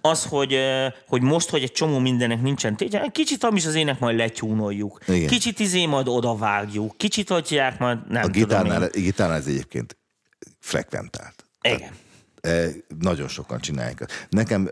az, 0.06 0.24
hogy, 0.24 0.58
hogy 1.08 1.22
most, 1.22 1.50
hogy 1.50 1.62
egy 1.62 1.72
csomó 1.72 1.98
mindennek 1.98 2.42
nincsen 2.42 2.76
tétje, 2.76 3.08
kicsit 3.12 3.44
amis 3.44 3.66
az 3.66 3.74
ének 3.74 3.98
majd 3.98 4.16
letyúnoljuk. 4.16 5.00
Igen. 5.06 5.26
Kicsit 5.26 5.58
izé 5.60 5.86
majd 5.86 6.08
odavágjuk. 6.08 6.96
Kicsit 6.96 7.30
adják 7.30 7.78
majd, 7.78 7.98
nem 8.08 8.22
A 8.22 8.26
tudom 8.26 8.42
gitárnál, 8.42 8.82
én. 8.82 8.88
a 8.92 9.00
gitárnál 9.00 9.36
ez 9.36 9.46
egyébként 9.46 9.96
frekventált. 10.58 11.44
Igen. 11.62 11.90
E, 12.40 12.66
nagyon 13.00 13.28
sokan 13.28 13.60
csinálják. 13.60 14.26
Nekem, 14.28 14.70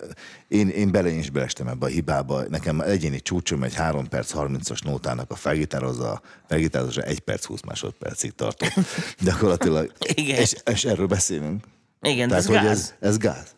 én, 0.49 0.69
én 0.69 0.91
bele 0.91 1.09
is 1.11 1.31
belestem 1.31 1.69
ebbe 1.69 1.87
a 1.87 1.89
hibába. 1.89 2.43
Nekem 2.49 2.81
egyéni 2.81 3.21
csúcsom 3.21 3.63
egy 3.63 3.75
3 3.75 4.09
perc 4.09 4.33
30-as 4.37 4.85
nótának 4.85 5.31
a 5.31 5.35
felgitározza, 5.35 6.21
felgitározása 6.49 7.03
1 7.03 7.19
perc 7.21 7.45
20 7.45 7.61
másodpercig 7.63 8.35
tartott. 8.35 8.73
Gyakorlatilag. 9.25 9.93
Igen. 10.15 10.41
És, 10.41 10.55
és 10.73 10.85
erről 10.85 11.07
beszélünk. 11.07 11.65
Igen, 12.03 12.29
Tehát, 12.29 12.43
ez 12.43 12.49
hogy 12.49 12.57
gáz. 12.57 12.67
ez, 12.79 12.95
ez 13.01 13.19
gáz. 13.19 13.55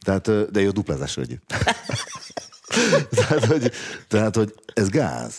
Tehát, 0.00 0.50
de 0.50 0.60
jó 0.60 0.70
duplázásra 0.70 1.22
együtt. 1.22 1.54
tehát, 3.16 3.44
hogy, 3.44 3.72
tehát, 4.08 4.36
hogy 4.36 4.54
ez 4.74 4.88
gáz. 4.88 5.34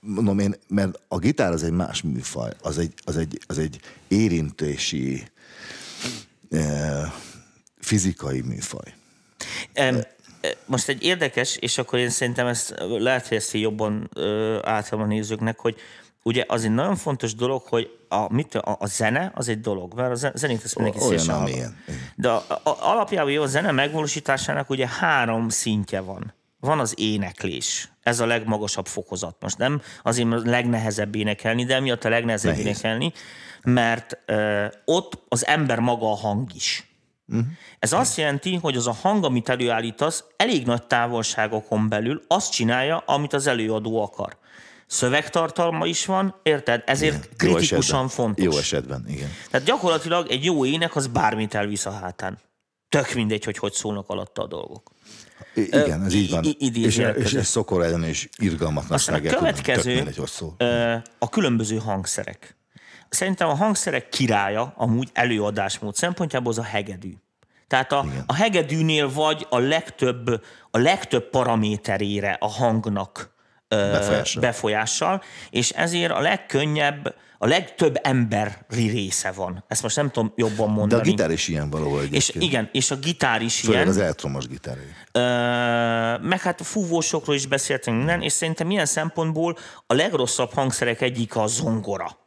Mondom 0.00 0.38
én, 0.38 0.54
mert 0.68 1.00
a 1.08 1.18
gitár 1.18 1.52
az 1.52 1.62
egy 1.62 1.72
más 1.72 2.02
műfaj, 2.02 2.52
az 2.62 2.78
egy, 2.78 2.92
az 3.04 3.16
egy, 3.16 3.40
az 3.46 3.58
egy 3.58 3.80
érintési, 4.08 5.30
fizikai 7.78 8.40
műfaj. 8.40 8.94
E, 9.72 10.16
Most 10.66 10.88
egy 10.88 11.02
érdekes, 11.02 11.56
és 11.56 11.78
akkor 11.78 11.98
én 11.98 12.10
szerintem 12.10 12.46
ezt 12.46 12.74
lehet, 12.78 13.28
hogy 13.28 13.36
ezt 13.36 13.52
jobban 13.52 14.10
általában 14.62 15.08
nézőknek, 15.08 15.58
hogy 15.58 15.76
ugye 16.22 16.44
az 16.48 16.64
egy 16.64 16.70
nagyon 16.70 16.96
fontos 16.96 17.34
dolog, 17.34 17.62
hogy 17.62 17.90
a, 18.08 18.32
mit, 18.32 18.54
a, 18.54 18.76
a 18.80 18.86
zene 18.86 19.32
az 19.34 19.48
egy 19.48 19.60
dolog, 19.60 19.94
mert 19.94 20.10
a 20.10 20.14
ze- 20.14 20.36
zenét 20.36 20.64
ezt 20.64 20.74
mindenki 20.74 21.00
Olyan, 21.04 21.18
szívesen 21.18 21.42
amilyen. 21.42 21.76
De 22.16 22.28
a, 22.30 22.44
a, 22.48 22.76
alapjában 22.80 23.30
jó, 23.30 23.42
a 23.42 23.46
zene 23.46 23.70
megvalósításának 23.70 24.70
ugye 24.70 24.88
három 24.88 25.48
szintje 25.48 26.00
van. 26.00 26.34
van 26.60 26.78
az 26.80 26.94
éneklés. 26.96 27.88
Ez 28.02 28.20
a 28.20 28.26
legmagasabb 28.26 28.86
fokozat. 28.86 29.36
Most 29.40 29.58
nem 29.58 29.80
azért 30.02 30.32
a 30.32 30.40
legnehezebb 30.44 31.14
énekelni, 31.14 31.64
de 31.64 31.80
miatt 31.80 32.04
a 32.04 32.08
legnehezebb 32.08 32.50
Nehéz. 32.50 32.66
énekelni, 32.66 33.12
mert 33.62 34.18
ö, 34.26 34.66
ott 34.84 35.22
az 35.28 35.46
ember 35.46 35.78
maga 35.78 36.10
a 36.10 36.16
hang 36.16 36.54
is. 36.54 36.82
Uh-huh. 37.28 37.46
Ez 37.78 37.92
azt 37.92 38.16
jelenti, 38.16 38.54
hogy 38.54 38.76
az 38.76 38.86
a 38.86 38.92
hang, 38.92 39.24
amit 39.24 39.48
előállítasz, 39.48 40.24
elég 40.36 40.66
nagy 40.66 40.82
távolságokon 40.82 41.88
belül 41.88 42.22
azt 42.28 42.52
csinálja, 42.52 42.96
amit 43.06 43.32
az 43.32 43.46
előadó 43.46 44.02
akar. 44.02 44.36
Szövegtartalma 44.88 45.86
is 45.86 46.06
van, 46.06 46.34
érted? 46.42 46.82
Ezért 46.86 47.14
Igen. 47.24 47.36
Kritikusan 47.36 47.78
esetben. 47.78 48.08
fontos. 48.08 48.44
Jó 48.44 48.56
esetben, 48.58 49.04
igen. 49.08 49.28
Tehát 49.50 49.66
gyakorlatilag 49.66 50.30
egy 50.30 50.44
jó 50.44 50.64
ének 50.64 50.96
az 50.96 51.06
bármit 51.06 51.54
elvisz 51.54 51.86
a 51.86 51.90
hátán. 51.90 52.38
Tök 52.88 53.14
mindegy, 53.14 53.44
hogy 53.44 53.58
hogy 53.58 53.72
szólnak 53.72 54.08
alatta 54.08 54.42
a 54.42 54.46
dolgok. 54.46 54.90
I- 55.54 55.60
igen, 55.60 56.04
ez 56.04 56.14
így 56.14 56.30
van. 56.30 56.44
i- 56.44 56.82
és, 56.84 56.96
és 57.16 57.32
ez 57.34 57.46
szokor 57.46 57.82
ellen 57.84 58.04
és 58.04 58.28
irgalmatlan 58.36 58.92
Aztán 58.98 59.26
a 59.26 59.30
következő 59.36 59.94
Mindegy, 59.94 60.16
hogy 60.16 60.28
szól. 60.28 60.56
a 61.18 61.28
különböző 61.28 61.76
hangszerek. 61.76 62.56
Szerintem 63.08 63.48
a 63.48 63.54
hangszerek 63.54 64.08
királya 64.08 64.72
amúgy 64.76 65.08
előadásmód 65.12 65.94
szempontjából 65.94 66.52
az 66.52 66.58
a 66.58 66.62
hegedű. 66.62 67.14
Tehát 67.66 67.92
a, 67.92 68.06
a 68.26 68.34
hegedűnél 68.34 69.12
vagy 69.12 69.46
a 69.50 69.58
legtöbb, 69.58 70.44
a 70.70 70.78
legtöbb 70.78 71.30
paraméterére 71.30 72.36
a 72.40 72.48
hangnak 72.48 73.34
Befolyással. 73.68 74.42
befolyással, 74.42 75.22
és 75.50 75.70
ezért 75.70 76.10
a 76.12 76.20
legkönnyebb, 76.20 77.14
a 77.38 77.46
legtöbb 77.46 77.98
emberi 78.02 78.52
része 78.88 79.30
van. 79.30 79.64
Ezt 79.68 79.82
most 79.82 79.96
nem 79.96 80.10
tudom 80.10 80.32
jobban 80.36 80.66
De 80.66 80.72
mondani. 80.72 81.00
a 81.00 81.04
gitár 81.04 81.30
is 81.30 81.48
ilyen 81.48 81.70
valahol 81.70 82.02
és 82.02 82.06
egyébként. 82.28 82.44
igen, 82.44 82.68
és 82.72 82.90
a 82.90 82.96
gitár 82.96 83.42
is 83.42 83.60
Főleg 83.60 83.74
ilyen. 83.76 83.88
az 83.88 83.96
elektromos 83.98 84.46
gitár. 84.46 84.76
Ö, 85.12 85.20
meg 86.28 86.40
hát 86.40 86.60
a 86.60 86.64
fúvósokról 86.64 87.34
is 87.36 87.46
beszéltünk 87.46 87.96
minden, 87.96 88.22
és 88.22 88.32
szerintem 88.32 88.70
ilyen 88.70 88.86
szempontból 88.86 89.56
a 89.86 89.94
legrosszabb 89.94 90.52
hangszerek 90.52 91.00
egyik 91.00 91.36
a 91.36 91.46
zongora. 91.46 92.26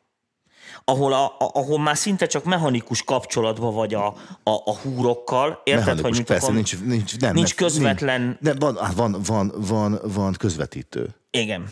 Ahol, 0.85 1.13
a, 1.13 1.25
a, 1.25 1.49
ahol 1.53 1.79
már 1.79 1.97
szinte 1.97 2.25
csak 2.25 2.43
mechanikus 2.43 3.03
kapcsolatban 3.03 3.73
vagy 3.73 3.93
a, 3.93 4.05
a, 4.43 4.51
a 4.65 4.75
húrokkal. 4.81 5.61
Érted, 5.63 5.85
Mechanikus, 5.85 6.17
hogy 6.17 6.25
persze, 6.25 6.43
akar- 6.45 6.55
nincs, 6.55 6.79
nincs, 6.83 7.19
nem, 7.19 7.33
nincs 7.33 7.55
közvetlen- 7.55 8.21
Nincs, 8.21 8.37
de 8.39 8.53
van, 8.59 8.77
van, 8.95 9.17
van, 9.25 9.51
van, 9.55 9.99
van 10.03 10.33
közvetítő. 10.33 11.09
Igen. 11.31 11.71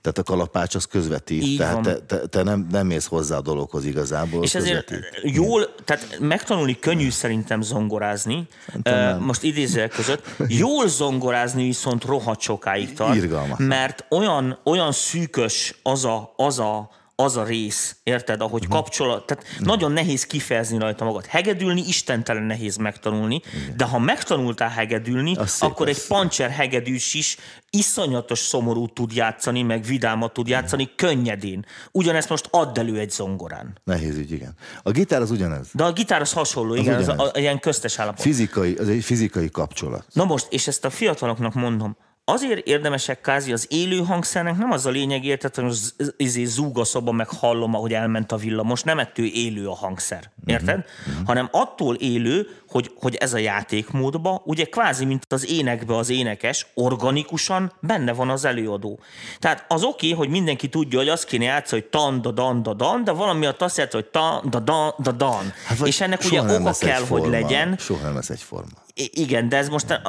Tehát 0.00 0.18
a 0.18 0.22
kalapács 0.22 0.74
az 0.74 0.84
közvetít. 0.84 1.42
Így 1.42 1.58
tehát 1.58 1.74
van. 1.74 1.82
te, 1.82 1.98
te, 2.00 2.26
te 2.26 2.42
nem, 2.42 2.66
nem 2.70 2.86
mész 2.86 3.06
hozzá 3.06 3.36
a 3.36 3.40
dologhoz 3.40 3.84
igazából. 3.84 4.42
És 4.42 4.54
ezért 4.54 4.84
közvetít. 4.84 5.34
jól, 5.34 5.74
tehát 5.84 6.16
megtanulni 6.20 6.78
könnyű 6.78 7.10
szerintem 7.10 7.60
zongorázni, 7.62 8.46
uh, 8.84 9.18
most 9.18 9.42
idézőek 9.42 9.90
között, 9.90 10.26
jól 10.48 10.88
zongorázni 10.88 11.62
viszont 11.62 12.04
rohadt 12.04 12.40
sokáig 12.40 12.92
tart, 12.94 13.14
Irgalmatlan. 13.16 13.68
mert 13.68 14.04
olyan, 14.10 14.58
olyan 14.64 14.92
szűkös 14.92 15.74
az 15.82 16.04
a, 16.04 16.32
az 16.36 16.58
a 16.58 16.90
az 17.22 17.36
a 17.36 17.44
rész, 17.44 17.96
érted, 18.02 18.40
ahogy 18.40 18.62
Mhm. 18.62 18.70
kapcsolat, 18.70 19.26
tehát 19.26 19.44
nagyon 19.58 19.92
nehéz 19.92 20.26
kifejezni 20.26 20.78
rajta 20.78 21.04
magad. 21.04 21.26
Hegedülni 21.26 21.80
istentelen 21.86 22.42
nehéz 22.42 22.76
megtanulni, 22.76 23.40
de 23.76 23.84
ha 23.84 23.98
megtanultál 23.98 24.68
hegedülni, 24.68 25.36
Az 25.36 25.50
szép 25.50 25.70
akkor 25.70 25.88
egy 25.88 25.94
lesz. 25.94 26.06
pancser 26.06 26.50
hegedűs 26.50 27.14
is 27.14 27.36
iszonyatos 27.70 28.38
szomorú 28.38 28.86
tud 28.88 29.12
játszani, 29.12 29.62
meg 29.62 29.82
vidámat 29.84 30.32
tud 30.32 30.48
játszani 30.48 30.90
könnyedén. 30.96 31.64
Ugyanezt 31.92 32.28
most 32.28 32.48
add 32.50 32.78
elő 32.78 32.98
egy 32.98 33.10
zongorán. 33.10 33.78
Nehéz 33.84 34.16
ügy, 34.16 34.32
igen. 34.32 34.54
A 34.82 34.90
gitár 34.90 35.20
az 35.20 35.30
ugyanez. 35.30 35.68
De 35.72 35.84
a 35.84 35.92
gitár 35.92 36.20
az 36.20 36.32
hasonló, 36.32 36.74
igen, 36.74 36.94
az, 36.94 37.02
ugyanez. 37.02 37.26
a, 37.26 37.30
a, 37.34 37.38
ilyen 37.38 37.58
köztes 37.60 37.98
állapot. 37.98 38.20
Fizikai, 38.20 38.74
az 38.74 38.88
egy 38.88 39.04
fizikai 39.04 39.50
kapcsolat. 39.50 40.06
Na 40.12 40.24
most, 40.24 40.46
és 40.50 40.66
ezt 40.66 40.84
a 40.84 40.90
fiataloknak 40.90 41.54
mondom, 41.54 41.96
azért 42.28 42.66
érdemesek 42.66 43.20
kázi 43.20 43.52
az 43.52 43.66
élő 43.70 43.98
hangszernek, 43.98 44.56
nem 44.56 44.70
az 44.70 44.86
a 44.86 44.90
lényeg, 44.90 45.24
érted, 45.24 45.54
hogy 45.54 45.64
most 45.64 45.78
z- 45.78 46.14
izé 46.16 46.44
zúg 46.44 46.78
a 46.78 46.84
szoba, 46.84 47.12
meg 47.12 47.28
hallom, 47.28 47.74
ahogy 47.74 47.92
elment 47.92 48.32
a 48.32 48.36
villamos, 48.36 48.82
nem 48.82 48.98
ettől 48.98 49.26
élő 49.26 49.68
a 49.68 49.74
hangszer, 49.74 50.30
érted? 50.46 50.84
Uh-huh. 51.08 51.26
Hanem 51.26 51.48
attól 51.52 51.94
élő, 51.94 52.46
hogy, 52.68 52.90
hogy 53.00 53.14
ez 53.14 53.34
a 53.34 53.38
játékmódba, 53.38 54.42
ugye 54.44 54.64
kvázi, 54.64 55.04
mint 55.04 55.32
az 55.32 55.50
énekbe 55.50 55.96
az 55.96 56.08
énekes, 56.08 56.66
organikusan 56.74 57.72
benne 57.80 58.12
van 58.12 58.30
az 58.30 58.44
előadó. 58.44 59.00
Tehát 59.38 59.64
az 59.68 59.82
oké, 59.82 60.12
okay, 60.12 60.18
hogy 60.18 60.28
mindenki 60.28 60.68
tudja, 60.68 60.98
hogy 60.98 61.08
azt 61.08 61.24
kéne 61.24 61.44
játszani, 61.44 61.80
hogy 61.80 61.90
tan, 61.90 62.22
da, 62.22 62.30
dan, 62.30 62.62
da, 62.62 62.74
dan, 62.74 63.04
de 63.04 63.12
valami 63.12 63.46
azt 63.58 63.76
játsza, 63.76 63.96
hogy 63.96 64.06
tan, 64.06 64.44
da, 64.50 64.58
dan, 64.58 64.94
da, 64.98 65.12
dan. 65.12 65.52
Hát 65.66 65.86
és 65.86 66.00
ennek 66.00 66.20
ugye 66.24 66.42
oka 66.42 66.72
kell, 66.78 67.00
hogy 67.00 67.00
egyforma. 67.00 67.28
legyen, 67.28 67.76
Soha 67.78 68.02
nem 68.02 68.14
lesz 68.14 68.30
egyforma. 68.30 68.86
Igen, 68.98 69.48
de 69.48 69.56
ez 69.56 69.68
most, 69.68 70.00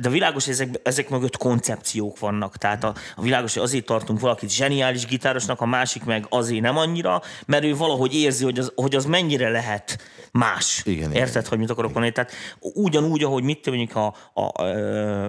de 0.00 0.08
világos, 0.08 0.44
hogy 0.44 0.52
ezek, 0.52 0.80
ezek 0.82 1.08
mögött 1.08 1.36
koncepciók 1.36 2.18
vannak. 2.18 2.56
Tehát 2.56 2.84
a, 2.84 2.94
a 3.16 3.22
világos, 3.22 3.54
hogy 3.54 3.62
azért 3.62 3.84
tartunk 3.84 4.20
valakit 4.20 4.50
zseniális 4.50 5.06
gitárosnak, 5.06 5.60
a 5.60 5.66
másik 5.66 6.04
meg 6.04 6.26
azért 6.28 6.62
nem 6.62 6.76
annyira, 6.76 7.22
mert 7.46 7.64
ő 7.64 7.76
valahogy 7.76 8.14
érzi, 8.14 8.44
hogy 8.44 8.58
az, 8.58 8.72
hogy 8.74 8.94
az 8.94 9.04
mennyire 9.04 9.48
lehet 9.48 9.98
más. 10.32 10.82
Igen, 10.84 11.12
Érted, 11.12 11.30
igen. 11.30 11.48
hogy 11.48 11.58
mit 11.58 11.70
akarok 11.70 11.92
mondani? 11.92 12.14
Tehát 12.14 12.32
ugyanúgy, 12.60 13.22
ahogy 13.22 13.42
mit 13.42 13.66
mondjuk 13.66 13.96
a, 13.96 14.14
a, 14.40 14.66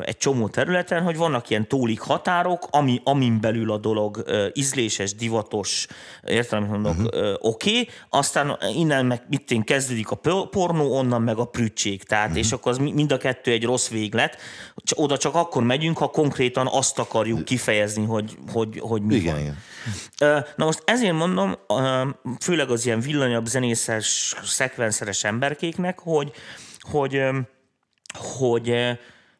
egy 0.03 0.17
csomó 0.17 0.47
területen, 0.47 1.03
hogy 1.03 1.17
vannak 1.17 1.49
ilyen 1.49 1.67
tólik 1.67 1.99
határok, 1.99 2.67
ami, 2.69 3.01
amin 3.03 3.39
belül 3.41 3.71
a 3.71 3.77
dolog 3.77 4.23
ízléses, 4.53 5.15
divatos, 5.15 5.87
amit 6.51 6.69
mondok, 6.69 6.97
uh-huh. 6.97 7.33
oké, 7.39 7.69
okay, 7.69 7.87
aztán 8.09 8.57
innen 8.75 9.05
meg 9.05 9.21
mit 9.29 9.51
én 9.51 9.63
kezdődik 9.63 10.11
a 10.11 10.15
po- 10.15 10.49
pornó, 10.49 10.97
onnan 10.97 11.21
meg 11.21 11.37
a 11.37 11.45
prütség. 11.45 12.03
Tehát, 12.03 12.27
uh-huh. 12.27 12.39
és 12.39 12.51
akkor 12.51 12.71
az 12.71 12.77
mind 12.91 13.11
a 13.11 13.17
kettő 13.17 13.51
egy 13.51 13.63
rossz 13.63 13.87
véglet. 13.87 14.37
Oda 14.95 15.17
csak 15.17 15.35
akkor 15.35 15.63
megyünk, 15.63 15.97
ha 15.97 16.07
konkrétan 16.07 16.67
azt 16.67 16.99
akarjuk 16.99 17.45
kifejezni, 17.45 18.05
hogy, 18.05 18.37
hogy, 18.51 18.79
hogy 18.79 19.01
mi 19.01 19.15
Igen, 19.15 19.33
van. 19.33 19.41
igen. 19.41 19.57
Na 20.55 20.65
most 20.65 20.81
ezért 20.85 21.13
mondom, 21.13 21.55
főleg 22.39 22.69
az 22.69 22.85
ilyen 22.85 22.99
villanyabb, 22.99 23.45
zenészes, 23.45 24.35
szekvenszeres 24.43 25.23
emberkéknek, 25.23 25.99
hogy, 25.99 26.31
hogy, 26.79 27.21
hogy 28.13 28.97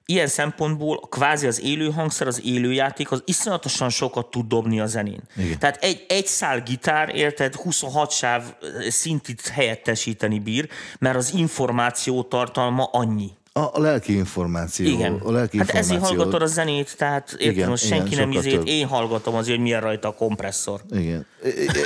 ilyen 0.10 0.28
szempontból 0.28 1.00
kvázi 1.00 1.48
az 1.48 1.62
élő 1.62 1.92
hangszer, 1.92 2.28
az 2.28 2.42
élő 2.46 2.72
játék, 2.72 3.12
az 3.12 3.22
iszonyatosan 3.26 3.90
sokat 3.90 4.32
tud 4.32 4.48
dobni 4.48 4.80
a 4.80 4.86
zenén. 4.86 5.22
Igen. 5.38 5.60
Tehát 5.60 5.84
egy, 5.84 6.06
egy 6.08 6.28
szál 6.28 6.62
gitár, 6.62 7.16
érted, 7.16 7.56
26 7.56 8.12
sáv 8.12 8.44
szintit 8.88 9.48
helyettesíteni 9.48 10.40
bír, 10.40 10.70
mert 11.00 11.16
az 11.16 11.34
információ 11.34 12.24
tartalma 12.24 12.84
annyi. 12.84 13.32
A, 13.60 13.70
a 13.74 13.80
lelki 13.80 14.16
információ. 14.16 14.86
Igen. 14.86 15.14
A 15.24 15.32
lelki 15.32 15.58
hát 15.58 15.70
ezért 15.70 16.02
hallgatod 16.02 16.42
a 16.42 16.46
zenét, 16.46 16.98
tehát 16.98 17.32
érted, 17.32 17.52
Igen, 17.52 17.70
most 17.70 17.86
igen, 17.86 17.98
senki 17.98 18.16
nem 18.16 18.32
sokkal 18.32 18.46
izét, 18.46 18.58
több. 18.58 18.68
én 18.68 18.88
hallgatom 18.88 19.36
azért, 19.36 19.56
hogy 19.56 19.66
milyen 19.66 19.82
rajta 19.82 20.08
a 20.08 20.14
kompresszor. 20.14 20.82
Igen. 20.92 21.26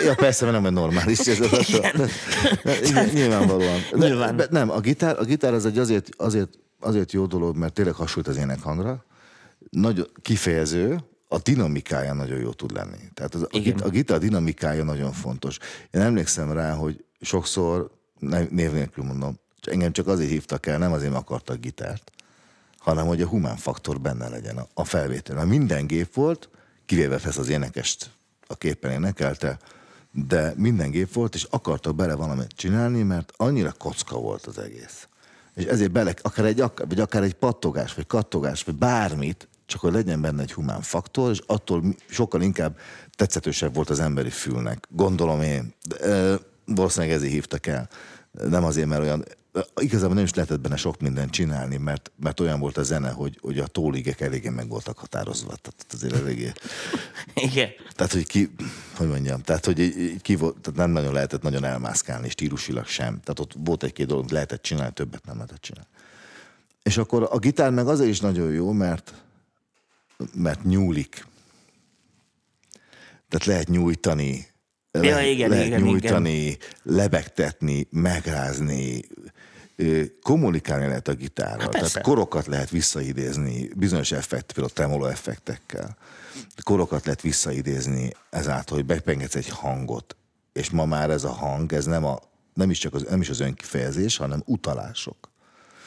Ja, 0.06 0.16
persze, 0.16 0.46
mert 0.46 0.58
nem 0.58 0.66
egy 0.66 0.72
normális. 0.72 1.20
Ez 1.28 1.40
az 1.40 1.70
Igen. 1.70 2.10
Igen, 2.90 3.10
nyilvánvalóan. 3.14 3.80
Nyilván. 3.92 4.36
De 4.36 4.48
nem, 4.50 4.70
a 4.70 4.80
gitár, 4.80 5.20
a 5.20 5.24
gitár 5.24 5.54
az 5.54 5.66
egy 5.66 5.78
azért, 5.78 6.10
azért, 6.18 6.50
azért 6.80 7.12
jó 7.12 7.26
dolog, 7.26 7.58
mert 7.58 7.74
tényleg 7.74 7.94
hasonlít 7.94 8.28
az 8.32 8.38
énekhangra. 8.38 9.06
Nagyon 9.70 10.08
kifejező, 10.22 10.98
a 11.28 11.38
dinamikája 11.44 12.14
nagyon 12.14 12.40
jó 12.40 12.52
tud 12.52 12.72
lenni. 12.72 12.98
Tehát 13.14 13.36
az, 13.36 13.42
a, 13.42 13.48
Igen. 13.52 13.80
a 13.80 13.90
gitár 13.90 14.20
dinamikája 14.20 14.84
nagyon 14.84 15.12
fontos. 15.12 15.58
Én 15.92 16.02
emlékszem 16.02 16.52
rá, 16.52 16.74
hogy 16.74 17.04
sokszor, 17.22 17.92
név 18.50 18.72
nélkül 18.72 19.04
mondom, 19.04 19.40
engem 19.68 19.92
csak 19.92 20.08
azért 20.08 20.30
hívtak 20.30 20.66
el, 20.66 20.78
nem 20.78 20.92
azért 20.92 21.14
akartak 21.14 21.60
gitárt, 21.60 22.12
hanem 22.78 23.06
hogy 23.06 23.22
a 23.22 23.28
humán 23.28 23.58
faktor 23.58 24.00
benne 24.00 24.30
legyen 24.30 24.58
a, 24.58 24.68
a 24.74 24.84
felvétel. 24.84 25.36
Mert 25.36 25.48
minden 25.48 25.88
gép 25.88 26.14
volt, 26.14 26.50
kivéve 26.86 27.18
persze 27.18 27.40
az 27.40 27.50
énekest 27.50 28.10
a 28.48 28.56
képen 28.56 28.92
énekelte, 28.92 29.58
de 30.12 30.54
minden 30.58 30.92
gép 30.92 31.14
volt, 31.14 31.36
és 31.36 31.44
akartak 31.50 31.96
bele 31.96 32.16
valamit 32.16 32.52
csinálni, 32.56 33.04
mert 33.04 33.34
annyira 33.38 33.72
kocka 33.78 34.20
volt 34.20 34.46
az 34.46 34.58
egész. 34.58 35.08
És 35.56 35.64
ezért 35.64 35.92
bele, 35.92 36.14
akár 36.22 36.46
egy, 36.46 36.64
vagy 36.88 37.00
akár 37.00 37.24
egy 37.24 37.34
pattogás, 37.34 37.94
vagy 37.94 38.08
kattogás, 38.08 38.64
vagy 38.64 38.76
bármit, 38.76 39.48
csak 39.66 39.82
hogy 39.82 39.94
legyen 39.94 40.22
benne 40.22 40.42
egy 40.42 40.54
humán 40.54 40.82
faktor, 40.82 41.32
és 41.32 41.42
attól 41.46 41.84
sokkal 42.10 42.42
inkább 42.42 42.78
tetszetősebb 43.16 43.76
volt 43.76 43.90
az 43.90 44.00
emberi 44.00 44.30
fülnek. 44.30 44.88
Gondolom 44.90 45.42
én. 45.42 45.74
De, 45.90 45.96
ö, 46.00 46.36
valószínűleg 46.66 47.16
ezért 47.16 47.32
hívtak 47.32 47.68
el. 47.68 47.90
Nem 48.32 48.64
azért, 48.64 48.88
mert 48.88 49.02
olyan 49.02 49.26
igazából 49.76 50.16
nem 50.16 50.24
is 50.24 50.34
lehetett 50.34 50.60
benne 50.60 50.76
sok 50.76 51.02
mindent 51.02 51.32
csinálni, 51.32 51.78
mert, 51.78 52.12
mert 52.20 52.40
olyan 52.40 52.60
volt 52.60 52.78
a 52.78 52.84
zene, 52.84 53.10
hogy, 53.10 53.38
hogy 53.42 53.60
a 53.60 53.68
tóligek 53.68 54.22
eléggé 54.22 54.50
meg 54.50 54.68
voltak 54.68 54.98
határozva. 54.98 55.56
Tehát 55.56 55.86
azért 55.92 56.14
eléggé... 56.14 56.52
Igen. 57.52 57.70
Tehát, 57.96 58.12
hogy 58.12 58.28
ki, 58.28 58.56
hogy 58.96 59.08
mondjam, 59.08 59.42
tehát, 59.42 59.66
hogy 59.66 59.94
ki 60.22 60.36
volt, 60.36 60.58
tehát 60.58 60.80
nem 60.80 60.90
nagyon 60.90 61.14
lehetett 61.14 61.42
nagyon 61.42 61.64
elmászkálni, 61.64 62.30
stílusilag 62.30 62.86
sem. 62.86 63.20
Tehát 63.20 63.40
ott 63.40 63.54
volt 63.58 63.84
egy-két 63.84 64.08
dolog, 64.08 64.32
lehetett 64.32 64.62
csinálni, 64.62 64.94
többet 64.94 65.26
nem 65.26 65.36
lehetett 65.36 65.62
csinálni. 65.62 65.90
És 66.84 66.98
akkor 66.98 67.28
a 67.32 67.38
gitár 67.38 67.72
meg 67.72 67.88
azért 67.88 68.10
is 68.10 68.20
nagyon 68.20 68.52
jó, 68.52 68.72
mert, 68.72 69.14
mert 70.34 70.64
nyúlik. 70.64 71.26
Tehát 73.30 73.46
lehet 73.46 73.68
nyújtani, 73.68 74.53
Ja, 75.02 75.02
lehet, 75.02 75.26
igen, 75.26 75.50
lehet 75.50 75.66
igen, 75.66 75.82
nyújtani, 75.82 76.58
lebegtetni, 76.84 77.88
megrázni, 77.90 79.02
kommunikálni 80.22 80.88
lehet 80.88 81.08
a 81.08 81.14
gitárral. 81.14 81.60
Hát 81.60 81.70
persze. 81.70 81.88
Tehát 81.88 82.08
korokat 82.08 82.46
lehet 82.46 82.70
visszaidézni, 82.70 83.70
bizonyos 83.76 84.12
effekt, 84.12 84.52
például 84.52 84.74
tremolo 84.74 85.06
effektekkel. 85.06 85.98
Korokat 86.64 87.06
lehet 87.06 87.22
visszaidézni 87.22 88.12
ezáltal, 88.30 88.78
hogy 88.78 88.86
bepengetsz 88.86 89.36
egy 89.36 89.50
hangot, 89.50 90.16
és 90.54 90.70
ma 90.70 90.86
már 90.86 91.10
ez 91.10 91.24
a 91.24 91.32
hang, 91.32 91.74
ez 91.74 91.86
nem, 91.86 92.06
a, 92.06 92.20
nem, 92.54 92.70
is, 92.70 92.80
csak 92.80 92.94
az, 92.94 93.06
nem 93.10 93.22
is 93.22 93.30
az 93.30 93.40
önkifejezés, 93.40 94.18
hanem 94.18 94.44
utalások. 94.46 95.32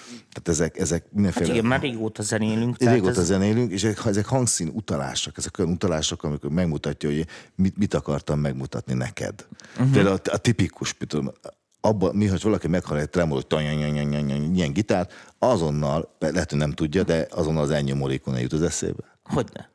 Tehát 0.08 0.48
ezek, 0.48 0.78
ezek 0.78 1.04
mindenféle... 1.10 1.46
Hát 1.46 1.54
igen, 1.56 1.68
már 1.68 1.80
régóta 1.80 2.22
zenélünk. 2.22 2.76
tehát 2.76 2.94
Régóta 2.94 3.20
ez- 3.20 3.26
zenélünk, 3.26 3.72
és 3.72 3.84
ezek, 3.84 4.04
ezek 4.06 4.26
hangszín 4.26 4.70
utalások, 4.74 5.36
ezek 5.36 5.58
olyan 5.58 5.70
utalások, 5.70 6.22
amikor 6.22 6.50
megmutatja, 6.50 7.08
hogy 7.08 7.26
mit, 7.54 7.76
mit 7.76 7.94
akartam 7.94 8.38
megmutatni 8.40 8.94
neked. 8.94 9.46
Uh-huh. 9.72 9.92
Például 9.92 10.20
a, 10.24 10.30
a 10.32 10.36
tipikus, 10.36 10.92
például, 10.92 11.32
abban, 11.80 12.14
mi, 12.14 12.26
hogy 12.26 12.42
valaki 12.42 12.68
meghall 12.68 12.98
egy 12.98 13.46
tanyanyanyanyany, 13.46 14.54
ilyen 14.54 14.72
gitárt, 14.72 15.12
azonnal, 15.38 16.16
lehet, 16.18 16.50
hogy 16.50 16.58
nem 16.58 16.72
tudja, 16.72 17.02
de 17.02 17.26
azonnal 17.30 17.62
az 17.62 17.70
ennyi 17.70 17.92
morékona 17.92 18.38
jut 18.38 18.52
az 18.52 18.62
eszébe. 18.62 19.18
Hogyne. 19.24 19.74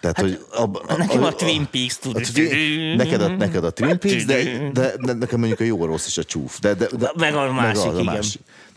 Tehát, 0.00 0.16
hát, 0.16 0.26
hogy 0.26 0.44
abba, 0.52 0.82
Nekem 0.96 1.22
a 1.22 1.32
Twin 1.32 1.68
Peaks 1.70 1.98
tud. 1.98 2.16
a 2.16 2.20
Twin- 2.20 2.96
neked, 2.96 3.20
a, 3.20 3.28
neked 3.28 3.64
a 3.64 3.70
Twin 3.70 3.98
Peaks, 3.98 4.24
de, 4.24 4.70
de, 4.72 4.94
de 5.04 5.12
nekem 5.12 5.38
mondjuk 5.38 5.60
a 5.60 5.64
jó, 5.64 5.82
a 5.82 5.86
rossz 5.86 6.06
és 6.06 6.18
a 6.18 6.24
csúf. 6.24 6.58
De, 6.60 6.74
de, 6.74 6.86
de, 6.98 7.12
Meg 7.16 7.34
a 7.34 7.52
másik, 7.52 7.90
az, 7.90 7.96
a 7.96 8.00
igen. 8.00 8.22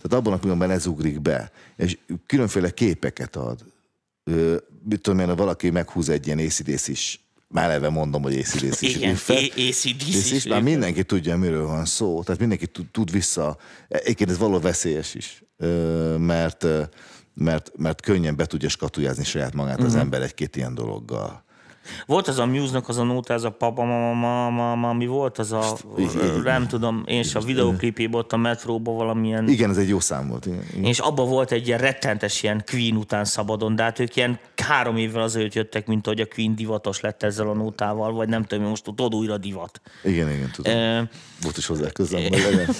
Tehát 0.01 0.25
abban 0.25 0.33
a 0.33 0.37
pillanatban 0.37 0.71
ez 0.71 0.85
ugrik 0.85 1.21
be, 1.21 1.51
és 1.75 1.97
különféle 2.25 2.69
képeket 2.69 3.35
ad. 3.35 3.65
Ö, 4.23 4.55
Mit 4.83 5.01
tudom 5.01 5.19
én, 5.19 5.27
ha 5.27 5.35
valaki 5.35 5.69
meghúz 5.69 6.09
egy 6.09 6.25
ilyen 6.25 6.37
ACDC 6.39 6.87
is, 6.87 7.19
már 7.47 7.63
eleve 7.63 7.89
mondom, 7.89 8.21
hogy 8.21 8.37
ACDC 8.37 8.81
is. 8.81 8.95
Igen, 8.95 9.13
AC/DC 9.13 10.31
is 10.31 10.45
már 10.45 10.61
mindenki 10.61 11.03
tudja, 11.03 11.37
miről 11.37 11.65
van 11.67 11.85
szó. 11.85 12.23
Tehát 12.23 12.39
mindenki 12.39 12.67
tud, 12.91 13.11
vissza. 13.11 13.57
Egyébként 13.87 14.29
ez 14.29 14.37
való 14.37 14.59
veszélyes 14.59 15.15
is, 15.15 15.43
mert, 16.17 16.65
mert, 17.33 17.71
mert 17.77 18.01
könnyen 18.01 18.35
be 18.35 18.45
tudja 18.45 18.69
skatujázni 18.69 19.23
saját 19.23 19.53
magát 19.53 19.79
az 19.79 19.95
ember 19.95 20.21
egy-két 20.21 20.55
ilyen 20.55 20.73
dologgal. 20.75 21.45
Volt 22.05 22.27
az 22.27 22.39
a 22.39 22.45
Muse-nak 22.45 22.87
az 22.89 22.97
a 22.97 23.03
nóta, 23.03 23.33
ez 23.33 23.43
a 23.43 23.49
papa, 23.51 23.83
ma, 23.83 24.13
ma, 24.13 24.49
ma, 24.49 24.75
ma, 24.75 24.93
mi 24.93 25.05
volt 25.05 25.37
az 25.37 25.51
a, 25.51 25.77
nem 26.43 26.67
tudom, 26.67 27.03
én 27.07 27.19
is 27.19 27.35
a 27.35 27.39
videoklipében 27.39 28.19
ott 28.19 28.31
a 28.33 28.37
metróban 28.37 28.95
valamilyen 28.95 29.47
Igen, 29.49 29.69
ez 29.69 29.77
egy 29.77 29.87
jó 29.89 29.99
szám 29.99 30.27
volt. 30.27 30.45
Igen, 30.45 30.63
igen. 30.71 30.83
És 30.83 30.99
abban 30.99 31.29
volt 31.29 31.51
egy 31.51 31.67
ilyen 31.67 31.79
rettentes 31.79 32.43
ilyen 32.43 32.63
Queen 32.71 32.95
után 32.95 33.25
szabadon, 33.25 33.75
de 33.75 33.83
hát 33.83 33.99
ők 33.99 34.15
ilyen 34.15 34.39
három 34.55 34.97
évvel 34.97 35.21
azért 35.21 35.55
jöttek, 35.55 35.87
mint 35.87 36.05
hogy 36.05 36.19
a 36.21 36.25
Queen 36.25 36.55
divatos 36.55 36.99
lett 37.01 37.23
ezzel 37.23 37.49
a 37.49 37.53
nótával, 37.53 38.11
vagy 38.13 38.29
nem 38.29 38.43
tudom, 38.43 38.65
most 38.65 38.83
tudod 38.83 39.15
újra 39.15 39.37
divat. 39.37 39.81
Igen, 40.03 40.31
igen, 40.31 40.51
tudom. 40.53 40.73
Ö, 40.73 41.01
Volt 41.41 41.57
is 41.57 41.65
hozzá 41.65 41.87
legyen. 42.11 42.67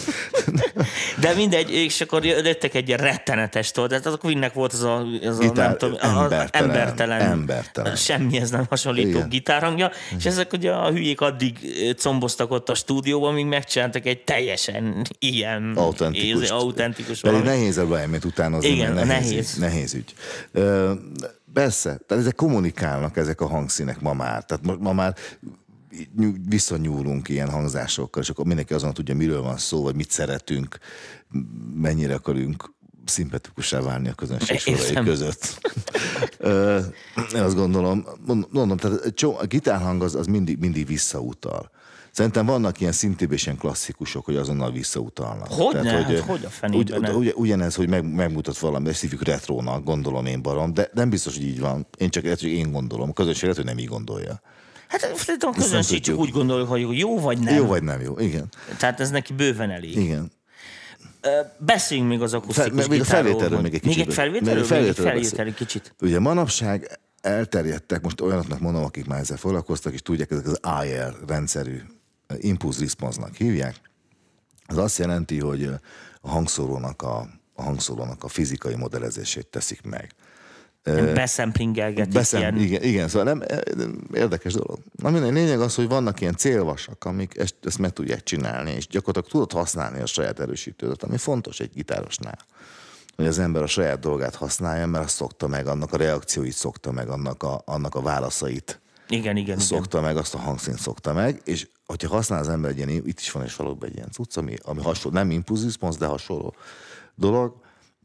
De 1.22 1.34
mindegy, 1.34 1.72
és 1.72 2.02
akkor 2.02 2.26
jöttek 2.26 2.74
egy 2.74 2.88
ilyen 2.88 3.00
rettenetes 3.00 3.72
tehát 3.72 4.06
a 4.06 4.18
Queennek 4.18 4.54
volt 4.54 4.74
az 4.74 4.84
a, 4.84 4.98
az 5.24 5.38
a 5.38 5.42
Gitár- 5.42 5.56
nem 5.56 5.78
tudom, 5.78 5.98
embertelen, 6.02 6.70
embertelen, 6.70 7.22
embertelen. 7.22 7.96
semmihez 7.96 8.50
nem 8.50 8.66
hasonlító 8.98 9.18
Igen. 9.18 9.30
gitárhangja, 9.30 9.92
és 10.18 10.26
ezek 10.26 10.54
ugye 10.54 10.72
a 10.72 10.92
hülyék 10.92 11.22
addig 11.22 11.58
comboztak 11.98 12.52
ott 12.52 12.70
a 12.70 12.76
stúdióban, 12.76 13.34
míg 13.34 13.46
megcsináltak 13.46 14.06
egy 14.06 14.24
teljesen 14.24 15.06
ilyen 15.20 15.74
Autentikus. 15.76 16.44
íz- 16.44 16.50
autentikus 16.50 17.20
Pedig 17.22 17.42
nehéz 17.42 17.78
a 17.78 17.86
Brian 17.86 18.16
utánozni, 18.26 18.70
Igen, 18.70 18.94
nehéz, 18.94 19.08
nehéz. 19.08 19.56
Nehéz 19.58 19.94
ügy. 19.94 20.14
Ö, 20.52 20.92
persze, 21.54 22.00
tehát 22.08 22.24
ezek 22.24 22.36
kommunikálnak 22.36 23.18
ezek 23.18 23.42
a 23.42 23.48
hangszínek 23.48 24.00
ma 24.02 24.14
már. 24.14 24.46
Tehát 24.46 24.80
ma, 24.80 24.94
már 24.94 25.16
nyú- 26.18 26.38
visszanyúlunk 26.50 27.30
ilyen 27.30 27.50
hangzásokkal, 27.50 28.22
és 28.24 28.30
akkor 28.30 28.46
mindenki 28.46 28.74
azon 28.74 28.94
tudja, 28.94 29.16
miről 29.16 29.42
van 29.42 29.58
szó, 29.58 29.84
vagy 29.84 29.96
mit 29.96 30.12
szeretünk, 30.12 30.78
mennyire 31.74 32.14
akarunk 32.14 32.76
szimpatikussá 33.08 33.80
válni 33.82 34.10
a 34.10 34.14
közönség 34.14 34.60
sorai 34.60 35.06
között. 35.06 35.60
Én 37.36 37.42
azt 37.42 37.56
gondolom, 37.56 38.06
mond- 38.26 38.48
mondom, 38.52 38.78
tehát 38.78 39.14
a 39.22 39.46
gitárhang 39.46 40.02
az, 40.04 40.16
az 40.16 40.26
mindig, 40.26 40.58
mindig 40.60 40.86
visszautal. 40.88 41.70
Szerintem 42.12 42.46
vannak 42.46 42.80
ilyen 42.80 42.92
szintén 42.92 43.32
és 43.32 43.46
ilyen 43.46 43.58
klasszikusok, 43.58 44.26
hogy 44.26 44.36
azonnal 44.36 44.72
visszautalnak. 44.72 45.48
Hogyne, 45.52 45.90
hát 45.92 46.10
ö, 46.10 46.20
hogy 46.20 46.46
a 46.46 46.50
fenében 46.50 47.04
ugy, 47.04 47.16
ugy, 47.16 47.34
ugyanez, 47.36 47.76
hogy 47.76 47.90
meg, 47.90 48.14
megmutat 48.14 48.58
valami, 48.58 48.90
ezt 48.90 49.02
hívjuk 49.02 49.24
retrónak, 49.24 49.84
gondolom 49.84 50.26
én 50.26 50.42
barom, 50.42 50.74
de 50.74 50.90
nem 50.94 51.10
biztos, 51.10 51.34
hogy 51.36 51.46
így 51.46 51.60
van. 51.60 51.88
Én 51.98 52.10
csak 52.10 52.24
lehet, 52.24 52.40
hogy 52.40 52.50
én 52.50 52.72
gondolom. 52.72 53.10
A 53.10 53.14
közönség 53.14 53.42
lehet, 53.42 53.58
hogy 53.58 53.66
nem 53.66 53.78
így 53.78 53.88
gondolja. 53.88 54.42
Hát 54.88 55.16
szerintem 55.16 55.50
a 55.50 55.54
közönség 55.54 56.02
csak 56.02 56.18
úgy 56.18 56.30
gondolja, 56.30 56.66
hogy 56.66 56.98
jó 56.98 57.20
vagy 57.20 57.40
nem. 57.40 57.56
Jó 57.56 57.66
vagy 57.66 57.84
nem 57.84 58.02
jó, 58.02 58.20
igen. 58.20 58.50
Tehát 58.78 59.00
ez 59.00 59.10
neki 59.10 59.34
bőven 59.34 59.70
elég. 59.72 59.96
Igen. 59.98 60.32
Beszéljünk 61.58 62.10
még 62.10 62.22
az 62.22 62.34
akusztikus 62.34 62.80
Fel- 62.80 62.88
még 62.88 63.02
a 63.02 63.04
felvételről 63.04 63.62
még 63.62 63.74
egy 63.74 63.82
kicsit. 63.82 63.98
Még 63.98 64.08
egy 64.08 64.14
felvételről? 64.14 64.62
Még 64.62 64.72
a 64.72 64.76
Még 64.76 64.88
egy 64.88 64.96
felvételről 64.96 65.54
kicsit. 65.54 65.96
Ugye 66.02 66.20
manapság 66.20 67.00
elterjedtek, 67.22 68.02
most 68.02 68.22
olyanoknak 68.22 68.60
mondom, 68.60 68.84
akik 68.84 69.06
már 69.06 69.20
ezzel 69.20 69.38
foglalkoztak, 69.38 69.94
és 69.94 70.02
tudják, 70.02 70.32
ezek 70.32 70.48
az 70.48 70.60
IR 70.86 71.16
rendszerű 71.28 71.82
eh, 72.28 72.38
impulse 72.40 72.80
response-nak 72.80 73.36
hívják. 73.36 73.76
Ez 74.66 74.78
azt 74.78 74.98
jelenti, 74.98 75.40
hogy 75.40 75.70
a 76.22 76.30
hangszórónak 76.30 77.02
a, 77.02 77.28
a 77.54 77.62
hangszórónak 77.62 78.24
a 78.24 78.28
fizikai 78.28 78.76
modellezését 78.76 79.48
teszik 79.48 79.82
meg. 79.82 80.12
Beszemplingelgetik 81.14 82.14
Beszem, 82.14 82.40
ilyen. 82.40 82.58
igen, 82.58 82.84
igen, 82.84 83.08
szóval 83.08 83.34
nem, 83.34 83.44
érdekes 84.14 84.54
dolog. 84.54 84.80
Na 84.96 85.10
minden 85.10 85.34
lényeg 85.34 85.62
az, 85.62 85.76
hogy 85.76 85.88
vannak 85.88 86.22
ilyen 86.22 86.36
célvasak, 86.36 87.06
amik 87.06 87.38
ezt, 87.38 87.56
ezt 87.64 87.78
meg 87.78 87.92
tudják 87.92 88.24
csinálni, 88.24 88.72
és 88.72 88.88
gyakorlatilag 88.88 89.30
tudod 89.32 89.52
használni 89.52 90.02
a 90.02 90.06
saját 90.06 90.40
erősítődet, 90.40 91.04
ami 91.04 91.18
fontos 91.18 91.60
egy 91.60 91.72
gitárosnál. 91.74 92.38
Hogy 93.16 93.28
az 93.28 93.40
ember 93.40 93.62
a 93.62 93.68
saját 93.68 94.00
dolgát 94.00 94.36
használja, 94.36 94.86
mert 94.86 95.06
azt 95.06 95.16
szokta 95.16 95.48
meg, 95.48 95.68
annak 95.68 95.94
a 95.94 95.98
reakcióit 95.98 96.54
szokta 96.54 96.92
meg, 96.92 97.10
annak 97.10 97.44
a, 97.44 97.62
annak 97.66 97.96
a 97.96 98.02
válaszait 98.02 98.80
Igen, 99.10 99.22
igen, 99.22 99.38
igen. 99.38 99.60
szokta 99.60 100.02
meg, 100.02 100.18
azt 100.18 100.34
a 100.34 100.38
hangszínt 100.38 100.80
szokta 100.80 101.14
meg, 101.14 101.42
és 101.44 101.68
hogyha 101.86 102.10
használ 102.10 102.40
az 102.40 102.50
ember 102.50 102.72
egy 102.72 102.78
ilyen, 102.78 102.90
itt 102.90 103.20
is 103.20 103.32
van 103.32 103.44
és 103.44 103.56
valóban 103.56 103.90
egy 103.90 103.96
ilyen 103.96 104.12
cucc, 104.12 104.38
ami, 104.38 104.56
ami 104.64 104.82
hasonló, 104.82 105.18
nem 105.18 105.44
response, 105.64 105.98
de 105.98 106.06
hasonló 106.06 106.56
dolog, 107.16 107.56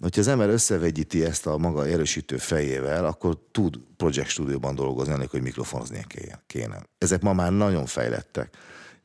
hogyha 0.03 0.21
az 0.21 0.29
ember 0.29 0.49
összevegyíti 0.49 1.25
ezt 1.25 1.47
a 1.47 1.59
maga 1.59 1.87
erősítő 1.87 2.37
fejével, 2.37 3.05
akkor 3.07 3.39
tud 3.51 3.79
Project 3.97 4.29
Studio-ban 4.29 4.75
dolgozni, 4.75 5.13
anélkül, 5.13 5.39
hogy 5.39 5.49
mikrofonoznia 5.49 6.05
kéne-. 6.47 6.87
Ezek 6.99 7.23
ma 7.23 7.33
már 7.33 7.53
nagyon 7.53 7.87
fejlettek, 7.87 8.57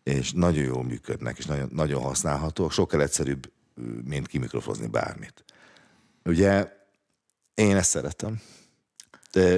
és 0.04 0.32
nagyon 0.32 0.64
jól 0.64 0.84
működnek, 0.84 1.38
és 1.38 1.46
nagyon, 1.46 1.70
nagyon 1.74 2.02
használhatóak, 2.02 2.72
sokkal 2.72 3.02
egyszerűbb, 3.02 3.52
mint 4.04 4.28
kimikrofozni 4.28 4.88
bármit. 4.88 5.44
Ugye 6.26 6.68
én 7.54 7.76
ezt 7.76 7.90
szeretem 7.90 8.42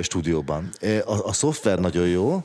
stúdióban. 0.02 0.70
A, 1.06 1.28
a 1.28 1.34
szoftver 1.34 1.80
nagyon 1.80 2.08
jó, 2.08 2.44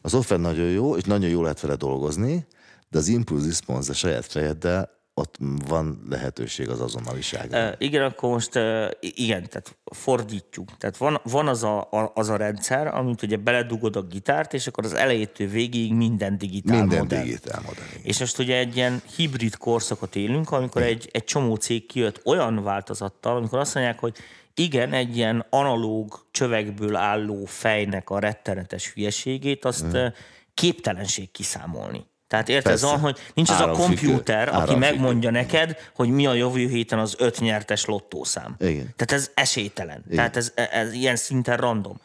a 0.00 0.08
szoftver 0.08 0.38
nagyon 0.38 0.68
jó, 0.68 0.96
és 0.96 1.02
nagyon 1.02 1.30
jó 1.30 1.42
lehet 1.42 1.60
vele 1.60 1.74
dolgozni, 1.74 2.46
de 2.90 2.98
az 2.98 3.08
impulse 3.08 3.46
response 3.46 3.90
a 3.90 3.94
saját 3.94 4.26
fejeddel, 4.26 5.01
ott 5.14 5.36
van 5.68 6.02
lehetőség 6.08 6.68
az 6.68 6.80
azonnaliságra. 6.80 7.68
Uh, 7.68 7.74
igen, 7.78 8.02
akkor 8.02 8.30
most 8.30 8.56
uh, 8.56 8.90
igen, 9.00 9.48
tehát 9.48 9.76
fordítjuk. 9.84 10.76
Tehát 10.76 10.96
van, 10.96 11.20
van 11.24 11.48
az, 11.48 11.62
a, 11.62 11.80
a, 11.80 12.12
az 12.14 12.28
a 12.28 12.36
rendszer, 12.36 12.86
amit 12.86 13.22
ugye 13.22 13.36
beledugod 13.36 13.96
a 13.96 14.02
gitárt, 14.02 14.54
és 14.54 14.66
akkor 14.66 14.84
az 14.84 14.92
elejétől 14.92 15.48
végéig 15.48 15.94
minden 15.94 16.38
digitál 16.38 16.78
Minden 16.78 16.98
modell. 16.98 17.22
digitál 17.22 17.60
modell. 17.66 17.84
igen. 17.90 18.04
És 18.04 18.18
most 18.18 18.38
ugye 18.38 18.56
egy 18.56 18.76
ilyen 18.76 19.02
hibrid 19.16 19.56
korszakot 19.56 20.16
élünk, 20.16 20.50
amikor 20.50 20.82
egy, 20.82 21.08
egy 21.12 21.24
csomó 21.24 21.54
cég 21.54 21.86
kijött 21.86 22.20
olyan 22.24 22.62
változattal, 22.62 23.36
amikor 23.36 23.58
azt 23.58 23.74
mondják, 23.74 23.98
hogy 23.98 24.16
igen, 24.54 24.92
egy 24.92 25.16
ilyen 25.16 25.46
analóg 25.50 26.26
csövekből 26.30 26.96
álló 26.96 27.44
fejnek 27.44 28.10
a 28.10 28.18
rettenetes 28.18 28.92
hülyeségét, 28.92 29.64
azt 29.64 29.96
mm. 29.96 30.06
képtelenség 30.54 31.30
kiszámolni. 31.30 32.10
Tehát 32.32 32.48
érted, 32.48 32.70
Persze. 32.70 32.86
van, 32.86 32.98
hogy 32.98 33.18
nincs 33.34 33.50
az 33.50 33.60
a 33.60 33.70
kompjúter, 33.70 34.48
aki 34.48 34.56
Áramfüggő. 34.56 34.78
megmondja 34.78 35.30
neked, 35.30 35.76
hogy 35.94 36.08
mi 36.08 36.26
a 36.26 36.32
jövő 36.34 36.68
héten 36.68 36.98
az 36.98 37.14
öt 37.18 37.40
nyertes 37.40 37.84
lottószám. 37.84 38.54
Igen. 38.58 38.94
Tehát 38.96 39.12
ez 39.12 39.30
esélytelen. 39.34 40.02
Igen. 40.04 40.16
Tehát 40.16 40.36
ez, 40.36 40.52
ez 40.54 40.92
ilyen 40.92 41.16
szinten 41.16 41.56
random. 41.56 42.00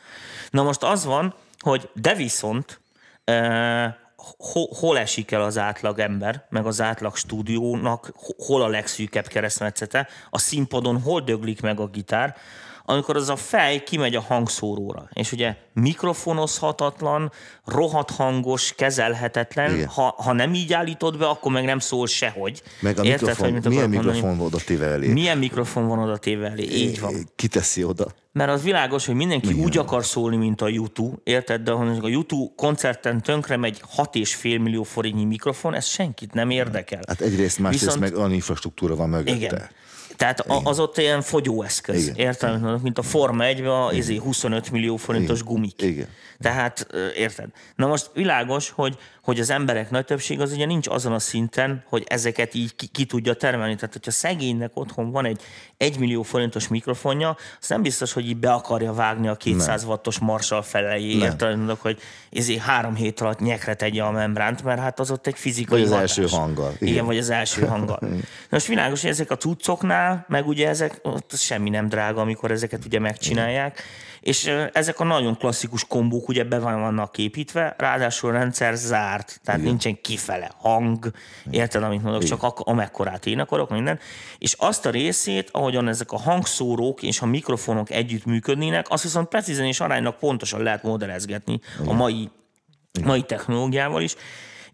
Na 0.49 0.63
most 0.63 0.83
az 0.83 1.05
van, 1.05 1.33
hogy 1.59 1.89
de 1.93 2.13
viszont 2.13 2.79
eh, 3.23 3.93
ho, 4.37 4.65
hol 4.75 4.97
esik 4.97 5.31
el 5.31 5.41
az 5.41 5.57
átlag 5.57 5.99
ember, 5.99 6.45
meg 6.49 6.65
az 6.65 6.81
átlag 6.81 7.15
stúdiónak, 7.15 8.11
ho- 8.15 8.35
hol 8.45 8.61
a 8.61 8.67
legszűkebb 8.67 9.27
keresztmetszete, 9.27 10.07
a 10.29 10.39
színpadon 10.39 11.01
hol 11.01 11.21
döglik 11.21 11.61
meg 11.61 11.79
a 11.79 11.85
gitár, 11.87 12.35
amikor 12.89 13.15
az 13.15 13.29
a 13.29 13.35
fej 13.35 13.83
kimegy 13.83 14.15
a 14.15 14.21
hangszóróra, 14.21 15.09
és 15.13 15.31
ugye 15.31 15.55
mikrofonozhatatlan, 15.73 17.31
rohadt 17.65 18.11
hangos, 18.11 18.73
kezelhetetlen, 18.75 19.73
Igen. 19.73 19.87
ha, 19.87 20.15
ha 20.17 20.33
nem 20.33 20.53
így 20.53 20.73
állítod 20.73 21.17
be, 21.17 21.25
akkor 21.27 21.51
meg 21.51 21.65
nem 21.65 21.79
szól 21.79 22.07
sehogy. 22.07 22.61
Meg 22.79 22.99
a 22.99 23.03
Érted, 23.03 23.27
mikrofon, 23.27 23.51
hogy 23.51 23.65
milyen 23.67 23.89
mondani? 23.89 24.15
mikrofon 24.17 24.39
oda 24.45 24.57
téve 24.57 24.85
elé? 24.85 25.07
Milyen 25.13 25.37
mikrofon 25.37 25.87
van 25.87 25.99
oda 25.99 26.17
téve 26.17 26.49
elé? 26.49 26.63
Így 26.63 26.99
van. 26.99 27.29
Kiteszi 27.35 27.83
oda. 27.83 28.05
Mert 28.31 28.49
az 28.51 28.63
világos, 28.63 29.05
hogy 29.05 29.15
mindenki 29.15 29.49
Igen. 29.49 29.63
úgy 29.63 29.77
akar 29.77 30.05
szólni, 30.05 30.35
mint 30.35 30.61
a 30.61 30.67
YouTube, 30.67 31.15
érted? 31.23 31.61
De 31.61 31.71
ha 31.71 31.83
a 32.01 32.07
YouTube 32.07 32.51
koncerten 32.55 33.21
tönkre 33.21 33.57
megy 33.57 33.81
6,5 33.95 34.41
millió 34.61 34.83
forintnyi 34.83 35.25
mikrofon, 35.25 35.73
ez 35.75 35.85
senkit 35.85 36.33
nem 36.33 36.49
érdekel. 36.49 36.99
Hát 37.07 37.21
egyrészt, 37.21 37.59
másrészt 37.59 37.83
Viszont- 37.83 38.01
meg 38.01 38.15
olyan 38.15 38.33
infrastruktúra 38.33 38.95
van 38.95 39.09
mögötte. 39.09 39.35
Igen. 39.35 39.69
Tehát 40.17 40.39
a, 40.39 40.61
az 40.63 40.79
ott 40.79 40.97
ilyen 40.97 41.21
fogyóeszköz, 41.21 42.07
Igen. 42.07 42.15
mondok, 42.59 42.81
Mint 42.81 42.97
a 42.97 43.01
Forma 43.01 43.43
1 43.43 43.61
a 43.61 43.89
izé 43.93 44.15
25 44.15 44.71
millió 44.71 44.95
forintos 44.95 45.39
Igen. 45.39 45.53
gumik. 45.53 45.81
Igen. 45.81 46.07
Tehát, 46.39 46.87
érted? 47.15 47.47
Na 47.75 47.87
most 47.87 48.09
világos, 48.13 48.69
hogy, 48.69 48.97
hogy 49.27 49.39
az 49.39 49.49
emberek 49.49 49.89
nagy 49.89 50.05
többség 50.05 50.41
az 50.41 50.51
ugye 50.51 50.65
nincs 50.65 50.87
azon 50.87 51.13
a 51.13 51.19
szinten, 51.19 51.83
hogy 51.89 52.03
ezeket 52.07 52.53
így 52.53 52.75
ki, 52.75 52.87
ki 52.87 53.05
tudja 53.05 53.33
termelni. 53.33 53.75
Tehát, 53.75 53.93
hogyha 53.93 54.11
szegénynek 54.11 54.71
otthon 54.73 55.11
van 55.11 55.25
egy 55.25 55.41
1 55.77 55.99
millió 55.99 56.21
forintos 56.21 56.67
mikrofonja, 56.67 57.37
az 57.61 57.69
nem 57.69 57.81
biztos, 57.81 58.13
hogy 58.13 58.27
így 58.27 58.37
be 58.37 58.51
akarja 58.51 58.93
vágni 58.93 59.27
a 59.27 59.35
200 59.35 59.83
wattos 59.83 60.19
Marshall 60.19 60.61
felejé? 60.61 61.27
Mondok, 61.39 61.81
hogy 61.81 61.99
ezért 62.31 62.59
három 62.59 62.95
hét 62.95 63.21
alatt 63.21 63.39
nyekre 63.39 63.73
tegye 63.73 64.03
a 64.03 64.11
membránt, 64.11 64.63
mert 64.63 64.79
hát 64.79 64.99
az 64.99 65.11
ott 65.11 65.27
egy 65.27 65.37
fizikai 65.37 65.77
Vagy 65.79 65.87
az 65.87 65.93
hatás. 65.93 66.17
első 66.17 66.35
hanggal. 66.35 66.73
Igen, 66.75 66.93
Igen. 66.93 67.05
vagy 67.05 67.17
az 67.17 67.29
első 67.29 67.65
hanggal. 67.65 67.99
Na 68.11 68.17
most 68.49 68.67
világos, 68.67 69.01
hogy 69.01 69.09
ezek 69.09 69.31
a 69.31 69.37
cuccoknál, 69.37 70.25
meg 70.27 70.47
ugye 70.47 70.67
ezek, 70.67 70.99
ott 71.01 71.31
semmi 71.35 71.69
nem 71.69 71.87
drága, 71.89 72.21
amikor 72.21 72.51
ezeket 72.51 72.85
ugye 72.85 72.99
megcsinálják, 72.99 73.83
és 74.27 74.51
ezek 74.73 74.99
a 74.99 75.03
nagyon 75.03 75.37
klasszikus 75.37 75.85
kombók 75.87 76.27
ugye 76.27 76.43
be 76.43 76.59
van- 76.59 76.79
vannak 76.79 77.17
építve, 77.17 77.75
ráadásul 77.77 78.29
a 78.29 78.33
rendszer 78.33 78.75
zárt, 78.75 79.39
tehát 79.43 79.59
Igen. 79.59 79.71
nincsen 79.71 80.01
kifele 80.01 80.51
hang, 80.57 81.11
érted, 81.49 81.83
amit 81.83 82.03
mondok, 82.03 82.23
csak 82.23 82.43
ak- 82.43 82.67
amekkorát 82.67 83.25
én 83.25 83.39
akarok, 83.39 83.69
minden. 83.69 83.99
És 84.37 84.53
azt 84.53 84.85
a 84.85 84.89
részét, 84.89 85.49
ahogyan 85.51 85.87
ezek 85.87 86.11
a 86.11 86.17
hangszórók 86.17 87.03
és 87.03 87.21
a 87.21 87.25
mikrofonok 87.25 87.89
együtt 87.89 88.25
működnének, 88.25 88.85
azt 88.89 89.03
viszont 89.03 89.27
precízen 89.27 89.65
és 89.65 89.79
aránylag 89.79 90.15
pontosan 90.15 90.61
lehet 90.61 90.83
modellezgetni 90.83 91.59
a 91.85 91.93
mai 91.93 92.29
mai 93.03 93.21
technológiával 93.21 94.01
is, 94.01 94.15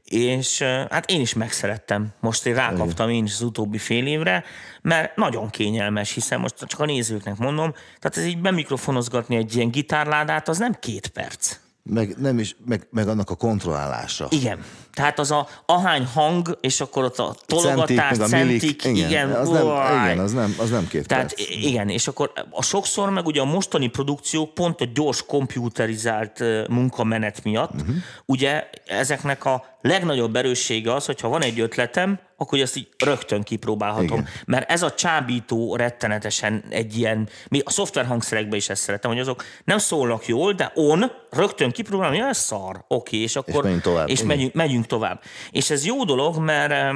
és 0.03 0.61
hát 0.89 1.09
én 1.09 1.21
is 1.21 1.33
megszerettem. 1.33 2.07
Most 2.19 2.45
én 2.45 2.53
rákaptam 2.55 3.09
én 3.09 3.23
is 3.23 3.33
az 3.33 3.41
utóbbi 3.41 3.77
fél 3.77 4.07
évre, 4.07 4.43
mert 4.81 5.15
nagyon 5.15 5.49
kényelmes, 5.49 6.13
hiszen 6.13 6.39
most 6.39 6.55
csak 6.65 6.79
a 6.79 6.85
nézőknek 6.85 7.37
mondom, 7.37 7.71
tehát 7.71 8.17
ez 8.17 8.25
így 8.25 8.41
bemikrofonozgatni 8.41 9.35
egy 9.35 9.55
ilyen 9.55 9.71
gitárládát, 9.71 10.47
az 10.47 10.57
nem 10.57 10.75
két 10.79 11.07
perc. 11.07 11.57
Meg, 11.85 12.15
nem 12.17 12.39
is, 12.39 12.55
meg, 12.65 12.87
meg 12.91 13.07
annak 13.07 13.29
a 13.29 13.35
kontrollálása. 13.35 14.27
Igen. 14.29 14.63
Tehát 14.93 15.19
az 15.19 15.31
a 15.31 15.47
ahány 15.65 16.05
hang, 16.05 16.57
és 16.61 16.81
akkor 16.81 17.03
ott 17.03 17.19
a 17.19 17.35
tologatás, 17.45 18.17
centik, 18.17 18.45
millik, 18.45 18.83
igen, 18.83 19.09
igen, 19.09 19.31
az 19.31 19.49
nem, 19.49 19.65
igen, 20.03 20.19
az 20.19 20.31
nem, 20.33 20.55
az 20.57 20.69
nem 20.69 20.87
két 20.87 21.07
Tehát 21.07 21.33
perc. 21.35 21.49
igen, 21.49 21.89
és 21.89 22.07
akkor 22.07 22.31
a 22.49 22.63
sokszor 22.63 23.09
meg 23.09 23.25
ugye 23.25 23.41
a 23.41 23.45
mostani 23.45 23.87
produkciók 23.87 24.53
pont 24.53 24.81
a 24.81 24.85
gyors 24.93 25.25
komputerizált 25.25 26.43
munkamenet 26.69 27.43
miatt, 27.43 27.73
uh-huh. 27.73 27.95
ugye 28.25 28.69
ezeknek 28.85 29.45
a 29.45 29.72
legnagyobb 29.83 30.35
erőssége 30.35 30.93
az, 30.93 31.05
hogyha 31.05 31.27
van 31.27 31.41
egy 31.41 31.59
ötletem, 31.59 32.19
akkor 32.37 32.59
ezt 32.59 32.75
így 32.75 32.87
rögtön 33.03 33.43
kipróbálhatom. 33.43 34.19
Igen. 34.19 34.27
Mert 34.45 34.71
ez 34.71 34.81
a 34.81 34.93
csábító 34.93 35.75
rettenetesen 35.75 36.63
egy 36.69 36.97
ilyen, 36.97 37.29
mi 37.47 37.61
a 37.63 37.69
szoftver 37.69 38.05
hangszerekben 38.05 38.57
is 38.57 38.69
ezt 38.69 38.81
szeretem, 38.81 39.11
hogy 39.11 39.19
azok 39.19 39.43
nem 39.63 39.77
szólnak 39.77 40.27
jól, 40.27 40.53
de 40.53 40.71
on, 40.75 41.11
rögtön 41.29 41.71
kipróbálom, 41.71 42.13
ja, 42.13 42.27
ez 42.27 42.37
szar, 42.37 42.85
oké, 42.87 43.17
és 43.17 43.35
akkor 43.35 43.63
megyünk 43.63 43.81
tovább. 43.81 44.09
És 44.09 44.15
Igen. 44.15 44.27
megyünk, 44.27 44.53
megyünk 44.53 44.85
tovább. 44.85 45.21
És 45.51 45.69
ez 45.69 45.85
jó 45.85 46.03
dolog, 46.03 46.37
mert, 46.37 46.93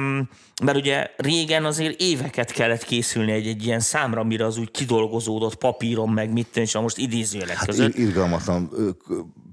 mert 0.62 0.76
ugye 0.76 1.10
régen 1.16 1.64
azért 1.64 2.00
éveket 2.00 2.50
kellett 2.50 2.84
készülni 2.84 3.32
egy, 3.32 3.46
egy 3.46 3.66
ilyen 3.66 3.80
számra, 3.80 4.24
mire 4.24 4.44
az 4.44 4.58
úgy 4.58 4.70
kidolgozódott 4.70 5.54
papíron, 5.56 6.08
meg 6.08 6.32
mit 6.32 6.56
és 6.56 6.74
most 6.74 6.98
idézőjelek 6.98 7.56
Hát 7.56 7.66
között. 7.66 7.88
ir- 7.88 7.98
irgalmatlan 7.98 8.70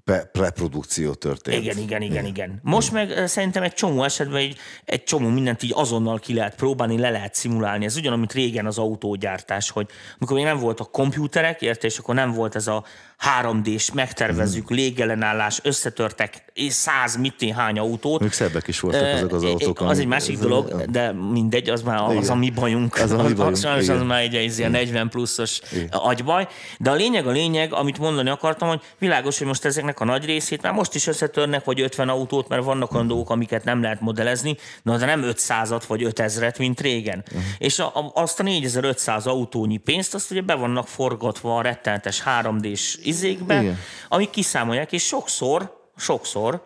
pre- 0.06 0.26
preprodukció 0.32 1.14
történt. 1.14 1.64
Igen, 1.64 1.78
igen, 1.78 2.02
igen, 2.02 2.26
igen. 2.26 2.60
Most 2.64 2.92
meg 2.92 3.28
szerintem 3.28 3.64
egy 3.64 3.74
csomó 3.74 4.04
esetben 4.04 4.38
egy, 4.38 4.58
egy 4.86 5.04
csomó 5.04 5.30
mindent 5.30 5.64
így 5.64 5.72
azonnal 5.76 6.20
ki 6.20 6.34
lehet 6.34 6.56
próbálni, 6.56 6.98
le 6.98 7.10
lehet 7.10 7.36
szimulálni. 7.36 7.86
Ez 7.86 7.96
ugyanaz, 7.96 8.20
mint 8.20 8.34
régen 8.34 8.66
az 8.66 8.78
autógyártás, 8.78 9.70
hogy 9.70 9.88
amikor 10.20 10.36
még 10.36 10.46
nem 10.46 10.60
voltak 10.60 10.92
komputerek, 10.92 11.62
érte, 11.62 11.88
és 11.88 11.98
akkor 11.98 12.16
nem 12.16 12.32
volt 12.32 12.56
ez 12.56 12.68
a 12.68 12.84
3D-s, 13.20 13.92
megtervezzük, 13.92 14.68
Hmm. 14.68 14.78
légellenállás, 14.78 15.60
összetörtek 15.64 16.44
és 16.54 16.74
száz 16.74 17.18
mitén 17.18 17.54
hány 17.54 17.80
autót. 17.80 18.22
Még 18.22 18.32
szebbek 18.32 18.68
is 18.68 18.80
voltak 18.80 19.14
azok 19.14 19.34
az 19.34 19.44
autók. 19.44 19.82
Az 19.82 20.00
egy 20.00 20.08
másik 20.08 20.40
dolog, 20.40 20.86
de 20.90 21.12
mindegy, 21.12 21.70
az 21.70 21.82
már 21.82 22.02
az 22.02 22.14
Igen. 22.14 22.30
a 22.30 22.36
mi 22.36 22.50
bajunk. 22.50 22.96
Az 22.96 23.12
a 23.12 23.24
mi 23.24 23.34
bajunk, 23.44 23.58
Sajnos 23.58 23.82
az 23.82 23.96
igen. 23.96 24.06
már 24.06 24.22
egy, 24.22 24.58
ilyen 24.58 24.72
40 24.72 25.10
pluszos 25.10 25.60
agybaj. 25.92 26.48
De 26.80 26.90
a 26.90 26.94
lényeg 26.94 27.28
a 27.28 27.32
lényeg, 27.32 27.74
amit 27.74 27.98
mondani 27.98 28.30
akartam, 28.30 28.68
hogy 28.68 28.82
világos, 28.98 29.38
hogy 29.38 29.48
most 29.48 29.66
ezeknek 29.66 30.00
a 30.00 30.06
nagy 30.06 30.26
részét 30.26 30.62
már 30.62 30.74
most 30.74 30.96
is 30.96 31.08
összetörnek, 31.08 31.64
vagy 31.64 31.82
50 31.82 32.10
autót, 32.10 32.48
mert 32.48 32.64
vannak 32.64 32.94
olyan 32.94 33.08
dolgok, 33.08 33.30
amiket 33.30 33.64
nem 33.64 33.82
lehet 33.82 34.02
modellezni, 34.02 34.58
na, 34.84 34.98
de 34.98 35.06
nem 35.06 35.22
500-at 35.26 35.82
vagy 35.88 36.08
5000-et, 36.10 36.58
mint 36.58 36.82
régen. 36.82 37.24
És 37.58 37.80
a, 37.80 37.86
a, 37.86 38.12
azt 38.14 38.40
a 38.40 38.44
4500 38.44 39.28
autónyi 39.28 39.78
pénzt, 39.78 40.14
azt 40.14 40.32
ugye 40.32 40.42
be 40.42 40.54
vannak 40.56 40.88
forgatva 40.88 41.58
a 41.58 41.62
rettenetes 41.62 42.24
3D-s 42.26 42.98
izékbe, 43.06 43.62
Igen. 43.62 43.78
amik 44.08 44.30
kiszámolják, 44.30 44.92
és 44.92 45.04
sokszor 45.04 45.84
sokszor 45.98 46.64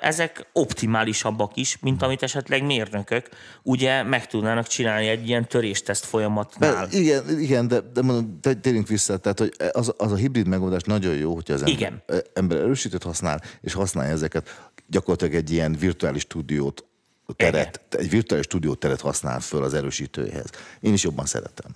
ezek 0.00 0.46
optimálisabbak 0.52 1.56
is, 1.56 1.78
mint 1.80 2.02
amit 2.02 2.22
esetleg 2.22 2.64
mérnökök 2.64 3.28
ugye 3.62 4.02
meg 4.02 4.26
tudnának 4.26 4.66
csinálni 4.66 5.08
egy 5.08 5.28
ilyen 5.28 5.48
törésteszt 5.48 6.04
folyamatnál. 6.04 6.74
Mert 6.74 6.92
igen, 6.92 7.38
igen, 7.40 7.68
de, 7.68 7.80
de 7.80 8.02
mondom, 8.02 8.40
térjünk 8.60 8.88
vissza, 8.88 9.16
tehát 9.16 9.38
hogy 9.38 9.52
az, 9.72 9.92
az 9.96 10.12
a 10.12 10.16
hibrid 10.16 10.46
megoldás 10.46 10.82
nagyon 10.82 11.14
jó, 11.14 11.34
hogyha 11.34 11.54
az 11.54 11.62
ember, 11.62 11.76
Igen. 11.76 12.02
ember 12.34 12.58
erősítőt 12.58 13.02
használ, 13.02 13.40
és 13.60 13.72
használja 13.72 14.12
ezeket 14.12 14.70
gyakorlatilag 14.86 15.34
egy 15.34 15.50
ilyen 15.50 15.76
virtuális 15.80 16.22
stúdiót 16.22 16.84
teret, 17.36 17.80
egy 17.90 18.10
virtuális 18.10 18.46
stúdióteret 18.46 19.00
használ 19.00 19.40
föl 19.40 19.62
az 19.62 19.74
erősítőjéhez. 19.74 20.50
Én 20.80 20.92
is 20.92 21.02
jobban 21.02 21.24
szeretem. 21.26 21.70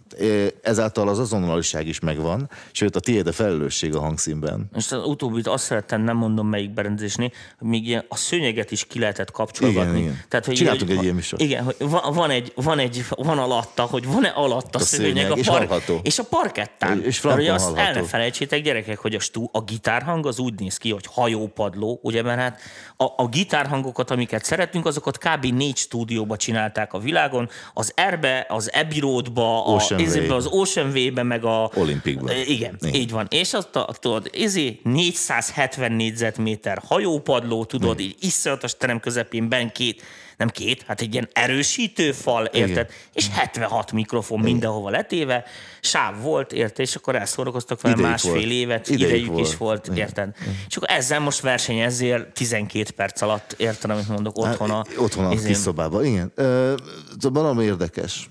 Ezáltal 0.63 1.09
az 1.09 1.19
azonnaliság 1.19 1.87
is 1.87 2.01
megvan, 2.01 2.51
sőt 2.73 2.97
a 2.97 3.01
tiéd 3.01 3.27
a 3.27 3.33
felelősség 3.33 3.95
a 3.95 4.01
hangszínben. 4.01 4.69
Most 4.73 4.93
az 4.93 5.07
utóbbit 5.07 5.47
azt 5.47 5.65
szerettem, 5.65 6.01
nem 6.01 6.17
mondom 6.17 6.49
melyik 6.49 6.71
berendezésnél, 6.71 7.31
hogy 7.59 7.69
még 7.69 7.87
ilyen 7.87 8.05
a 8.09 8.17
szőnyeget 8.17 8.71
is 8.71 8.85
ki 8.87 8.99
lehetett 8.99 9.31
kapcsolgatni. 9.31 9.91
Igen, 9.91 9.97
igen. 9.97 10.23
Tehát, 10.29 10.47
hogy 10.47 10.55
Csináltunk 10.55 10.89
hogy- 10.89 10.97
egy 10.97 11.03
ilyen 11.03 11.15
műsort. 11.15 11.43
Igen, 11.43 11.65
hogy 11.65 11.77
van, 11.79 12.15
van, 12.15 12.31
egy, 12.31 12.53
van, 12.55 12.79
egy, 12.79 13.05
van 13.09 13.39
alatta, 13.39 13.83
hogy 13.83 14.07
van-e 14.07 14.29
alatta 14.29 14.79
A 14.79 14.83
szőnyeg, 14.83 15.07
szőnyeg, 15.15 15.31
a 15.31 15.35
és 15.35 15.47
hallható. 15.49 16.01
és 16.03 16.19
a 16.19 16.25
parkettán. 16.25 17.03
És 17.05 17.21
Mert 17.21 17.37
ugye 17.39 17.47
frankon 17.47 17.69
azt 17.79 17.87
el 17.89 17.93
ne 17.93 18.03
felejtsétek, 18.09 18.63
gyerekek, 18.63 18.99
hogy 18.99 19.15
a, 19.15 19.21
stú, 19.21 19.49
a 19.53 19.61
gitárhang 19.63 20.27
az 20.27 20.39
úgy 20.39 20.61
néz 20.61 20.77
ki, 20.77 20.91
hogy 20.91 21.07
hajópadló, 21.13 21.99
ugye, 22.03 22.23
mert 22.23 22.39
hát 22.41 22.61
a, 22.97 23.05
a 23.23 23.29
gitárhangokat, 23.29 24.11
amiket 24.11 24.45
szeretünk, 24.45 24.87
azokat 24.87 25.19
kb. 25.19 25.36
Négy 25.43 25.77
stúdióba 25.77 26.37
csinálták 26.37 26.93
a 26.93 26.99
világon, 26.99 27.49
az 27.75 27.93
Erbe, 27.95 28.47
az 28.49 28.71
Abbey 28.75 29.01
Roadba, 29.01 29.67
a, 29.67 29.75
Ocean 29.75 30.01
izébe, 30.01 30.27
Way. 30.27 30.37
az 30.37 30.47
Ocean 30.47 30.91
Way-be, 30.91 31.23
meg 31.23 31.45
a... 31.45 31.71
Olympicba. 31.75 32.33
Igen, 32.33 32.47
igen, 32.47 32.77
Igen. 32.81 32.95
így 32.95 33.11
van. 33.11 33.27
És 33.31 33.55
azt 33.55 33.77
a, 33.77 33.89
tudod, 34.01 34.31
izé 34.33 34.81
470 34.83 35.93
négyzetméter 35.93 36.83
hajópadló, 36.87 37.65
tudod, 37.65 38.01
így 38.01 38.17
iszonyatos 38.21 38.77
terem 38.77 39.01
közepén 39.01 39.49
ben 39.49 39.73
két, 39.73 40.03
nem 40.37 40.49
két, 40.49 40.83
hát 40.83 41.01
egy 41.01 41.13
ilyen 41.13 41.29
erősítő 41.33 42.13
fal, 42.13 42.45
érted? 42.45 42.71
Igen. 42.71 42.87
És 43.13 43.29
76 43.33 43.93
mikrofon 43.93 44.41
mindenhova 44.41 44.91
letéve, 44.91 45.45
sáv 45.81 46.21
volt, 46.23 46.53
érted? 46.53 46.87
És 46.87 46.95
akkor 46.95 47.15
elszórakoztak 47.17 47.81
vele 47.81 47.95
Idejük 47.95 48.11
másfél 48.11 48.33
volt. 48.33 48.45
évet, 48.51 48.89
Idejük 48.89 49.09
idejük 49.09 49.39
is 49.47 49.57
volt. 49.57 49.87
volt, 49.87 49.99
érted? 49.99 50.35
És 50.69 50.77
akkor 50.77 50.89
ezzel 50.91 51.21
most 51.21 51.41
versenyezzél 51.41 52.33
12 52.33 52.91
perc 52.97 53.21
alatt, 53.21 53.55
érted, 53.59 53.91
amit 53.91 54.09
mondok, 54.09 54.39
otthon 54.39 54.71
a... 54.71 54.75
Hát, 54.77 54.97
otthon 54.99 55.25
a 55.25 55.33
izén- 55.33 55.47
kis 55.47 55.57
szobában, 55.57 56.05
igen. 56.05 56.33
Ö, 56.35 56.75
Szóval 57.21 57.43
valami 57.43 57.65
érdekes. 57.65 58.31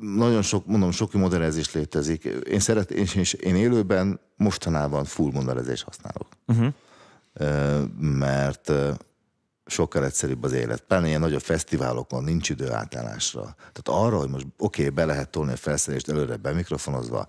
Nagyon 0.00 0.42
sok, 0.42 0.66
mondom, 0.66 0.90
sok 0.90 1.12
modellezés 1.12 1.72
létezik. 1.72 2.24
Én 2.50 2.60
szeret, 2.60 2.90
és 2.90 3.14
és 3.14 3.32
én 3.32 3.56
élőben 3.56 4.20
mostanában 4.36 5.04
full 5.04 5.30
modellezést 5.32 5.82
használok. 5.84 6.26
Uh-huh. 6.46 6.72
Mert 8.00 8.72
sokkal 9.66 10.04
egyszerűbb 10.04 10.44
az 10.44 10.52
élet. 10.52 10.80
Pláne 10.80 11.06
ilyen 11.06 11.20
nagyobb 11.20 11.40
fesztiválokon 11.40 12.24
nincs 12.24 12.50
idő 12.50 12.72
átállásra. 12.72 13.42
Tehát 13.42 14.04
arra, 14.04 14.18
hogy 14.18 14.28
most 14.28 14.46
oké, 14.58 14.82
okay, 14.82 14.94
be 14.94 15.04
lehet 15.04 15.28
tolni 15.28 15.52
a 15.52 15.56
felszerelést 15.56 16.08
előre 16.08 16.36
bemikrofonozva, 16.36 17.28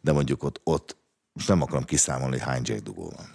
de 0.00 0.12
mondjuk 0.12 0.42
ott, 0.42 0.60
ott 0.64 0.96
most 1.32 1.48
nem 1.48 1.62
akarom 1.62 1.84
kiszámolni, 1.84 2.38
hogy 2.38 2.46
hány 2.46 2.62
jack 2.64 2.82
dugó 2.82 3.12
van. 3.16 3.26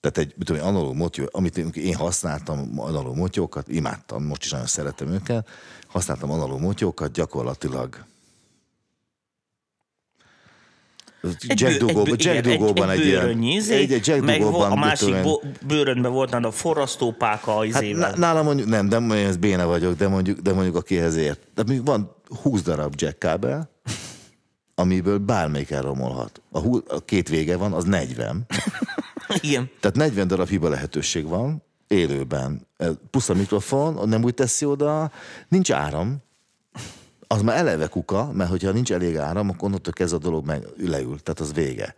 Tehát 0.00 0.18
egy 0.18 0.34
tudom, 0.44 0.66
analóg 0.66 0.94
motyó, 0.94 1.28
amit 1.30 1.56
én 1.76 1.94
használtam, 1.94 2.80
analóg 2.80 3.16
motyókat, 3.16 3.68
imádtam, 3.68 4.24
most 4.24 4.44
is 4.44 4.50
nagyon 4.50 4.66
szeretem 4.66 5.08
őket, 5.08 5.48
használtam 5.86 6.30
analóg 6.30 6.60
motyókat, 6.60 7.12
gyakorlatilag 7.12 8.06
Egy 11.06 11.07
Jack 11.40 11.78
dugóban, 11.78 12.12
egy, 12.12 12.24
Jack 12.24 12.40
dugóban 12.40 12.90
egy, 12.90 12.98
egy, 13.00 13.06
egy 13.06 13.42
ilyen, 13.42 13.62
egy, 13.70 13.92
egy 13.92 14.06
Jack 14.06 14.24
meg 14.24 14.40
dugóban, 14.40 14.70
a 14.70 14.74
másik 14.74 15.14
bőrönben 15.66 16.12
volt 16.12 16.30
nálad 16.30 16.46
a 16.46 16.50
forrasztópáka 16.50 17.52
Hát 17.54 17.64
izével. 17.64 18.08
ná- 18.08 18.16
nálam 18.16 18.44
mondjuk, 18.44 18.68
nem, 18.68 18.88
de 18.88 19.14
ez 19.14 19.36
béna 19.36 19.66
vagyok, 19.66 19.96
de 19.96 20.08
mondjuk, 20.08 20.38
de 20.38 20.52
mondjuk 20.52 20.76
akihez 20.76 21.16
ért. 21.16 21.40
De 21.54 21.62
mondjuk 21.62 21.86
van 21.86 22.16
20 22.42 22.62
darab 22.62 22.94
jack 22.96 23.18
kábel, 23.18 23.70
amiből 24.74 25.18
bármelyik 25.18 25.70
elromolhat. 25.70 26.42
A, 26.50 26.58
hú, 26.58 26.80
a 26.88 27.04
két 27.04 27.28
vége 27.28 27.56
van, 27.56 27.72
az 27.72 27.84
40. 27.84 28.46
Igen. 29.40 29.70
Tehát 29.80 29.96
40 29.96 30.26
darab 30.26 30.48
hiba 30.48 30.68
lehetőség 30.68 31.26
van 31.26 31.62
élőben. 31.88 32.66
Plusz 33.10 33.28
a 33.28 33.34
mikrofon, 33.34 34.08
nem 34.08 34.24
úgy 34.24 34.34
teszi 34.34 34.64
oda, 34.64 35.10
nincs 35.48 35.72
áram. 35.72 36.26
Az 37.28 37.42
már 37.42 37.56
eleve 37.56 37.86
kuka, 37.86 38.32
mert 38.32 38.50
hogyha 38.50 38.70
nincs 38.70 38.92
elég 38.92 39.16
áram, 39.16 39.48
akkor 39.48 39.64
onnantól 39.64 39.92
kezdve 39.92 40.16
a 40.16 40.20
dolog 40.20 40.46
meg 40.46 40.66
leül, 40.76 41.20
tehát 41.20 41.40
az 41.40 41.52
vége. 41.52 41.94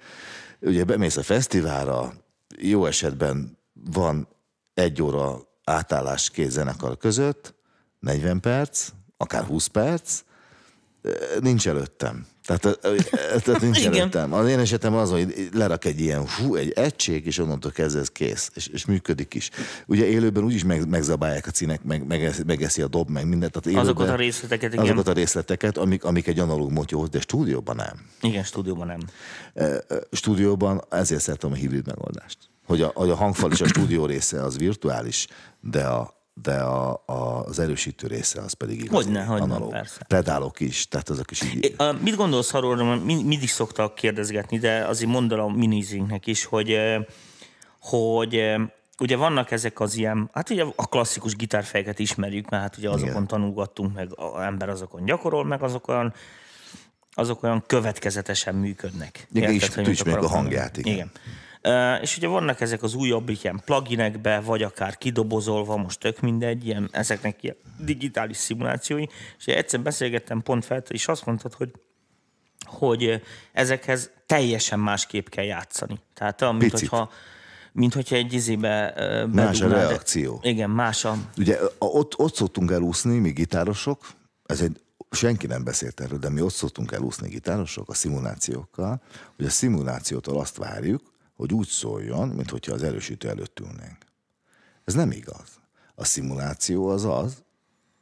Ugye 0.60 0.84
bemész 0.84 1.16
a 1.16 1.22
fesztiválra, 1.22 2.12
jó 2.58 2.86
esetben 2.86 3.58
van 3.72 4.28
egy 4.74 5.02
óra 5.02 5.48
átállás 5.64 6.30
két 6.30 6.50
zenekar 6.50 6.96
között, 6.96 7.54
40 7.98 8.40
perc, 8.40 8.88
akár 9.16 9.44
20 9.44 9.66
perc, 9.66 10.22
nincs 11.40 11.68
előttem. 11.68 12.26
Tehát, 12.44 12.78
tehát 13.44 13.60
nincs 13.60 13.78
Igen. 13.80 13.94
előttem. 13.94 14.32
Az 14.32 14.48
én 14.48 14.58
esetem 14.58 14.94
az, 14.94 15.10
hogy 15.10 15.48
lerak 15.52 15.84
egy 15.84 16.00
ilyen 16.00 16.28
hú, 16.28 16.54
egy 16.54 16.70
egység, 16.70 17.26
és 17.26 17.38
onnantól 17.38 17.70
kezdve 17.70 18.00
ez 18.00 18.08
kész, 18.08 18.50
és, 18.54 18.66
és 18.66 18.86
működik 18.86 19.34
is. 19.34 19.50
Ugye 19.86 20.06
élőben 20.06 20.44
úgyis 20.44 20.64
meg, 20.64 20.88
megzabálják 20.88 21.46
a 21.46 21.50
cínek, 21.50 21.82
meg, 21.82 22.06
megeszi, 22.06 22.42
megeszi 22.46 22.82
a 22.82 22.88
dob, 22.88 23.10
meg 23.10 23.28
mindent. 23.28 23.52
Tehát 23.52 23.66
élőben, 23.66 23.84
Azokat 23.84 24.08
a 24.08 24.16
részleteket, 24.16 24.72
igen. 24.72 24.84
Azokat 24.84 25.08
a 25.08 25.12
részleteket, 25.12 25.76
amik, 25.76 26.04
amik 26.04 26.26
egy 26.26 26.38
analóg 26.38 26.72
motyóhoz, 26.72 27.08
de 27.08 27.20
stúdióban 27.20 27.76
nem. 27.76 28.06
Igen, 28.20 28.44
stúdióban 28.44 28.86
nem. 28.86 29.00
Stúdióban 30.12 30.84
ezért 30.88 31.20
szeretem 31.20 31.52
a 31.52 31.54
hibrid 31.54 31.86
megoldást. 31.86 32.38
Hogy 32.66 32.82
a, 32.82 32.90
hogy 32.94 33.10
a 33.10 33.14
hangfal 33.14 33.50
és 33.50 33.60
a 33.60 33.66
stúdió 33.66 34.06
része 34.06 34.42
az 34.42 34.58
virtuális, 34.58 35.26
de 35.60 35.84
a, 35.84 36.19
de 36.34 36.54
a, 36.54 37.02
a, 37.06 37.44
az 37.44 37.58
erősítő 37.58 38.06
része 38.06 38.40
az 38.40 38.52
pedig 38.52 38.76
igazi 38.76 38.94
Hogyne, 39.04 39.24
hogyne, 39.24 39.42
analóg. 39.44 39.70
persze. 39.70 40.04
Pedálok 40.08 40.60
is, 40.60 40.88
tehát 40.88 41.08
azok 41.08 41.30
is 41.30 41.42
így. 41.42 41.74
Ö, 41.78 41.92
Mit 41.92 42.16
gondolsz 42.16 42.54
arról, 42.54 42.96
mindig 42.96 43.48
szoktak 43.48 43.94
kérdezgetni, 43.94 44.58
de 44.58 44.84
azért 44.86 45.10
mondd 45.10 45.32
el 45.32 45.40
a 45.40 45.48
minizingnek 45.48 46.26
is, 46.26 46.44
hogy, 46.44 46.78
hogy 47.80 48.56
ugye 49.00 49.16
vannak 49.16 49.50
ezek 49.50 49.80
az 49.80 49.94
ilyen, 49.94 50.30
hát 50.32 50.50
ugye 50.50 50.64
a 50.76 50.88
klasszikus 50.88 51.36
gitárfejeket 51.36 51.98
ismerjük, 51.98 52.48
mert 52.48 52.62
hát 52.62 52.76
ugye 52.76 52.88
azokon 52.88 53.10
Igen. 53.10 53.26
tanulgattunk, 53.26 53.94
meg 53.94 54.08
az 54.16 54.42
ember 54.42 54.68
azokon 54.68 55.04
gyakorol, 55.04 55.44
meg 55.44 55.62
azok 55.62 55.88
olyan, 55.88 56.14
azok 57.12 57.42
olyan 57.42 57.64
következetesen 57.66 58.54
működnek. 58.54 59.26
Igen, 59.32 59.52
és 59.52 59.74
hogy 59.74 60.00
akarok 60.00 60.24
a 60.24 60.28
hangját, 60.28 60.74
mondani? 60.76 60.94
igen. 60.94 61.10
És 62.00 62.16
ugye 62.16 62.28
vannak 62.28 62.60
ezek 62.60 62.82
az 62.82 62.94
újabb 62.94 63.28
ilyen 63.28 63.62
pluginekbe, 63.64 64.40
vagy 64.40 64.62
akár 64.62 64.98
kidobozolva, 64.98 65.76
most 65.76 66.00
tök 66.00 66.20
mindegy, 66.20 66.66
ilyen, 66.66 66.88
ezeknek 66.92 67.42
ilyen 67.42 67.56
digitális 67.78 68.36
szimulációi, 68.36 69.06
és 69.38 69.46
egyszer 69.46 69.80
beszélgettem 69.80 70.42
pont 70.42 70.64
fel, 70.64 70.82
és 70.88 71.08
azt 71.08 71.26
mondtad, 71.26 71.54
hogy 71.54 71.70
hogy 72.64 73.22
ezekhez 73.52 74.10
teljesen 74.26 74.80
másképp 74.80 75.28
kell 75.28 75.44
játszani. 75.44 76.00
Tehát 76.14 76.40
mint 76.40 76.58
Picit. 76.58 76.78
hogyha, 76.78 77.10
mint 77.72 77.94
hogyha 77.94 78.16
egy 78.16 78.32
izébe 78.32 78.94
Más 79.32 79.60
a 79.60 79.68
reakció. 79.68 80.40
Igen, 80.42 80.70
más 80.70 81.04
a... 81.04 81.16
Ugye 81.36 81.58
ott, 81.78 82.18
ott 82.18 82.34
szoktunk 82.34 82.70
elúszni, 82.70 83.18
mi 83.18 83.30
gitárosok, 83.30 84.06
ez 84.46 84.60
egy, 84.60 84.80
senki 85.10 85.46
nem 85.46 85.64
beszélt 85.64 86.00
erről, 86.00 86.18
de 86.18 86.28
mi 86.28 86.40
ott 86.40 86.52
szoktunk 86.52 86.92
elúszni 86.92 87.28
gitárosok 87.28 87.88
a 87.88 87.94
szimulációkkal, 87.94 89.02
hogy 89.36 89.46
a 89.46 89.50
szimulációtól 89.50 90.40
azt 90.40 90.56
várjuk, 90.56 91.02
hogy 91.40 91.52
úgy 91.52 91.68
szóljon, 91.68 92.28
mint 92.28 92.50
hogyha 92.50 92.72
az 92.72 92.82
erősítő 92.82 93.28
előtt 93.28 93.60
ülnénk. 93.60 93.98
Ez 94.84 94.94
nem 94.94 95.10
igaz. 95.10 95.48
A 95.94 96.04
szimuláció 96.04 96.88
az 96.88 97.04
az, 97.04 97.42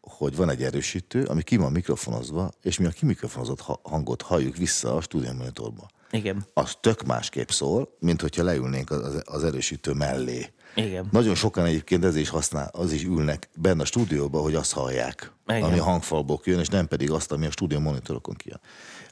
hogy 0.00 0.36
van 0.36 0.50
egy 0.50 0.62
erősítő, 0.62 1.24
ami 1.24 1.42
ki 1.42 1.56
van 1.56 1.72
mikrofonozva, 1.72 2.52
és 2.62 2.78
mi 2.78 2.86
a 2.86 2.90
kimikrofonozott 2.90 3.60
ha- 3.60 3.80
hangot 3.82 4.22
halljuk 4.22 4.56
vissza 4.56 4.96
a 4.96 5.00
stúdió 5.00 5.32
monitorba. 5.32 5.88
Igen. 6.10 6.46
Az 6.54 6.76
tök 6.80 7.02
másképp 7.02 7.48
szól, 7.48 7.96
mint 7.98 8.20
hogyha 8.20 8.42
leülnénk 8.42 8.90
az, 8.90 9.22
az 9.24 9.44
erősítő 9.44 9.92
mellé. 9.92 10.52
Igen. 10.74 11.08
Nagyon 11.10 11.34
sokan 11.34 11.64
egyébként 11.64 12.04
ez 12.04 12.16
is 12.16 12.28
használ, 12.28 12.70
az 12.72 12.92
is 12.92 13.04
ülnek 13.04 13.48
benne 13.56 13.82
a 13.82 13.84
stúdióban, 13.84 14.42
hogy 14.42 14.54
azt 14.54 14.72
hallják, 14.72 15.32
Igen. 15.46 15.62
ami 15.62 15.78
a 15.78 15.84
hangfalból 15.84 16.38
kijön, 16.38 16.60
és 16.60 16.68
nem 16.68 16.88
pedig 16.88 17.10
azt, 17.10 17.32
ami 17.32 17.46
a 17.46 17.50
stúdió 17.50 17.78
monitorokon 17.78 18.34
kijön. 18.34 18.60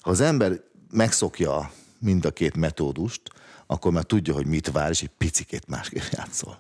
Ha 0.00 0.10
az 0.10 0.20
ember 0.20 0.60
megszokja 0.90 1.70
mind 1.98 2.24
a 2.24 2.30
két 2.30 2.56
metódust, 2.56 3.22
akkor 3.66 3.92
már 3.92 4.04
tudja, 4.04 4.34
hogy 4.34 4.46
mit 4.46 4.70
vár, 4.70 4.90
és 4.90 5.02
egy 5.02 5.10
picikét 5.18 5.66
másképp 5.66 6.02
játszol. 6.16 6.58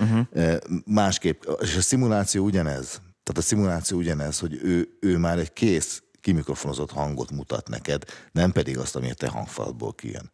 Uh-huh. 0.00 0.56
Másképp, 0.86 1.42
és 1.60 1.76
a 1.76 1.80
szimuláció 1.80 2.44
ugyanez. 2.44 2.88
Tehát 3.22 3.38
a 3.38 3.40
szimuláció 3.40 3.98
ugyanez, 3.98 4.38
hogy 4.38 4.58
ő, 4.62 4.96
ő 5.00 5.18
már 5.18 5.38
egy 5.38 5.52
kész 5.52 6.02
kimikrofonozott 6.20 6.90
hangot 6.90 7.30
mutat 7.30 7.68
neked, 7.68 8.04
nem 8.32 8.52
pedig 8.52 8.78
azt, 8.78 8.96
ami 8.96 9.10
a 9.10 9.14
te 9.14 9.28
hangfalból 9.28 9.94
kijön. 9.94 10.30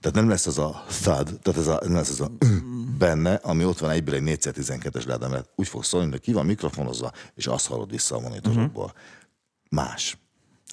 Tehát 0.00 0.18
nem 0.18 0.28
lesz 0.28 0.46
az 0.46 0.58
a 0.58 0.84
thud, 0.88 1.38
tehát 1.42 1.60
ez 1.60 1.66
a, 1.66 1.80
nem 1.82 1.94
lesz 1.94 2.10
az 2.10 2.20
a 2.20 2.30
benne, 2.98 3.34
ami 3.34 3.64
ott 3.64 3.78
van 3.78 3.90
egyből 3.90 4.14
egy 4.14 4.38
4x12-es 4.40 5.06
láda, 5.06 5.28
mert 5.28 5.48
úgy 5.54 5.68
fog 5.68 5.84
szólni, 5.84 6.10
hogy 6.10 6.20
ki 6.20 6.32
van 6.32 6.46
mikrofonozva, 6.46 7.12
és 7.34 7.46
azt 7.46 7.66
hallod 7.66 7.90
vissza 7.90 8.16
a 8.16 8.20
monitorokból. 8.20 8.94
Más. 9.70 10.16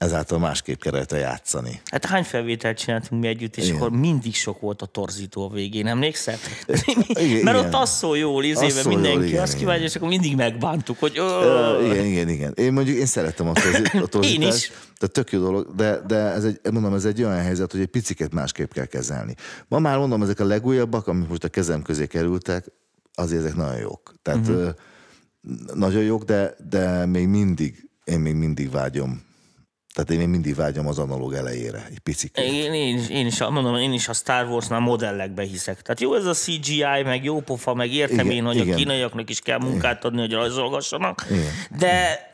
Ezáltal 0.02 0.40
másképp 0.40 0.82
kell 0.82 0.92
rajta 0.92 1.16
játszani. 1.16 1.82
Hát 1.86 2.06
hány 2.06 2.24
felvételt 2.24 2.78
csináltunk 2.78 3.22
mi 3.22 3.28
együtt, 3.28 3.58
és 3.58 3.66
Igen. 3.66 3.76
akkor 3.76 3.92
mindig 3.92 4.36
sok 4.36 4.60
volt 4.60 4.82
a 4.82 4.86
torzító 4.86 5.46
a 5.46 5.50
végén, 5.50 5.88
emlékszel? 5.88 6.36
Igen, 7.08 7.44
Mert 7.44 7.58
igen. 7.58 7.66
ott 7.66 7.74
az 7.74 7.90
szól 7.90 8.18
jól, 8.18 8.44
izébe 8.44 8.70
szól 8.70 8.92
jól, 8.92 9.02
mindenki, 9.02 9.28
igen, 9.28 9.42
azt 9.42 9.58
kívánja, 9.58 9.84
és 9.84 9.96
akkor 9.96 10.08
mindig 10.08 10.36
megbántuk, 10.36 11.00
hogy 11.00 11.18
ö, 11.18 11.92
igen, 11.92 12.06
igen, 12.06 12.30
igen. 12.30 12.54
Én 12.56 12.74
mondjuk 12.74 12.98
én 12.98 13.06
szeretem 13.06 13.48
a, 13.48 13.54
torzi, 13.54 13.98
a 14.04 14.06
torzítást. 14.06 14.58
is. 14.58 14.68
Tehát 14.68 15.14
tök 15.14 15.32
jó 15.32 15.40
dolog, 15.40 15.76
de, 15.76 16.02
de 16.08 16.16
ez 16.16 16.44
egy, 16.44 16.60
mondom, 16.72 16.94
ez 16.94 17.06
egy 17.06 17.24
olyan 17.24 17.42
helyzet, 17.42 17.72
hogy 17.72 17.82
egy 17.82 17.88
piciket 17.88 18.34
másképp 18.34 18.72
kell 18.72 18.86
kezelni. 18.86 19.36
Ma 19.68 19.80
már 19.80 19.98
mondom, 19.98 20.22
ezek 20.22 20.40
a 20.40 20.46
legújabbak, 20.46 21.08
amik 21.08 21.28
most 21.28 21.44
a 21.44 21.50
kezem 21.50 21.82
közé 21.82 22.08
kerültek, 22.08 22.66
azért 23.14 23.42
ezek 23.42 23.56
nagyon 23.56 23.80
jók. 23.80 24.14
Tehát 24.22 24.48
uh-huh. 24.48 24.70
nagyon 25.74 26.04
jók, 26.04 26.24
de, 26.24 26.56
de 26.70 27.06
még 27.06 27.28
mindig, 27.28 27.90
én 28.04 28.20
még 28.20 28.36
mindig 28.36 28.72
vágyom, 28.72 29.30
tehát 29.94 30.12
én 30.12 30.18
még 30.18 30.28
mindig 30.28 30.56
vágyom 30.56 30.88
az 30.88 31.00
analóg 31.00 31.34
elejére, 31.34 31.88
egy 31.90 32.00
picit. 32.00 32.38
én, 32.38 32.74
én, 32.74 32.98
is, 32.98 33.10
én 33.10 33.26
is, 33.26 33.40
mondom, 33.40 33.76
én 33.76 33.94
is 33.94 34.08
a 34.08 34.14
Star 34.14 34.46
Warsnál 34.48 34.80
modellekbe 34.80 35.44
hiszek. 35.44 35.82
Tehát 35.82 36.02
jó 36.02 36.16
ez 36.16 36.26
a 36.26 36.34
CGI, 36.34 37.04
meg 37.04 37.24
jó 37.24 37.42
pofa, 37.42 37.74
meg 37.74 37.94
értem 37.94 38.26
Igen, 38.26 38.32
én, 38.32 38.44
hogy 38.44 38.56
igen. 38.56 38.74
a 38.74 38.76
kínaiaknak 38.76 39.30
is 39.30 39.40
kell 39.40 39.60
munkát 39.60 40.06
adni, 40.06 40.20
hogy 40.20 40.32
rajzolgassanak, 40.32 41.26
Igen. 41.30 41.52
de 41.78 42.30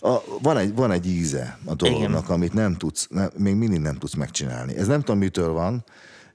A, 0.00 0.22
van, 0.42 0.58
egy, 0.58 0.74
van 0.74 0.90
egy 0.90 1.06
íze 1.06 1.58
a 1.64 1.74
dolognak, 1.74 2.24
Igen. 2.24 2.34
amit 2.36 2.52
nem 2.52 2.76
tudsz, 2.76 3.06
nem, 3.10 3.30
még 3.36 3.54
mindig 3.54 3.80
nem 3.80 3.98
tudsz 3.98 4.14
megcsinálni. 4.14 4.76
Ez 4.76 4.86
nem 4.86 5.00
tudom, 5.00 5.18
mitől 5.18 5.52
van. 5.52 5.84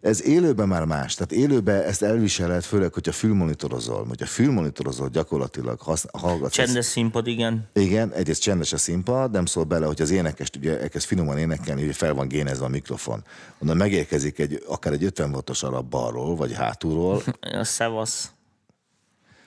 Ez 0.02 0.24
élőben 0.24 0.68
már 0.68 0.86
más. 0.86 1.14
Tehát 1.14 1.32
élőben 1.32 1.82
ezt 1.82 2.02
elviseled, 2.02 2.64
főleg, 2.64 2.94
hogyha 2.94 3.12
fülmonitorozol. 3.12 4.06
Hogyha 4.08 4.26
fülmonitorozol, 4.26 5.10
gyakorlatilag 5.10 5.80
használ, 5.80 6.24
hallgatsz. 6.24 6.54
csendes 6.54 6.86
színpad, 6.86 7.28
igen. 7.28 7.70
Igen, 7.74 8.12
egyrészt 8.14 8.42
csendes 8.42 8.74
a 8.74 8.78
színpad, 8.78 9.32
nem 9.32 9.46
szól 9.46 9.64
bele, 9.64 9.86
hogy 9.86 10.02
az 10.02 10.10
énekest 10.10 10.56
ugye 10.56 10.80
elkezd 10.80 11.06
finoman 11.06 11.38
énekelni, 11.38 11.86
hogy 11.86 11.96
fel 11.96 12.14
van 12.14 12.28
génezve 12.28 12.66
a 12.66 12.70
mikrofon. 12.70 13.24
Onnan 13.60 13.78
megérkezik 13.78 14.40
egy, 14.40 14.64
akár 14.68 14.94
egy 14.94 15.04
50 15.04 15.34
wattos 15.34 15.64
arab 15.64 15.90
balról, 15.90 16.36
vagy 16.36 16.54
hátulról, 16.54 17.24
A 17.60 17.64
szevasz. 17.64 18.32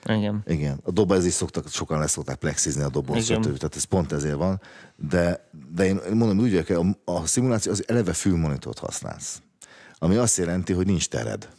Igen. 0.09 0.43
Igen, 0.47 0.79
a 0.83 0.91
dob 0.91 1.11
ez 1.11 1.25
is 1.25 1.33
szoktak, 1.33 1.69
sokan 1.69 1.99
leszokták 1.99 2.35
plexizni 2.35 2.83
a 2.83 2.89
stb. 3.19 3.41
Tehát 3.41 3.75
ez 3.75 3.83
pont 3.83 4.11
ezért 4.11 4.35
van. 4.35 4.61
De, 4.95 5.49
de 5.75 5.85
én 5.85 5.99
mondom, 6.13 6.39
úgy 6.39 6.51
vagyok, 6.51 6.97
a, 7.05 7.11
a 7.11 7.25
szimuláció 7.25 7.71
az 7.71 7.83
eleve 7.87 8.13
fülmonitort 8.13 8.79
használsz. 8.79 9.41
Ami 10.05 10.15
azt 10.15 10.37
jelenti, 10.37 10.73
hogy 10.73 10.85
nincs 10.85 11.07
tered. 11.07 11.49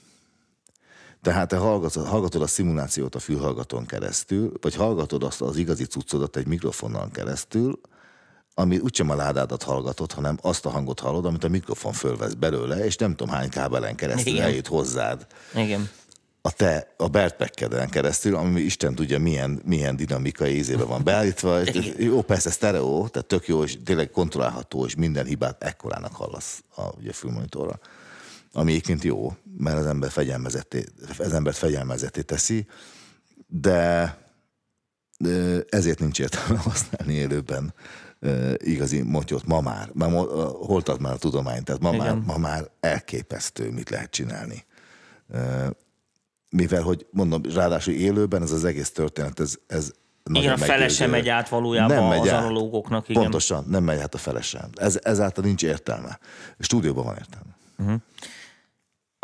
Tehát 1.23 1.49
te 1.49 1.57
hallgatod, 1.57 2.07
hallgatod 2.07 2.43
a 2.43 2.47
szimulációt 2.47 3.15
a 3.15 3.19
fülhallgatón 3.19 3.87
keresztül, 3.87 4.53
vagy 4.61 4.75
hallgatod 4.75 5.23
azt 5.23 5.41
az 5.41 5.57
igazi 5.57 5.85
cuccodat 5.85 6.37
egy 6.37 6.47
mikrofonnal 6.47 7.09
keresztül, 7.13 7.81
ami 8.55 8.79
úgysem 8.79 9.11
a 9.11 9.15
ládádat 9.15 9.63
hallgatod, 9.63 10.13
hanem 10.13 10.39
azt 10.43 10.67
a 10.67 10.71
hangot 10.71 11.01
hallod, 11.01 11.27
amit 11.27 11.45
a 11.45 11.49
mikrofon 11.49 11.93
fölvesz 11.93 12.33
belőle, 12.33 12.85
és 12.85 12.97
nem 12.97 13.15
tudom 13.15 13.35
hány 13.35 13.49
kábelen 13.49 13.95
keresztül 13.95 14.33
Igen. 14.33 14.45
eljut 14.45 14.67
hozzád 14.67 15.27
Igen. 15.55 15.89
a 16.43 16.51
te, 16.53 16.95
a 16.97 17.09
Bertpekkeden 17.09 17.89
keresztül, 17.89 18.37
ami 18.37 18.61
Isten 18.61 18.95
tudja 18.95 19.19
milyen, 19.19 19.63
milyen 19.65 19.97
dinamikai 19.97 20.57
ízébe 20.57 20.85
van 20.85 21.05
beállítva. 21.05 21.63
És 21.63 21.93
jó, 21.99 22.23
persze 22.23 22.51
sztereó, 22.51 23.09
tehát 23.09 23.29
tök 23.29 23.49
jó, 23.49 23.63
és 23.63 23.79
tényleg 23.85 24.11
kontrollálható, 24.11 24.85
és 24.85 24.95
minden 24.95 25.27
hibát 25.27 25.63
ekkorának 25.63 26.15
hallasz 26.15 26.63
a 26.77 26.83
ugye, 26.83 27.13
fülmonitorra. 27.13 27.81
Ami 28.57 28.71
egyébként 28.71 29.05
jó, 29.05 29.33
mert 29.57 29.79
az 29.79 29.87
ember 29.87 30.11
fegyelmezetté, 30.11 30.85
az 31.19 31.33
embert 31.33 31.57
fegyelmezetté 31.57 32.23
teszi, 32.23 32.67
de 33.47 34.17
ezért 35.69 35.99
nincs 35.99 36.21
értelme 36.21 36.59
használni 36.59 37.15
élőben 37.15 37.75
igazi 38.57 39.03
motyot 39.03 39.47
ma 39.47 39.61
már. 39.61 39.91
már 39.93 40.11
mo- 40.11 40.31
ö, 40.31 40.49
hol 40.67 40.83
tart 40.83 41.01
már 41.01 41.13
a 41.13 41.17
tudomány, 41.19 41.63
tehát 41.63 41.81
ma 41.81 41.93
már, 41.93 42.01
Igen. 42.07 42.23
ma 42.27 42.37
már 42.37 42.71
elképesztő, 42.81 43.71
mit 43.71 43.91
lehet 43.91 44.11
csinálni 44.11 44.65
mivel, 46.51 46.83
hogy 46.83 47.07
mondom, 47.11 47.41
ráadásul 47.55 47.95
élőben 47.95 48.43
ez 48.43 48.51
az 48.51 48.65
egész 48.65 48.91
történet, 48.91 49.41
ez, 49.41 49.55
ez 49.67 49.91
Igen, 50.33 50.53
a 50.53 50.57
fele 50.57 50.89
sem 50.89 51.11
megy 51.11 51.29
át 51.29 51.49
valójában 51.49 51.97
Nem 51.97 52.09
megy 52.09 52.21
az 52.21 52.29
át. 52.29 52.43
analógoknak, 52.43 53.09
igen. 53.09 53.23
Pontosan, 53.23 53.65
nem 53.69 53.85
megy 53.85 53.99
át 53.99 54.15
a 54.15 54.19
fele 54.19 54.41
sem. 54.43 54.71
Ez, 54.75 54.99
ezáltal 55.03 55.45
nincs 55.45 55.63
értelme. 55.63 56.19
Stúdióban 56.59 57.05
van 57.05 57.17
értelme. 57.17 57.99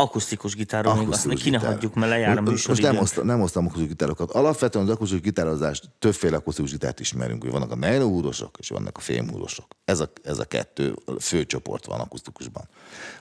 Akusztikus 0.03 0.55
gitáron, 0.55 0.99
még 0.99 1.09
azt 1.09 1.29
ki 1.29 1.51
ne 1.51 1.59
hagyjuk, 1.59 1.95
mert 1.95 2.11
lejár 2.11 2.39
a 2.39 2.41
műsor. 2.41 2.69
Most 2.69 2.83
nem 2.83 2.97
hoztam, 2.97 3.27
nem 3.27 3.41
hoztam 3.41 3.65
akusztikus 3.65 3.91
gitárokat. 3.91 4.31
Alapvetően 4.31 4.85
az 4.85 4.91
akusztikus 4.91 5.23
gitározás 5.23 5.83
többféle 5.99 6.37
akusztikus 6.37 6.71
gitárt 6.71 7.01
ismerünk, 7.01 7.43
hogy 7.43 7.51
vannak 7.51 7.71
a 7.71 7.75
nylonhúrosok 7.75 8.57
és 8.59 8.69
vannak 8.69 8.97
a 8.97 9.01
fémhúrosok. 9.01 9.67
Ez 9.85 10.01
a, 10.01 10.13
ez 10.23 10.39
a 10.39 10.45
kettő 10.45 10.95
fő 11.21 11.45
csoport 11.45 11.87
van 11.87 12.01
akusztikusban. 12.01 12.69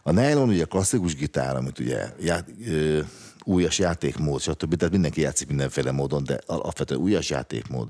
A 0.04 0.12
nylon 0.12 0.50
ugye 0.50 0.64
a 0.64 0.68
klasszikus 0.68 1.16
gitár, 1.16 1.56
amit 1.56 1.80
ugye 1.80 2.14
já, 2.20 2.40
ö, 2.68 3.00
újas 3.44 3.80
játékmód, 3.80 4.42
stb. 4.42 4.76
Tehát 4.76 4.94
mindenki 4.94 5.22
játszik 5.22 5.48
mindenféle 5.48 5.92
módon, 5.92 6.24
de 6.24 6.40
alapvetően 6.46 7.02
újas 7.02 7.30
játékmód, 7.30 7.88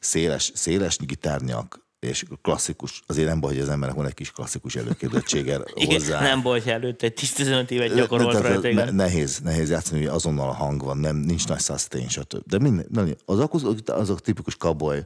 széles, 0.00 0.52
széles 0.54 0.96
gitárnyak, 0.98 1.88
és 2.00 2.24
klasszikus, 2.42 3.02
azért 3.06 3.28
nem 3.28 3.40
baj, 3.40 3.52
hogy 3.52 3.62
az 3.62 3.68
embernek 3.68 3.96
van 3.96 4.06
egy 4.06 4.14
kis 4.14 4.30
klasszikus 4.30 4.76
előképzettsége 4.76 5.60
hozzá. 5.74 6.20
nem 6.20 6.42
baj, 6.42 6.60
hogy 6.60 6.72
előtte 6.72 7.06
egy 7.06 7.32
10-15 7.36 7.70
évet 7.70 7.94
gyakorolt 7.94 8.40
rajta. 8.40 8.90
Nehéz, 8.90 9.38
nehéz 9.38 9.70
játszani, 9.70 9.98
hogy 9.98 10.14
azonnal 10.14 10.48
a 10.48 10.52
hang 10.52 10.84
van, 10.84 10.98
nem, 10.98 11.16
nincs 11.16 11.48
nagy 11.48 11.60
sustain, 11.60 12.08
stb. 12.08 12.42
De 12.46 12.58
minden, 12.58 13.16
az 13.24 13.38
akusztikus, 13.38 13.94
azok 13.94 14.20
tipikus 14.20 14.56
cowboy 14.56 15.00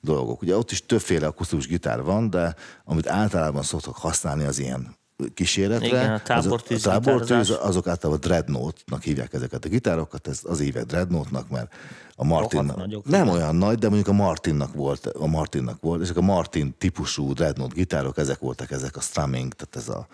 dolgok. 0.00 0.42
Ugye 0.42 0.56
ott 0.56 0.70
is 0.70 0.86
többféle 0.86 1.26
akusztikus 1.26 1.66
gitár 1.66 2.02
van, 2.02 2.30
de 2.30 2.54
amit 2.84 3.08
általában 3.08 3.62
szoktak 3.62 3.96
használni 3.96 4.44
az 4.44 4.58
ilyen 4.58 4.96
kísérletre. 5.34 5.86
Igen, 5.86 6.12
a 6.12 6.22
tábortűz, 6.22 6.86
a 6.86 6.90
tábortűz 6.90 7.50
azok 7.50 7.86
általában 7.86 8.20
dreadnought-nak 8.20 9.02
hívják 9.02 9.32
ezeket 9.32 9.64
a 9.64 9.68
gitárokat, 9.68 10.28
ez 10.28 10.40
az 10.42 10.60
évek 10.60 10.84
dreadnought-nak, 10.84 11.48
mert 11.48 11.74
a 12.16 12.24
Martin 12.24 12.72
nem 13.04 13.28
olyan 13.28 13.56
nagy, 13.56 13.78
de 13.78 13.86
mondjuk 13.88 14.08
a 14.08 14.12
Martinnak 14.12 14.74
volt, 14.74 15.06
a 15.06 15.26
Martinnak 15.26 15.80
volt, 15.80 16.02
és 16.02 16.10
a 16.10 16.20
Martin 16.20 16.74
típusú 16.78 17.32
dreadnought 17.32 17.74
gitárok, 17.74 18.18
ezek 18.18 18.38
voltak 18.38 18.70
ezek 18.70 18.96
a 18.96 19.00
strumming, 19.00 19.52
tehát 19.52 19.76
ez 19.76 19.88
a 19.88 20.06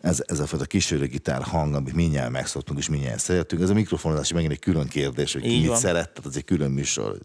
ez, 0.00 0.22
ez 0.26 0.40
a 0.40 0.46
fajta 0.46 0.64
kísérő 0.64 1.06
gitár 1.06 1.42
hang, 1.42 1.74
amit 1.74 1.94
mindjárt 1.94 2.30
megszoktunk 2.30 2.78
és 2.78 2.88
mindjárt 2.88 3.20
szeretünk. 3.20 3.62
Ez 3.62 3.70
a 3.70 3.74
mikrofonozás 3.74 4.32
megint 4.32 4.52
egy 4.52 4.58
külön 4.58 4.88
kérdés, 4.88 5.32
hogy 5.32 5.42
ki 5.42 5.60
mit 5.60 5.76
szeret, 5.76 6.08
tehát 6.08 6.26
az 6.26 6.36
egy 6.36 6.44
külön 6.44 6.70
műsor, 6.70 7.18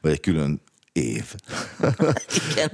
vagy 0.00 0.12
egy 0.12 0.20
külön 0.20 0.60
év. 0.92 1.34
Igen. 2.50 2.70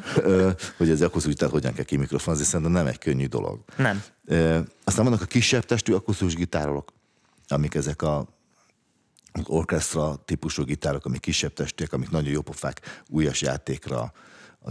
hogy 0.76 0.90
ez 0.90 1.00
akusztikus 1.02 1.34
gitár 1.34 1.50
hogyan 1.50 1.72
kell 1.72 1.84
kimikrofonozni, 1.84 2.44
szerintem 2.44 2.72
nem 2.72 2.86
egy 2.86 2.98
könnyű 2.98 3.26
dolog. 3.26 3.60
Nem. 3.76 4.02
Aztán 4.84 5.04
vannak 5.04 5.20
a 5.20 5.24
kisebb 5.24 5.64
testű 5.64 5.92
akusztikus 5.92 6.34
gitárok, 6.34 6.92
amik 7.48 7.74
ezek 7.74 8.02
a 8.02 8.35
orkestra 9.44 10.16
típusú 10.24 10.64
gitárok, 10.64 11.04
amik 11.04 11.20
kisebb 11.20 11.52
testűek, 11.52 11.92
amik 11.92 12.10
nagyon 12.10 12.30
jó 12.30 12.40
pofák 12.40 13.02
újas 13.08 13.42
játékra, 13.42 14.12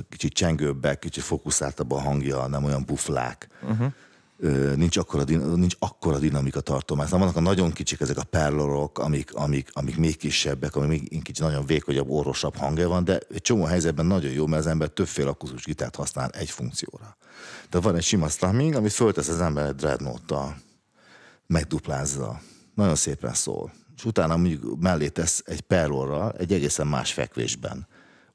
kicsit 0.10 0.34
csengőbbek, 0.34 1.00
kicsit 1.00 1.24
fókuszáltabb 1.24 1.92
a 1.92 2.00
hangja, 2.00 2.48
nem 2.48 2.64
olyan 2.64 2.84
buflák. 2.86 3.48
Uh-huh 3.62 3.92
nincs 4.76 4.98
akkora, 4.98 5.24
nincs 5.56 5.76
akkora 5.80 6.20
dinamika 6.20 6.62
tartomány. 6.62 7.06
Aztán 7.06 7.20
vannak 7.20 7.36
a 7.36 7.40
nagyon 7.40 7.72
kicsik, 7.72 8.02
ezek 8.02 8.18
a 8.18 8.24
perlorok, 8.24 9.00
amik, 9.00 9.34
amik, 9.34 9.70
amik 9.74 9.98
még 9.98 10.18
kisebbek, 10.18 10.76
amik 10.76 11.10
még 11.10 11.24
kicsit 11.24 11.44
nagyon 11.44 11.66
vékonyabb, 11.66 12.10
orrosabb 12.10 12.56
hangja 12.56 12.88
van, 12.88 13.04
de 13.04 13.20
egy 13.34 13.42
csomó 13.42 13.64
helyzetben 13.64 14.06
nagyon 14.06 14.32
jó, 14.32 14.46
mert 14.46 14.62
az 14.62 14.68
ember 14.68 14.88
többféle 14.88 15.30
akusztikus 15.30 15.64
gitárt 15.64 15.96
használ 15.96 16.30
egy 16.30 16.50
funkcióra. 16.50 17.18
Tehát 17.70 17.86
van 17.86 17.96
egy 17.96 18.04
sima 18.04 18.28
strumming, 18.28 18.74
amit 18.74 18.94
föltesz 18.94 19.28
az 19.28 19.42
ember 19.42 19.66
egy 19.66 19.76
dreadnought 19.76 20.34
megduplázza. 21.48 22.42
Nagyon 22.74 22.96
szépen 22.96 23.34
szól. 23.34 23.74
És 23.96 24.06
utána 24.06 24.38
mondjuk 24.38 24.80
mellé 24.80 25.08
tesz 25.08 25.44
egy 25.46 25.62
perlorral 25.62 26.32
egy 26.38 26.54
egészen 26.54 26.88
más 26.88 27.14
fekvésben 27.14 27.88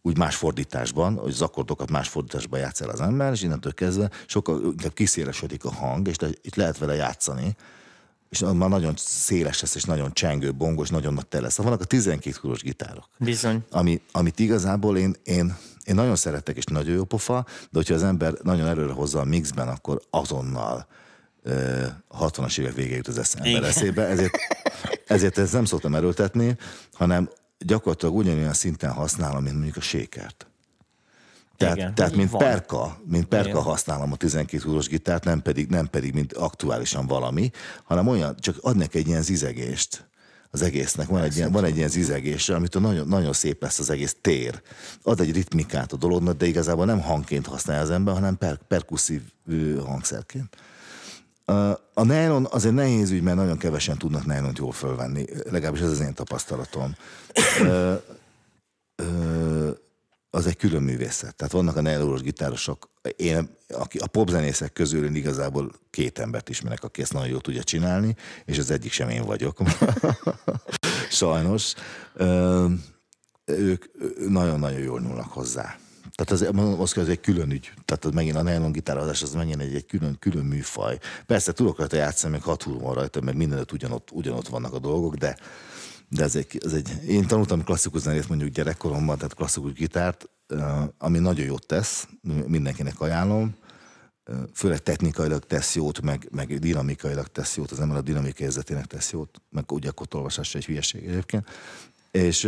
úgy 0.03 0.19
más 0.19 0.37
fordításban, 0.37 1.17
hogy 1.17 1.31
az 1.31 1.43
akkordokat 1.43 1.91
más 1.91 2.09
fordításban 2.09 2.61
játsz 2.61 2.81
el 2.81 2.89
az 2.89 3.01
ember, 3.01 3.33
és 3.33 3.43
innentől 3.43 3.75
kezdve 3.75 4.11
sokkal 4.27 4.63
inkább 4.63 4.93
kiszélesedik 4.93 5.65
a 5.65 5.73
hang, 5.73 6.09
és 6.09 6.17
itt 6.43 6.55
lehet 6.55 6.79
vele 6.79 6.95
játszani, 6.95 7.57
és 8.29 8.39
már 8.39 8.69
nagyon 8.69 8.95
széles 8.97 9.61
lesz, 9.61 9.75
és 9.75 9.85
nagyon 9.85 10.13
csengő, 10.13 10.53
bongos, 10.53 10.89
nagyon 10.89 11.15
nagy 11.15 11.27
tele. 11.27 11.49
Szóval 11.49 11.65
vannak 11.65 11.85
a 11.85 11.89
12 11.89 12.37
kuros 12.41 12.63
gitárok. 12.63 13.09
Bizony. 13.19 13.65
Ami, 13.71 14.01
amit 14.13 14.39
igazából 14.39 14.99
én, 14.99 15.17
én, 15.25 15.57
én 15.85 15.95
nagyon 15.95 16.17
szeretek, 16.17 16.57
és 16.57 16.65
nagyon 16.65 16.95
jó 16.95 17.05
pofa, 17.05 17.45
de 17.47 17.69
hogyha 17.79 17.95
az 17.95 18.03
ember 18.03 18.35
nagyon 18.43 18.67
előre 18.67 18.93
hozza 18.93 19.21
a 19.21 19.25
mixben, 19.25 19.69
akkor 19.69 20.01
azonnal 20.11 20.87
a 22.09 22.31
60-as 22.31 22.59
évek 22.59 22.75
végéig 22.75 22.97
jut 22.97 23.09
az 23.09 23.37
ember 23.39 23.63
eszébe, 23.63 24.07
ezért, 24.07 24.35
ezért 25.11 25.39
ezt 25.39 25.53
nem 25.53 25.65
szoktam 25.65 25.95
erőltetni, 25.95 26.57
hanem 26.93 27.31
gyakorlatilag 27.59 28.17
ugyanolyan 28.17 28.53
szinten 28.53 28.91
használom, 28.91 29.43
mint 29.43 29.55
mondjuk 29.55 29.77
a 29.77 29.81
sékert. 29.81 30.47
Tehát, 31.57 31.77
Igen, 31.77 31.95
tehát 31.95 32.17
mint 32.17 32.31
van. 32.31 32.43
perka, 32.43 33.01
mint 33.07 33.25
perka 33.25 33.49
Igen. 33.49 33.63
használom 33.63 34.13
a 34.13 34.17
12 34.17 34.63
húros 34.63 34.89
gitárt, 34.89 35.25
nem 35.25 35.43
pedig, 35.43 35.69
nem 35.69 35.87
pedig 35.87 36.15
mint 36.15 36.33
aktuálisan 36.33 37.07
valami, 37.07 37.51
hanem 37.85 38.09
olyan, 38.09 38.37
csak 38.39 38.57
adnak 38.61 38.95
egy 38.95 39.07
ilyen 39.07 39.23
zizegést 39.23 40.09
az 40.51 40.63
egésznek. 40.63 41.09
Van 41.09 41.23
egy, 41.23 41.37
ilyen, 41.37 41.53
van 41.53 41.65
egy 41.65 41.77
ilyen 41.77 41.89
zizegés, 41.89 42.49
amit 42.49 42.81
nagyon, 42.81 43.09
nagyon 43.09 43.33
szép 43.33 43.63
lesz 43.63 43.79
az 43.79 43.91
egész 43.91 44.17
tér. 44.21 44.63
Ad 45.03 45.21
egy 45.21 45.33
ritmikát 45.33 45.93
a 45.93 45.97
dolognak, 45.97 46.37
de 46.37 46.47
igazából 46.47 46.85
nem 46.85 47.01
hangként 47.01 47.47
használja 47.47 47.83
az 47.83 47.91
ember, 47.91 48.15
hanem 48.15 48.37
per, 48.37 48.59
perkusszív 48.69 49.23
hangszerként. 49.85 50.57
A 51.95 52.05
nylon 52.05 52.47
azért 52.51 52.75
nehéz 52.75 53.11
ügy, 53.11 53.23
mert 53.23 53.37
nagyon 53.37 53.59
kevesen 53.59 53.99
tudnak 53.99 54.27
nylont 54.27 54.59
jól 54.59 54.73
fölvenni, 54.73 55.25
legalábbis 55.51 55.81
ez 55.81 55.91
az 55.91 56.01
én 56.01 56.15
tapasztalatom. 56.15 56.95
az 60.31 60.47
egy 60.47 60.57
külön 60.57 60.83
művészet. 60.83 61.35
Tehát 61.35 61.53
vannak 61.53 61.77
a 61.77 61.81
nylonos 61.81 62.21
gitárosok. 62.21 62.91
Én, 63.17 63.57
aki, 63.69 63.99
a 63.99 64.07
popzenészek 64.07 64.73
közül 64.73 65.05
én 65.05 65.15
igazából 65.15 65.73
két 65.91 66.19
embert 66.19 66.49
ismerek, 66.49 66.85
aki 66.85 67.03
ezt 67.03 67.13
nagyon 67.13 67.29
jól 67.29 67.41
tudja 67.41 67.63
csinálni, 67.63 68.17
és 68.45 68.59
az 68.59 68.71
egyik 68.71 68.93
sem 68.93 69.09
én 69.09 69.25
vagyok. 69.25 69.59
Sajnos. 71.11 71.75
Ők 73.45 73.85
nagyon-nagyon 74.29 74.81
jól 74.81 75.01
nyúlnak 75.01 75.33
hozzá. 75.33 75.79
Tehát 76.25 76.57
az, 76.57 76.79
az, 76.81 76.99
az 76.99 77.09
egy 77.09 77.21
külön 77.21 77.51
ügy. 77.51 77.73
Tehát 77.85 78.05
az 78.05 78.13
megint 78.13 78.37
a 78.37 78.43
nylon 78.43 78.73
gitározás 78.73 79.23
az 79.23 79.35
megint 79.35 79.61
egy, 79.61 79.75
egy 79.75 79.87
külön, 79.87 80.17
külön 80.19 80.45
műfaj. 80.45 80.99
Persze 81.27 81.53
tudok 81.53 81.79
rajta 81.79 81.97
játszani, 81.97 82.33
meg 82.33 82.43
hat 82.43 82.63
van 82.63 82.95
rajta, 82.95 83.21
meg 83.21 83.37
mindenütt 83.37 83.73
ugyanott, 83.73 84.11
ugyanott 84.13 84.49
vannak 84.49 84.73
a 84.75 84.79
dolgok, 84.79 85.15
de, 85.15 85.37
de 86.09 86.23
ez 86.23 86.37
egy, 86.37 86.61
ez 86.65 86.73
egy, 86.73 87.09
én 87.09 87.27
tanultam 87.27 87.65
klasszikus 87.65 88.01
zenét 88.01 88.29
mondjuk 88.29 88.51
gyerekkoromban, 88.51 89.17
tehát 89.17 89.35
klasszikus 89.35 89.73
gitárt, 89.73 90.29
ami 90.99 91.19
nagyon 91.19 91.47
jót 91.47 91.67
tesz, 91.67 92.09
mindenkinek 92.47 93.01
ajánlom, 93.01 93.55
főleg 94.55 94.79
technikailag 94.79 95.45
tesz 95.45 95.75
jót, 95.75 96.01
meg, 96.01 96.29
meg 96.31 96.59
dinamikailag 96.59 97.27
tesz 97.27 97.57
jót, 97.57 97.71
az 97.71 97.81
ember 97.81 97.97
a 97.97 98.03
dinamikai 98.03 98.47
érzetének 98.47 98.87
tesz 98.87 99.13
jót, 99.13 99.43
meg 99.51 99.73
ugye 99.73 99.89
akkor 99.89 100.07
olvasás 100.11 100.55
egy 100.55 100.65
hülyeség 100.65 101.09
egyébként. 101.09 101.49
És 102.11 102.43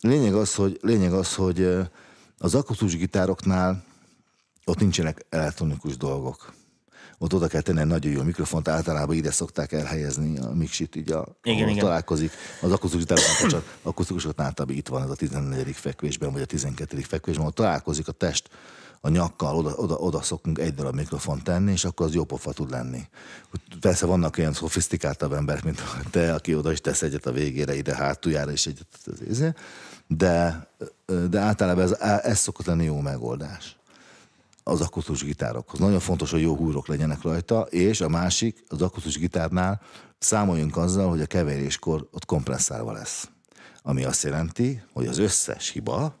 lényeg 0.00 0.34
az, 0.34 0.54
hogy, 0.54 0.78
lényeg 0.82 1.12
az, 1.12 1.34
hogy 1.34 1.88
az 2.38 2.54
akusztikus 2.54 2.96
gitároknál 2.96 3.84
ott 4.64 4.78
nincsenek 4.78 5.26
elektronikus 5.28 5.96
dolgok. 5.96 6.52
Ott 7.18 7.34
oda 7.34 7.46
kell 7.46 7.60
tenni 7.60 7.80
egy 7.80 7.86
nagyon 7.86 8.12
jó 8.12 8.22
mikrofont, 8.22 8.68
általában 8.68 9.16
ide 9.16 9.30
szokták 9.30 9.72
elhelyezni 9.72 10.38
a 10.38 10.50
mixit, 10.54 10.96
így 10.96 11.10
a, 11.10 11.38
igen, 11.42 11.68
igen. 11.68 11.84
találkozik. 11.84 12.32
Az 12.60 12.72
akusztikus 12.72 13.06
gitároknál 13.06 13.50
csak 13.50 13.78
akusztikusoknál 13.82 14.46
általában 14.46 14.76
itt 14.76 14.88
van 14.88 15.02
ez 15.02 15.10
a 15.10 15.14
14. 15.14 15.76
fekvésben, 15.76 16.32
vagy 16.32 16.42
a 16.42 16.46
12. 16.46 17.00
fekvésben, 17.00 17.46
ott 17.46 17.54
találkozik 17.54 18.08
a 18.08 18.12
test 18.12 18.48
a 19.00 19.08
nyakkal, 19.08 19.56
oda, 19.56 19.74
oda, 19.76 19.94
oda 19.94 20.22
szokunk 20.22 20.58
egy 20.58 20.74
darab 20.74 20.94
mikrofont 20.94 21.44
tenni, 21.44 21.72
és 21.72 21.84
akkor 21.84 22.06
az 22.06 22.14
jó 22.14 22.24
pofa 22.24 22.52
tud 22.52 22.70
lenni. 22.70 23.08
Persze 23.80 24.06
vannak 24.06 24.38
olyan 24.38 24.52
szofisztikáltabb 24.52 25.32
emberek, 25.32 25.64
mint 25.64 25.82
te, 26.10 26.34
aki 26.34 26.54
oda 26.54 26.72
is 26.72 26.80
tesz 26.80 27.02
egyet 27.02 27.26
a 27.26 27.32
végére, 27.32 27.76
ide 27.76 27.94
hátuljára 27.94 28.52
is 28.52 28.66
egyet, 28.66 28.86
de 30.08 30.66
de 31.30 31.38
általában 31.38 31.82
ez, 31.82 31.92
ez 32.22 32.38
szokott 32.38 32.66
lenni 32.66 32.84
jó 32.84 33.00
megoldás 33.00 33.76
az 34.62 34.80
akusztikus 34.80 35.24
gitárokhoz. 35.24 35.78
Nagyon 35.78 36.00
fontos, 36.00 36.30
hogy 36.30 36.40
jó 36.40 36.56
húrok 36.56 36.88
legyenek 36.88 37.22
rajta, 37.22 37.60
és 37.60 38.00
a 38.00 38.08
másik, 38.08 38.64
az 38.68 38.82
akusztikus 38.82 39.18
gitárnál 39.18 39.80
számoljunk 40.18 40.76
azzal, 40.76 41.08
hogy 41.08 41.20
a 41.20 41.26
keveréskor 41.26 42.08
ott 42.12 42.24
kompresszálva 42.24 42.92
lesz. 42.92 43.28
Ami 43.82 44.04
azt 44.04 44.22
jelenti, 44.22 44.82
hogy 44.92 45.06
az 45.06 45.18
összes 45.18 45.68
hiba, 45.68 46.14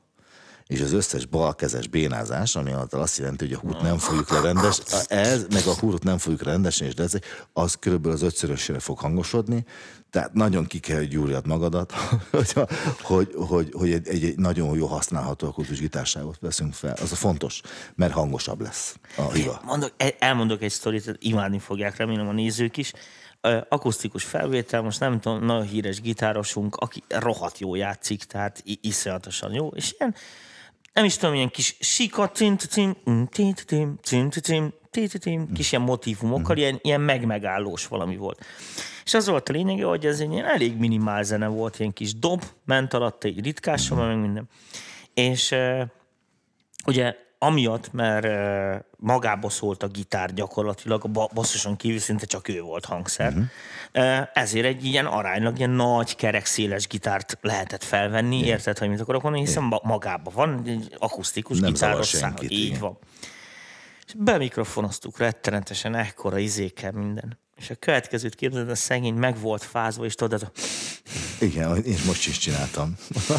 és 0.68 0.80
az 0.80 0.92
összes 0.92 1.26
balkezes 1.26 1.86
bénázás, 1.86 2.56
ami 2.56 2.72
azt 2.90 3.18
jelenti, 3.18 3.44
hogy 3.44 3.54
a 3.54 3.58
húrt 3.58 3.82
nem 3.82 3.98
fogjuk 3.98 4.30
le 4.30 4.40
rendes, 4.40 4.78
ez, 5.06 5.46
meg 5.52 5.66
a 5.66 5.74
húrot 5.78 6.02
nem 6.02 6.18
fogjuk 6.18 6.42
rendesen 6.42 6.86
és 6.86 6.94
de 6.94 7.08
az 7.52 7.74
körülbelül 7.74 8.16
az 8.16 8.22
ötszörösére 8.22 8.78
fog 8.78 8.98
hangosodni, 8.98 9.64
tehát 10.10 10.32
nagyon 10.32 10.66
ki 10.66 10.78
kell, 10.78 10.96
hogy 10.96 11.08
gyúrjad 11.08 11.46
magadat, 11.46 11.92
hogy, 12.30 12.52
hogy, 13.02 13.34
hogy, 13.36 13.70
hogy 13.72 13.92
egy, 13.92 14.08
egy, 14.08 14.24
egy 14.24 14.38
nagyon 14.38 14.76
jó 14.76 14.86
használható 14.86 15.46
akusztikus 15.46 15.80
gitárságot 15.80 16.38
veszünk 16.40 16.74
fel. 16.74 16.96
Az 17.00 17.12
a 17.12 17.16
fontos, 17.16 17.60
mert 17.94 18.12
hangosabb 18.12 18.60
lesz 18.60 18.96
a 19.16 19.32
hiba. 19.32 19.60
Mondok, 19.64 19.92
elmondok 20.18 20.62
egy 20.62 20.70
sztorit, 20.70 21.16
imádni 21.18 21.58
fogják, 21.58 21.96
remélem 21.96 22.28
a 22.28 22.32
nézők 22.32 22.76
is. 22.76 22.92
Akusztikus 23.68 24.24
felvétel, 24.24 24.82
most 24.82 25.00
nem 25.00 25.20
tudom, 25.20 25.44
nagyon 25.44 25.66
híres 25.66 26.00
gitárosunk, 26.00 26.76
aki 26.76 27.02
rohadt 27.08 27.58
jó 27.58 27.74
játszik, 27.74 28.24
tehát 28.24 28.62
iszonyatosan 28.80 29.52
jó, 29.52 29.68
és 29.68 29.94
ilyen 29.98 30.14
nem 30.98 31.06
is 31.06 31.16
tudom, 31.16 31.34
ilyen 31.34 31.50
kis 31.50 31.76
sika, 31.80 32.30
kis 35.54 35.72
ilyen 35.72 35.84
motivumokkal, 35.84 36.56
ilyen, 36.56 36.78
ilyen 36.82 37.00
megmegállós 37.00 37.86
valami 37.86 38.16
volt. 38.16 38.44
És 39.04 39.14
az 39.14 39.28
volt 39.28 39.48
a 39.48 39.52
lényege, 39.52 39.84
hogy 39.84 40.06
ez 40.06 40.20
egy 40.20 40.32
ilyen 40.32 40.44
elég 40.44 40.76
minimál 40.76 41.22
zene 41.22 41.46
volt, 41.46 41.78
ilyen 41.78 41.92
kis 41.92 42.14
dob, 42.14 42.44
ment 42.64 42.94
alatta 42.94 43.28
egy 43.28 43.44
ritkása, 43.44 43.94
meg 43.94 44.20
minden. 44.20 44.48
És 45.14 45.54
ugye 46.86 47.16
amiatt, 47.38 47.92
mert 47.92 48.26
magába 48.96 49.48
szólt 49.50 49.82
a 49.82 49.86
gitár 49.86 50.34
gyakorlatilag, 50.34 51.04
a 51.04 51.28
basszuson 51.34 51.76
kívül 51.76 51.98
szinte 51.98 52.26
csak 52.26 52.48
ő 52.48 52.60
volt 52.60 52.84
hangszer. 52.84 53.32
Uh-huh. 53.32 54.28
Ezért 54.32 54.66
egy 54.66 54.84
ilyen 54.84 55.06
aránylag 55.06 55.58
ilyen 55.58 55.70
nagy, 55.70 56.16
kerek, 56.16 56.46
széles 56.46 56.86
gitárt 56.86 57.38
lehetett 57.40 57.84
felvenni, 57.84 58.36
igen. 58.36 58.48
érted, 58.48 58.78
hogy 58.78 58.88
mit 58.88 59.00
akarok 59.00 59.22
mondani, 59.22 59.44
hiszen 59.44 59.64
igen. 59.66 59.80
magában 59.82 60.32
van 60.36 60.62
egy 60.66 60.96
akusztikus 60.98 61.58
Nem 61.58 61.72
gitáros 61.72 62.06
szám. 62.06 62.34
Így 62.40 62.52
igen. 62.52 62.80
van. 62.80 62.98
És 64.06 64.14
bemikrofonoztuk 64.16 65.18
rettenetesen, 65.18 65.94
ekkora 65.94 66.38
izékkel 66.38 66.92
minden. 66.92 67.38
És 67.56 67.70
a 67.70 67.74
következőt 67.74 68.34
képzeld, 68.34 68.70
a 68.70 68.74
szegény 68.74 69.14
meg 69.14 69.40
volt 69.40 69.62
fázva, 69.62 70.04
és 70.04 70.14
tudod, 70.14 70.32
ez 70.32 70.42
a- 70.42 70.50
Igen, 71.40 71.84
én 71.84 71.98
most 72.06 72.26
is 72.26 72.38
csináltam. 72.38 72.94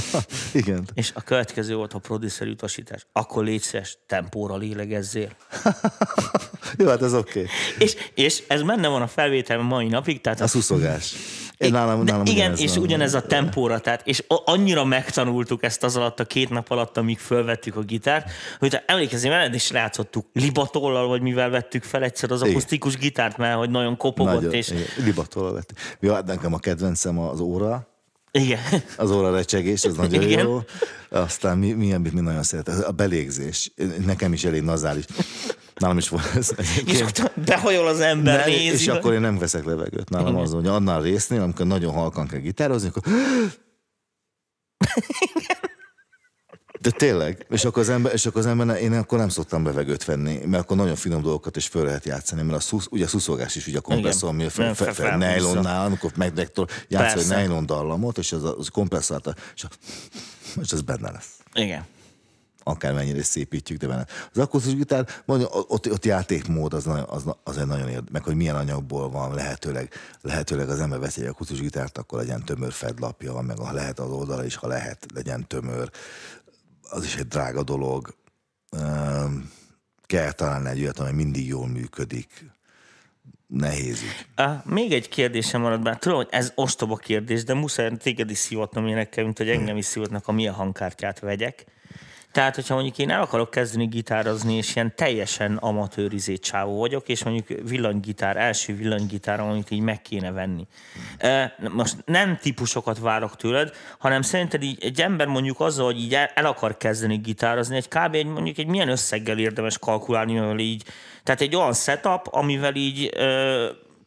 Igen. 0.53 0.87
és 0.93 1.11
a 1.15 1.21
következő 1.21 1.75
volt 1.75 1.93
a 1.93 1.99
producer 1.99 2.47
utasítás. 2.47 3.07
Akkor 3.11 3.43
légy 3.43 3.61
szíves, 3.61 3.97
tempóra 4.07 4.57
lélegezzél. 4.57 5.29
Jó, 6.77 6.87
hát 6.87 7.01
ez 7.01 7.13
oké. 7.13 7.39
Okay. 7.39 7.51
És, 7.77 7.95
és 8.13 8.43
ez 8.47 8.63
benne 8.63 8.87
van 8.87 9.01
a 9.01 9.07
felvételben 9.07 9.65
mai 9.65 9.87
napig, 9.87 10.21
tehát 10.21 10.41
A 10.41 10.47
szuszogás. 10.47 11.15
Én 11.59 11.71
nálam, 11.71 12.05
De 12.05 12.11
nálam 12.11 12.25
igen, 12.25 12.55
és 12.55 12.75
van. 12.75 12.83
ugyanez 12.83 13.13
a 13.13 13.21
tempóra, 13.21 13.79
tehát, 13.79 14.07
és 14.07 14.23
annyira 14.27 14.83
megtanultuk 14.83 15.63
ezt 15.63 15.83
az 15.83 15.95
alatt 15.95 16.19
a 16.19 16.25
két 16.25 16.49
nap 16.49 16.71
alatt, 16.71 16.97
amíg 16.97 17.19
fölvettük 17.19 17.75
a 17.75 17.81
gitárt, 17.81 18.31
hogy 18.59 18.77
emlékezni 18.85 19.29
veled, 19.29 19.53
és 19.53 19.71
játszottuk 19.71 20.25
libatollal, 20.33 21.07
vagy 21.07 21.21
mivel 21.21 21.49
vettük 21.49 21.83
fel 21.83 22.03
egyszer 22.03 22.31
az 22.31 22.41
akusztikus 22.41 22.97
gitárt, 22.97 23.37
mert 23.37 23.57
hogy 23.57 23.69
nagyon 23.69 23.97
kopogott, 23.97 24.33
Nagyon, 24.33 24.53
és 24.53 24.69
igen, 24.69 24.83
Libatolva 24.97 25.51
lett. 25.51 25.73
Jó, 25.99 26.13
hát 26.13 26.25
nekem 26.25 26.53
a 26.53 26.59
kedvencem 26.59 27.19
az 27.19 27.39
óra, 27.39 27.87
igen. 28.31 28.59
az 28.97 29.11
óra 29.11 29.31
recsegés, 29.31 29.83
az 29.85 29.95
nagyon 29.95 30.21
Igen. 30.21 30.45
jó. 30.45 30.59
Aztán 31.09 31.57
mi, 31.57 31.71
mi, 31.71 31.93
amit 31.93 32.13
mi 32.13 32.19
nagyon 32.19 32.43
szeretem, 32.43 32.81
a 32.87 32.91
belégzés. 32.91 33.71
Nekem 34.05 34.33
is 34.33 34.43
elég 34.43 34.61
nazális. 34.61 35.03
Nálam 35.75 35.97
is 35.97 36.09
volt 36.09 36.35
ez. 36.35 36.51
És 36.85 37.01
akkor 37.01 37.31
behajol 37.45 37.87
az 37.87 37.99
ember, 37.99 38.39
Ne, 38.39 38.45
nézi. 38.45 38.63
és 38.63 38.87
akkor 38.87 39.13
én 39.13 39.21
nem 39.21 39.37
veszek 39.37 39.65
levegőt. 39.65 40.09
Nálam 40.09 40.35
az, 40.35 40.51
hogy 40.51 40.67
annál 40.67 41.01
résznél, 41.01 41.41
amikor 41.41 41.65
nagyon 41.65 41.93
halkan 41.93 42.27
kell 42.27 42.39
gitározni, 42.39 42.87
akkor 42.87 43.03
De 46.81 46.89
tényleg, 46.91 47.45
és 47.49 47.65
akkor 47.65 47.81
az 47.81 47.89
ember, 47.89 48.13
és 48.13 48.25
akkor 48.25 48.39
az 48.41 48.47
ember 48.47 48.81
én 48.81 48.93
akkor 48.93 49.17
nem 49.17 49.29
szoktam 49.29 49.65
levegőt 49.65 50.05
venni, 50.05 50.39
mert 50.45 50.63
akkor 50.63 50.77
nagyon 50.77 50.95
finom 50.95 51.21
dolgokat 51.21 51.55
is 51.55 51.67
föl 51.67 51.85
lehet 51.85 52.05
játszani, 52.05 52.41
mert 52.41 52.57
a 52.57 52.59
szusz, 52.61 52.87
ugye 52.91 53.05
a 53.05 53.07
szuszogás 53.07 53.55
is 53.55 53.67
ugye 53.67 53.77
a 53.77 53.81
kompresszor, 53.81 54.29
ami 54.29 54.47
fel, 54.49 54.75
fel, 54.75 54.93
fel- 54.93 55.17
nylonnál, 55.17 55.85
amikor 55.85 56.11
megdektől 56.15 56.67
játsz 56.87 57.31
egy 57.31 57.37
nylon 57.47 57.65
dallamot, 57.65 58.17
és 58.17 58.31
az, 58.31 58.43
a- 58.43 58.57
az 58.57 58.67
kompresszálta, 58.67 59.35
és, 59.55 59.63
a, 59.63 59.67
és 60.61 60.71
az 60.71 60.81
benne 60.81 61.11
lesz 61.11 61.29
Igen. 61.53 61.85
akármennyire 62.63 63.23
szépítjük, 63.23 63.79
de 63.79 63.87
benne. 63.87 64.05
Az 64.33 64.39
akusztikus 64.39 64.77
gitár, 64.77 65.07
mondja, 65.25 65.47
ott, 65.51 65.91
ott 65.91 66.05
játékmód 66.05 66.73
az, 66.73 66.83
nagyon- 66.83 67.07
az, 67.09 67.23
az 67.43 67.57
egy 67.57 67.65
nagyon 67.67 67.89
érd, 67.89 68.11
meg 68.11 68.23
hogy 68.23 68.35
milyen 68.35 68.55
anyagból 68.55 69.09
van, 69.09 69.33
lehetőleg, 69.33 69.93
lehetőleg 70.21 70.69
az 70.69 70.79
ember 70.79 70.99
veszi 70.99 71.21
egy 71.21 71.27
akusztikus 71.27 71.61
gitárt, 71.61 71.97
akkor 71.97 72.19
legyen 72.19 72.43
tömör 72.45 72.71
fedlapja, 72.71 73.41
meg 73.41 73.57
ha 73.57 73.71
lehet 73.73 73.99
az 73.99 74.09
oldala 74.09 74.45
is, 74.45 74.55
ha 74.55 74.67
lehet, 74.67 75.05
legyen 75.13 75.47
tömör. 75.47 75.89
Az 76.89 77.03
is 77.03 77.15
egy 77.15 77.27
drága 77.27 77.63
dolog. 77.63 78.15
Kell 80.05 80.31
találni 80.31 80.69
egy 80.69 80.81
olyat, 80.81 80.99
ami 80.99 81.11
mindig 81.11 81.47
jól 81.47 81.67
működik. 81.67 82.45
Nehéz. 83.47 84.01
Uh, 84.37 84.65
még 84.65 84.93
egy 84.93 85.09
kérdésem 85.09 85.61
maradt, 85.61 85.81
bár 85.81 85.97
tudom, 85.97 86.17
hogy 86.17 86.27
ez 86.31 86.51
ostoba 86.55 86.95
kérdés, 86.95 87.43
de 87.43 87.53
muszáj 87.53 87.97
téged 87.97 88.29
is 88.29 88.37
szivatnom 88.37 88.85
ilyenekkel, 88.85 89.23
mint 89.23 89.37
hogy 89.37 89.49
engem 89.49 89.77
is 89.77 89.85
szivatnak, 89.85 90.27
a 90.27 90.31
milyen 90.31 90.53
hangkártyát 90.53 91.19
vegyek. 91.19 91.65
Tehát, 92.31 92.55
hogyha 92.55 92.73
mondjuk 92.73 92.97
én 92.97 93.09
el 93.09 93.21
akarok 93.21 93.51
kezdeni 93.51 93.85
gitározni, 93.85 94.53
és 94.53 94.75
ilyen 94.75 94.95
teljesen 94.95 95.57
amatőrizé 95.57 96.35
csávó 96.35 96.79
vagyok, 96.79 97.07
és 97.07 97.23
mondjuk 97.23 97.59
villanygitár, 97.69 98.37
első 98.37 98.75
villanygitára, 98.75 99.49
amit 99.49 99.71
így 99.71 99.79
meg 99.79 100.01
kéne 100.01 100.31
venni. 100.31 100.67
Most 101.57 101.95
nem 102.05 102.37
típusokat 102.37 102.99
várok 102.99 103.35
tőled, 103.35 103.75
hanem 103.97 104.21
szerinted 104.21 104.63
így 104.63 104.83
egy 104.83 105.01
ember 105.01 105.27
mondjuk 105.27 105.59
azzal, 105.59 105.85
hogy 105.85 105.99
így 105.99 106.13
el, 106.13 106.45
akar 106.45 106.77
kezdeni 106.77 107.17
gitározni, 107.17 107.75
egy 107.75 107.87
kb. 107.87 108.15
Egy, 108.15 108.25
mondjuk 108.25 108.57
egy 108.57 108.67
milyen 108.67 108.89
összeggel 108.89 109.37
érdemes 109.39 109.77
kalkulálni, 109.77 110.33
mivel 110.33 110.59
így, 110.59 110.83
tehát 111.23 111.41
egy 111.41 111.55
olyan 111.55 111.73
setup, 111.73 112.27
amivel 112.31 112.75
így 112.75 113.11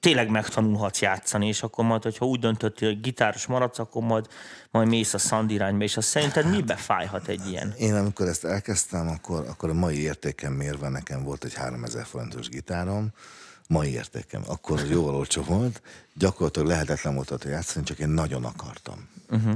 tényleg 0.00 0.30
megtanulhatsz 0.30 1.00
játszani, 1.00 1.46
és 1.46 1.62
akkor 1.62 1.84
majd, 1.84 2.02
hogyha 2.02 2.26
úgy 2.26 2.38
döntöttél, 2.38 2.88
hogy 2.88 3.00
gitáros 3.00 3.46
maradsz, 3.46 3.78
akkor 3.78 4.02
majd, 4.02 4.26
majd 4.72 4.88
mész 4.88 5.14
a 5.14 5.18
szand 5.18 5.50
irányba, 5.50 5.84
és 5.84 5.96
azt 5.96 6.08
szerinted 6.08 6.50
mibe 6.50 6.76
fájhat 6.76 7.28
egy 7.28 7.46
ilyen? 7.48 7.74
Én 7.78 7.94
amikor 7.94 8.28
ezt 8.28 8.44
elkezdtem, 8.44 9.08
akkor, 9.08 9.46
akkor 9.48 9.70
a 9.70 9.74
mai 9.74 10.00
értékem 10.00 10.52
mérve 10.52 10.88
nekem 10.88 11.22
volt 11.22 11.44
egy 11.44 11.54
3000 11.54 12.04
forintos 12.04 12.48
gitárom, 12.48 13.08
mai 13.68 13.92
értékem, 13.92 14.42
akkor 14.46 14.80
jóval 14.90 15.14
olcsó 15.14 15.42
volt, 15.42 15.82
gyakorlatilag 16.14 16.68
lehetetlen 16.68 17.14
volt 17.14 17.30
ott 17.30 17.44
játszani, 17.44 17.84
csak 17.84 17.98
én 17.98 18.08
nagyon 18.08 18.44
akartam. 18.44 19.08
Uh-huh. 19.30 19.54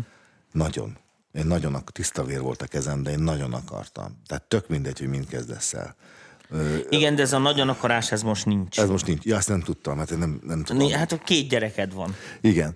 Nagyon. 0.52 0.96
Én 1.32 1.46
nagyon, 1.46 1.84
tiszta 1.92 2.24
vér 2.24 2.40
volt 2.40 2.62
a 2.62 2.66
kezem, 2.66 3.02
de 3.02 3.10
én 3.10 3.18
nagyon 3.18 3.52
akartam. 3.52 4.20
Tehát 4.26 4.42
tök 4.42 4.68
mindegy, 4.68 4.98
hogy 4.98 5.08
mind 5.08 5.28
kezdesz 5.28 5.72
el. 5.72 5.94
Igen, 6.88 7.14
de 7.14 7.22
ez 7.22 7.32
a 7.32 7.38
nagyon 7.38 7.68
akarás, 7.68 8.12
ez 8.12 8.22
most 8.22 8.46
nincs. 8.46 8.78
Ez 8.78 8.88
most 8.88 9.06
nincs. 9.06 9.24
Ja, 9.24 9.36
azt 9.36 9.48
nem 9.48 9.60
tudtam, 9.60 9.96
mert 9.96 10.10
én 10.10 10.18
nem, 10.18 10.40
nem 10.46 10.64
tudom. 10.64 10.90
Hát 10.90 11.12
a 11.12 11.18
két 11.18 11.48
gyereked 11.48 11.92
van. 11.92 12.14
Igen. 12.40 12.74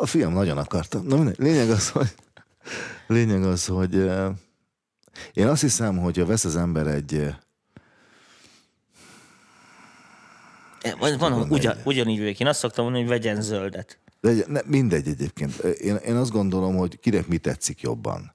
A 0.00 0.06
fiam 0.06 0.32
nagyon 0.32 0.58
akarta. 0.58 1.00
Na 1.00 1.16
mindegy. 1.16 1.38
Lényeg 1.38 1.70
az, 1.70 1.90
hogy, 1.90 2.14
lényeg 3.06 3.44
az, 3.44 3.66
hogy 3.66 3.94
én 5.32 5.46
azt 5.46 5.60
hiszem, 5.60 5.98
hogy 5.98 6.16
ha 6.16 6.26
vesz 6.26 6.44
az 6.44 6.56
ember 6.56 6.86
egy, 6.86 7.14
ö, 7.14 7.28
Van, 10.98 11.18
van 11.18 11.50
ugyan, 11.50 11.76
ugyanígy 11.84 12.18
vagyok. 12.18 12.40
Én 12.40 12.46
azt 12.46 12.58
szoktam 12.58 12.84
mondani, 12.84 13.04
hogy 13.04 13.12
vegyen 13.12 13.42
zöldet. 13.42 13.98
de 14.20 14.32
ne, 14.46 14.60
mindegy 14.66 15.08
egyébként. 15.08 15.54
Én, 15.58 15.96
én 15.96 16.16
azt 16.16 16.30
gondolom, 16.30 16.76
hogy 16.76 16.98
kinek 17.00 17.26
mi 17.26 17.38
tetszik 17.38 17.80
jobban. 17.80 18.34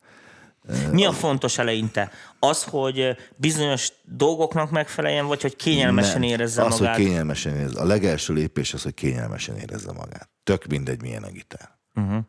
Mi 0.92 1.06
a 1.06 1.12
fontos 1.12 1.58
eleinte? 1.58 2.12
Az, 2.40 2.64
hogy 2.64 3.16
bizonyos 3.36 3.92
dolgoknak 4.04 4.72
megfeleljen, 4.72 5.28
vagy 5.28 5.42
hogy 5.42 5.56
kényelmesen 5.56 6.20
Nem. 6.20 6.30
érezze 6.30 6.64
az, 6.64 6.80
magát? 6.80 6.96
hogy 6.96 7.06
kényelmesen 7.06 7.56
érezze. 7.56 7.80
A 7.80 7.86
legelső 7.86 8.34
lépés 8.34 8.74
az, 8.74 8.84
hogy 8.84 8.94
kényelmesen 8.94 9.56
érezze 9.56 9.92
magát. 9.92 10.30
Tök 10.44 10.66
mindegy, 10.66 11.02
milyen 11.02 11.24
a 11.24 11.30
gitár. 11.30 11.70
Uh-huh. 11.96 12.24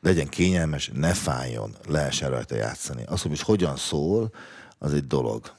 Legyen 0.00 0.28
kényelmes, 0.28 0.90
ne 0.94 1.12
fájjon, 1.12 1.76
lehessen 1.88 2.30
rajta 2.30 2.54
játszani. 2.54 3.02
Az, 3.06 3.20
hogy 3.22 3.30
most 3.30 3.42
hogyan 3.42 3.76
szól, 3.76 4.32
az 4.78 4.92
egy 4.92 5.06
dolog. 5.06 5.54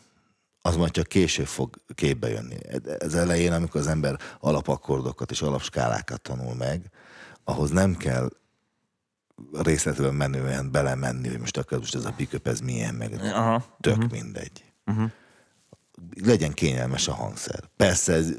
Az 0.62 0.76
majd 0.76 0.92
csak 0.92 1.08
később 1.08 1.46
fog 1.46 1.76
képbe 1.96 2.30
jönni. 2.30 2.56
Ez 3.00 3.14
elején, 3.14 3.52
amikor 3.52 3.82
az 3.82 3.88
ember 3.88 4.20
alapakkordokat 4.40 5.32
és 5.32 5.42
alapskálákat 5.42 6.22
tanul 6.22 6.54
meg, 6.54 6.90
ahhoz 7.44 7.70
nem 7.70 7.96
kell 7.96 8.30
részletben 9.52 10.14
menően 10.14 10.72
belemenni, 10.72 11.28
hogy 11.28 11.40
most 11.40 11.58
akkor 11.58 11.78
most 11.78 11.96
ez 11.96 12.06
a 12.06 12.14
piköp, 12.16 12.48
ez 12.48 12.60
milyen, 12.60 12.96
meg 12.96 13.20
Aha. 13.22 13.78
tök 13.80 13.96
uh-huh. 13.96 14.12
mindegy. 14.12 14.64
Uh-huh. 14.86 15.12
Legyen 16.24 16.52
kényelmes 16.52 17.08
a 17.08 17.14
hangszer. 17.14 17.64
Persze 17.78 18.14
ez 18.14 18.30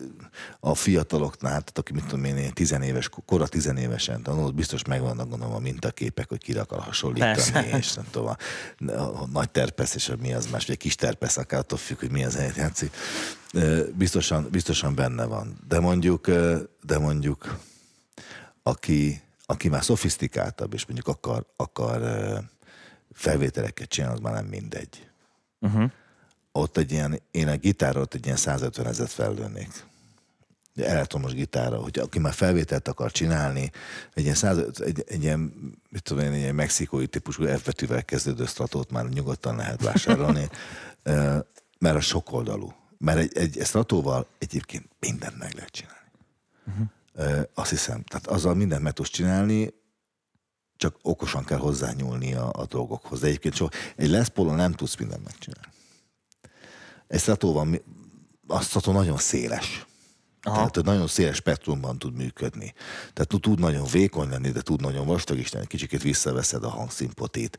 a 0.61 0.74
fiataloknál, 0.74 1.51
tehát 1.51 1.78
aki 1.78 1.92
mit 1.92 2.05
tudom 2.05 2.24
én, 2.24 2.53
tizenéves, 2.53 3.11
kora 3.26 3.47
tizenévesen 3.47 4.22
tanul, 4.22 4.51
biztos 4.51 4.84
megvannak 4.84 5.28
gondolom 5.28 5.55
a 5.55 5.59
mintaképek, 5.59 6.28
hogy 6.28 6.42
kire 6.42 6.61
akar 6.61 6.78
hasonlítani, 6.78 7.34
Persze. 7.34 7.76
és 7.76 7.95
nem 7.95 8.07
tudom, 8.11 8.28
a, 8.28 8.92
a 8.92 9.26
nagy 9.32 9.51
terpesz 9.51 9.95
és 9.95 10.09
a 10.09 10.16
mi 10.20 10.32
az 10.32 10.47
más, 10.51 10.66
vagy 10.66 10.74
a 10.74 10.78
kis 10.78 10.95
terpesz, 10.95 11.36
akár 11.36 11.61
attól 11.61 11.78
függ, 11.78 11.99
hogy 11.99 12.11
mi 12.11 12.24
az 12.24 12.36
helyet 12.36 12.57
játszik. 12.57 12.97
Biztosan, 13.95 14.49
biztosan 14.51 14.95
benne 14.95 15.24
van. 15.24 15.59
De 15.68 15.80
mondjuk, 15.80 16.26
de 16.82 16.99
mondjuk 16.99 17.59
aki, 18.62 19.23
aki 19.47 19.68
már 19.68 19.84
szofisztikáltabb, 19.84 20.74
és 20.74 20.86
mondjuk 20.86 21.09
akar, 21.09 21.47
akar 21.57 22.01
felvételeket 23.12 23.88
csinálni, 23.88 24.16
az 24.16 24.22
már 24.22 24.32
nem 24.32 24.47
mindegy. 24.47 25.09
Uh-huh. 25.61 25.90
Ott 26.53 26.76
egy 26.76 26.92
ilyen, 26.92 27.20
én 27.30 27.49
a 27.49 27.57
gitárra 27.57 28.01
ott 28.01 28.14
egy 28.14 28.24
ilyen 28.24 28.36
150 28.36 28.86
ezeret 28.86 29.11
fellőnék. 29.11 29.84
Egy 30.74 30.82
Elektromos 30.82 31.32
gitárra, 31.32 31.76
hogy 31.76 31.99
aki 31.99 32.18
már 32.18 32.32
felvételt 32.32 32.88
akar 32.88 33.12
csinálni, 33.12 33.70
egy 34.14 34.22
ilyen, 34.22 34.34
150, 34.34 34.86
egy, 34.86 35.05
egy 35.09 35.22
ilyen 35.22 35.40
mit 35.88 36.03
tudom 36.03 36.24
én, 36.24 36.32
egy 36.32 36.38
ilyen 36.38 36.55
mexikói 36.55 37.07
típusú 37.07 37.47
F 37.47 37.68
kezdődő 38.05 38.47
stratót 38.47 38.90
már 38.90 39.05
nyugodtan 39.05 39.57
lehet 39.57 39.82
vásárolni, 39.82 40.49
mert 41.84 41.97
a 41.97 42.01
sokoldalú. 42.01 42.74
Mert 42.99 43.18
egy, 43.18 43.36
egy 43.59 43.66
stratóval 43.66 44.26
egyébként 44.38 44.88
mindent 45.01 45.38
meg 45.38 45.53
lehet 45.55 45.70
csinálni. 45.70 46.11
Uh-huh. 46.66 46.86
Azt 47.54 47.70
hiszem, 47.70 48.02
tehát 48.02 48.26
azzal 48.26 48.54
mindent 48.54 48.82
meg 48.82 48.92
tudsz 48.92 49.08
csinálni, 49.08 49.74
csak 50.76 50.96
okosan 51.02 51.44
kell 51.44 51.58
hozzányúlni 51.58 52.34
a, 52.34 52.50
a 52.52 52.66
dolgokhoz. 52.66 53.20
De 53.20 53.26
egyébként 53.26 53.54
so, 53.54 53.66
egy 53.96 54.08
Les 54.08 54.28
Paulon 54.28 54.54
nem 54.54 54.72
tudsz 54.72 54.96
mindent 54.96 55.24
megcsinálni. 55.24 55.68
Egy 57.06 57.20
stratóval 57.20 57.64
mi- 57.64 57.82
azt 58.46 58.86
nagyon 58.86 59.18
széles. 59.18 59.86
Aha. 60.47 60.70
Tehát 60.70 60.84
nagyon 60.84 61.07
széles 61.07 61.36
spektrumban 61.36 61.99
tud 61.99 62.14
működni. 62.14 62.74
Tehát 63.12 63.42
tud 63.42 63.59
nagyon 63.59 63.86
vékony 63.92 64.28
lenni, 64.28 64.51
de 64.51 64.61
tud 64.61 64.80
nagyon 64.80 65.07
vastag 65.07 65.38
is 65.38 65.53
lenni. 65.53 65.66
Kicsikét 65.66 66.03
visszaveszed 66.03 66.64
a 66.64 66.68
hangszínpotit, 66.68 67.59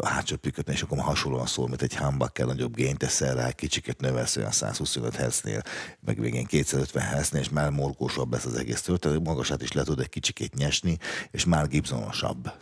a 0.00 0.06
hátsó 0.06 0.36
püköt, 0.36 0.68
és 0.68 0.82
akkor 0.82 0.98
hasonlóan 0.98 1.46
szól, 1.46 1.68
mint 1.68 1.82
egy 1.82 1.96
humbucker, 1.96 2.46
nagyobb 2.46 2.74
gényt 2.74 2.98
teszel 2.98 3.34
rá, 3.34 3.50
kicsiket 3.50 4.00
növelsz 4.00 4.36
olyan 4.36 4.50
125 4.50 5.16
Hz-nél, 5.16 5.62
meg 6.00 6.20
végén 6.20 6.44
250 6.44 7.08
Hz-nél, 7.08 7.40
és 7.40 7.48
már 7.48 7.70
morgósabb 7.70 8.32
lesz 8.32 8.44
az 8.44 8.54
egész 8.54 8.82
történet, 8.82 9.24
magasát 9.24 9.62
is 9.62 9.72
le 9.72 9.82
tud 9.82 10.00
egy 10.00 10.08
kicsikét 10.08 10.54
nyesni, 10.54 10.98
és 11.30 11.44
már 11.44 11.68
Gibsonosabb. 11.68 12.52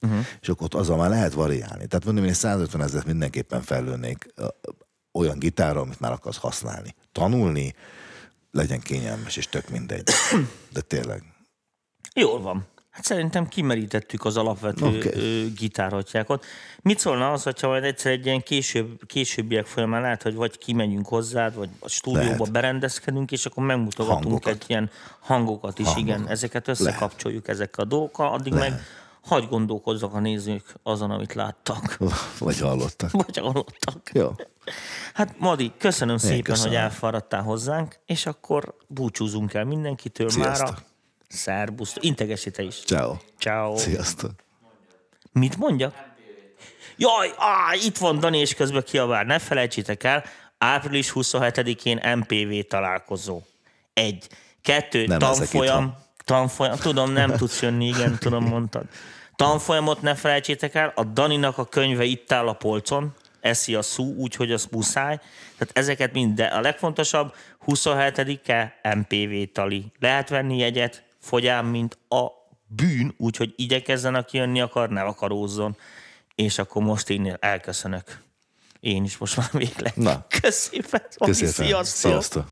Uh-huh. 0.00 0.24
És 0.40 0.48
akkor 0.48 0.64
ott 0.64 0.80
azzal 0.80 0.96
már 0.96 1.10
lehet 1.10 1.32
variálni. 1.32 1.86
Tehát 1.86 2.04
mondom, 2.04 2.24
én 2.24 2.32
150 2.32 2.82
ezeret 2.82 3.06
mindenképpen 3.06 3.62
fellőnék 3.62 4.34
olyan 5.12 5.38
gitárra, 5.38 5.80
amit 5.80 6.00
már 6.00 6.12
akarsz 6.12 6.38
használni. 6.38 6.94
Tanulni, 7.12 7.74
legyen 8.54 8.80
kényelmes, 8.80 9.36
és 9.36 9.48
tök 9.48 9.68
mindegy. 9.68 10.08
De 10.72 10.80
tényleg. 10.80 11.22
Jól 12.14 12.40
van. 12.40 12.66
Hát 12.90 13.04
szerintem 13.04 13.48
kimerítettük 13.48 14.24
az 14.24 14.36
alapvető 14.36 14.86
okay. 14.86 15.52
gitárhatjákat. 15.56 16.44
Mit 16.82 16.98
szólna 16.98 17.32
az, 17.32 17.42
hogyha 17.42 17.68
majd 17.68 17.84
egyszer 17.84 18.12
egy 18.12 18.26
ilyen 18.26 18.42
később, 18.42 19.06
későbbiek 19.06 19.66
folyamán 19.66 20.00
lehet, 20.00 20.22
hogy 20.22 20.34
vagy 20.34 20.58
kimegyünk 20.58 21.06
hozzád, 21.06 21.54
vagy 21.54 21.68
a 21.78 21.88
stúdióba 21.88 22.28
lehet. 22.28 22.52
berendezkedünk, 22.52 23.32
és 23.32 23.46
akkor 23.46 23.64
megmutogatunk 23.64 24.24
hangokat. 24.24 24.52
egy 24.52 24.64
ilyen 24.66 24.90
hangokat 25.20 25.78
is, 25.78 25.86
hangokat. 25.86 26.08
igen. 26.08 26.28
Ezeket 26.28 26.68
összekapcsoljuk 26.68 27.46
lehet. 27.46 27.60
ezekkel 27.60 27.84
a 27.84 27.88
dolgokkal, 27.88 28.32
addig 28.32 28.52
lehet. 28.52 28.70
meg 28.70 28.80
hagy 29.24 29.48
gondolkozzak 29.48 30.14
a 30.14 30.20
nézők 30.20 30.74
azon, 30.82 31.10
amit 31.10 31.34
láttak. 31.34 31.98
Vagy 32.38 32.60
hallottak. 32.60 33.10
Vagy 33.26 33.36
hallottak. 33.38 34.10
Jó. 34.12 34.30
Hát 35.14 35.34
Madi, 35.38 35.72
köszönöm 35.78 36.14
Én 36.14 36.20
szépen, 36.20 36.42
köszönöm. 36.42 36.72
hogy 36.72 36.80
elfáradtál 36.80 37.42
hozzánk, 37.42 37.98
és 38.06 38.26
akkor 38.26 38.74
búcsúzunk 38.86 39.54
el 39.54 39.64
mindenkitől 39.64 40.30
Sziasztok. 40.30 40.68
mára. 40.68 40.82
Szerbusz. 41.28 41.94
Integesi 42.00 42.50
te 42.50 42.62
is. 42.62 42.74
Ciao. 42.74 43.16
Ciao. 43.38 43.76
Sziasztok. 43.76 44.30
Mit 45.32 45.56
mondjak? 45.56 45.94
Jaj, 46.96 47.30
á, 47.38 47.74
itt 47.74 47.98
van 47.98 48.18
Dani, 48.18 48.38
és 48.38 48.54
közben 48.54 48.82
kiabál. 48.86 49.24
Ne 49.24 49.38
felejtsétek 49.38 50.04
el, 50.04 50.24
április 50.58 51.12
27-én 51.14 52.16
MPV 52.16 52.68
találkozó. 52.68 53.42
Egy. 53.92 54.28
Kettő, 54.62 55.06
Nem 55.06 55.18
tanfolyam. 55.18 55.94
Tanfolyam, 56.24 56.76
tudom, 56.76 57.12
nem 57.12 57.30
tudsz 57.30 57.62
jönni, 57.62 57.86
igen, 57.86 58.18
tudom, 58.18 58.44
mondtad. 58.44 58.84
Tanfolyamot 59.36 60.02
ne 60.02 60.14
felejtsétek 60.14 60.74
el, 60.74 60.92
a 60.94 61.04
Daninak 61.04 61.58
a 61.58 61.64
könyve 61.64 62.04
itt 62.04 62.32
áll 62.32 62.48
a 62.48 62.52
polcon, 62.52 63.14
eszi 63.40 63.74
a 63.74 63.82
szú, 63.82 64.14
úgyhogy 64.14 64.52
az 64.52 64.68
muszáj. 64.70 65.16
Tehát 65.58 65.70
ezeket 65.78 66.12
mind, 66.12 66.34
de 66.34 66.44
a 66.44 66.60
legfontosabb, 66.60 67.34
27-e 67.66 68.80
MPV 68.96 69.52
tali. 69.52 69.92
Lehet 69.98 70.28
venni 70.28 70.58
jegyet, 70.58 71.02
fogyám, 71.20 71.66
mint 71.66 71.98
a 72.08 72.26
bűn, 72.66 73.14
úgyhogy 73.16 73.52
igyekezzen, 73.56 74.14
aki 74.14 74.36
jönni 74.36 74.60
akar, 74.60 74.88
ne 74.88 75.02
akarózzon. 75.02 75.76
És 76.34 76.58
akkor 76.58 76.82
most 76.82 77.10
én 77.10 77.36
elköszönök. 77.40 78.22
Én 78.80 79.04
is 79.04 79.16
most 79.16 79.36
már 79.36 79.48
végleg. 79.52 79.92
Na. 79.96 80.26
Köszönöm. 80.40 80.84
Köszönöm. 81.18 81.52
Sziasztok. 81.52 82.10
Sziasztok. 82.10 82.42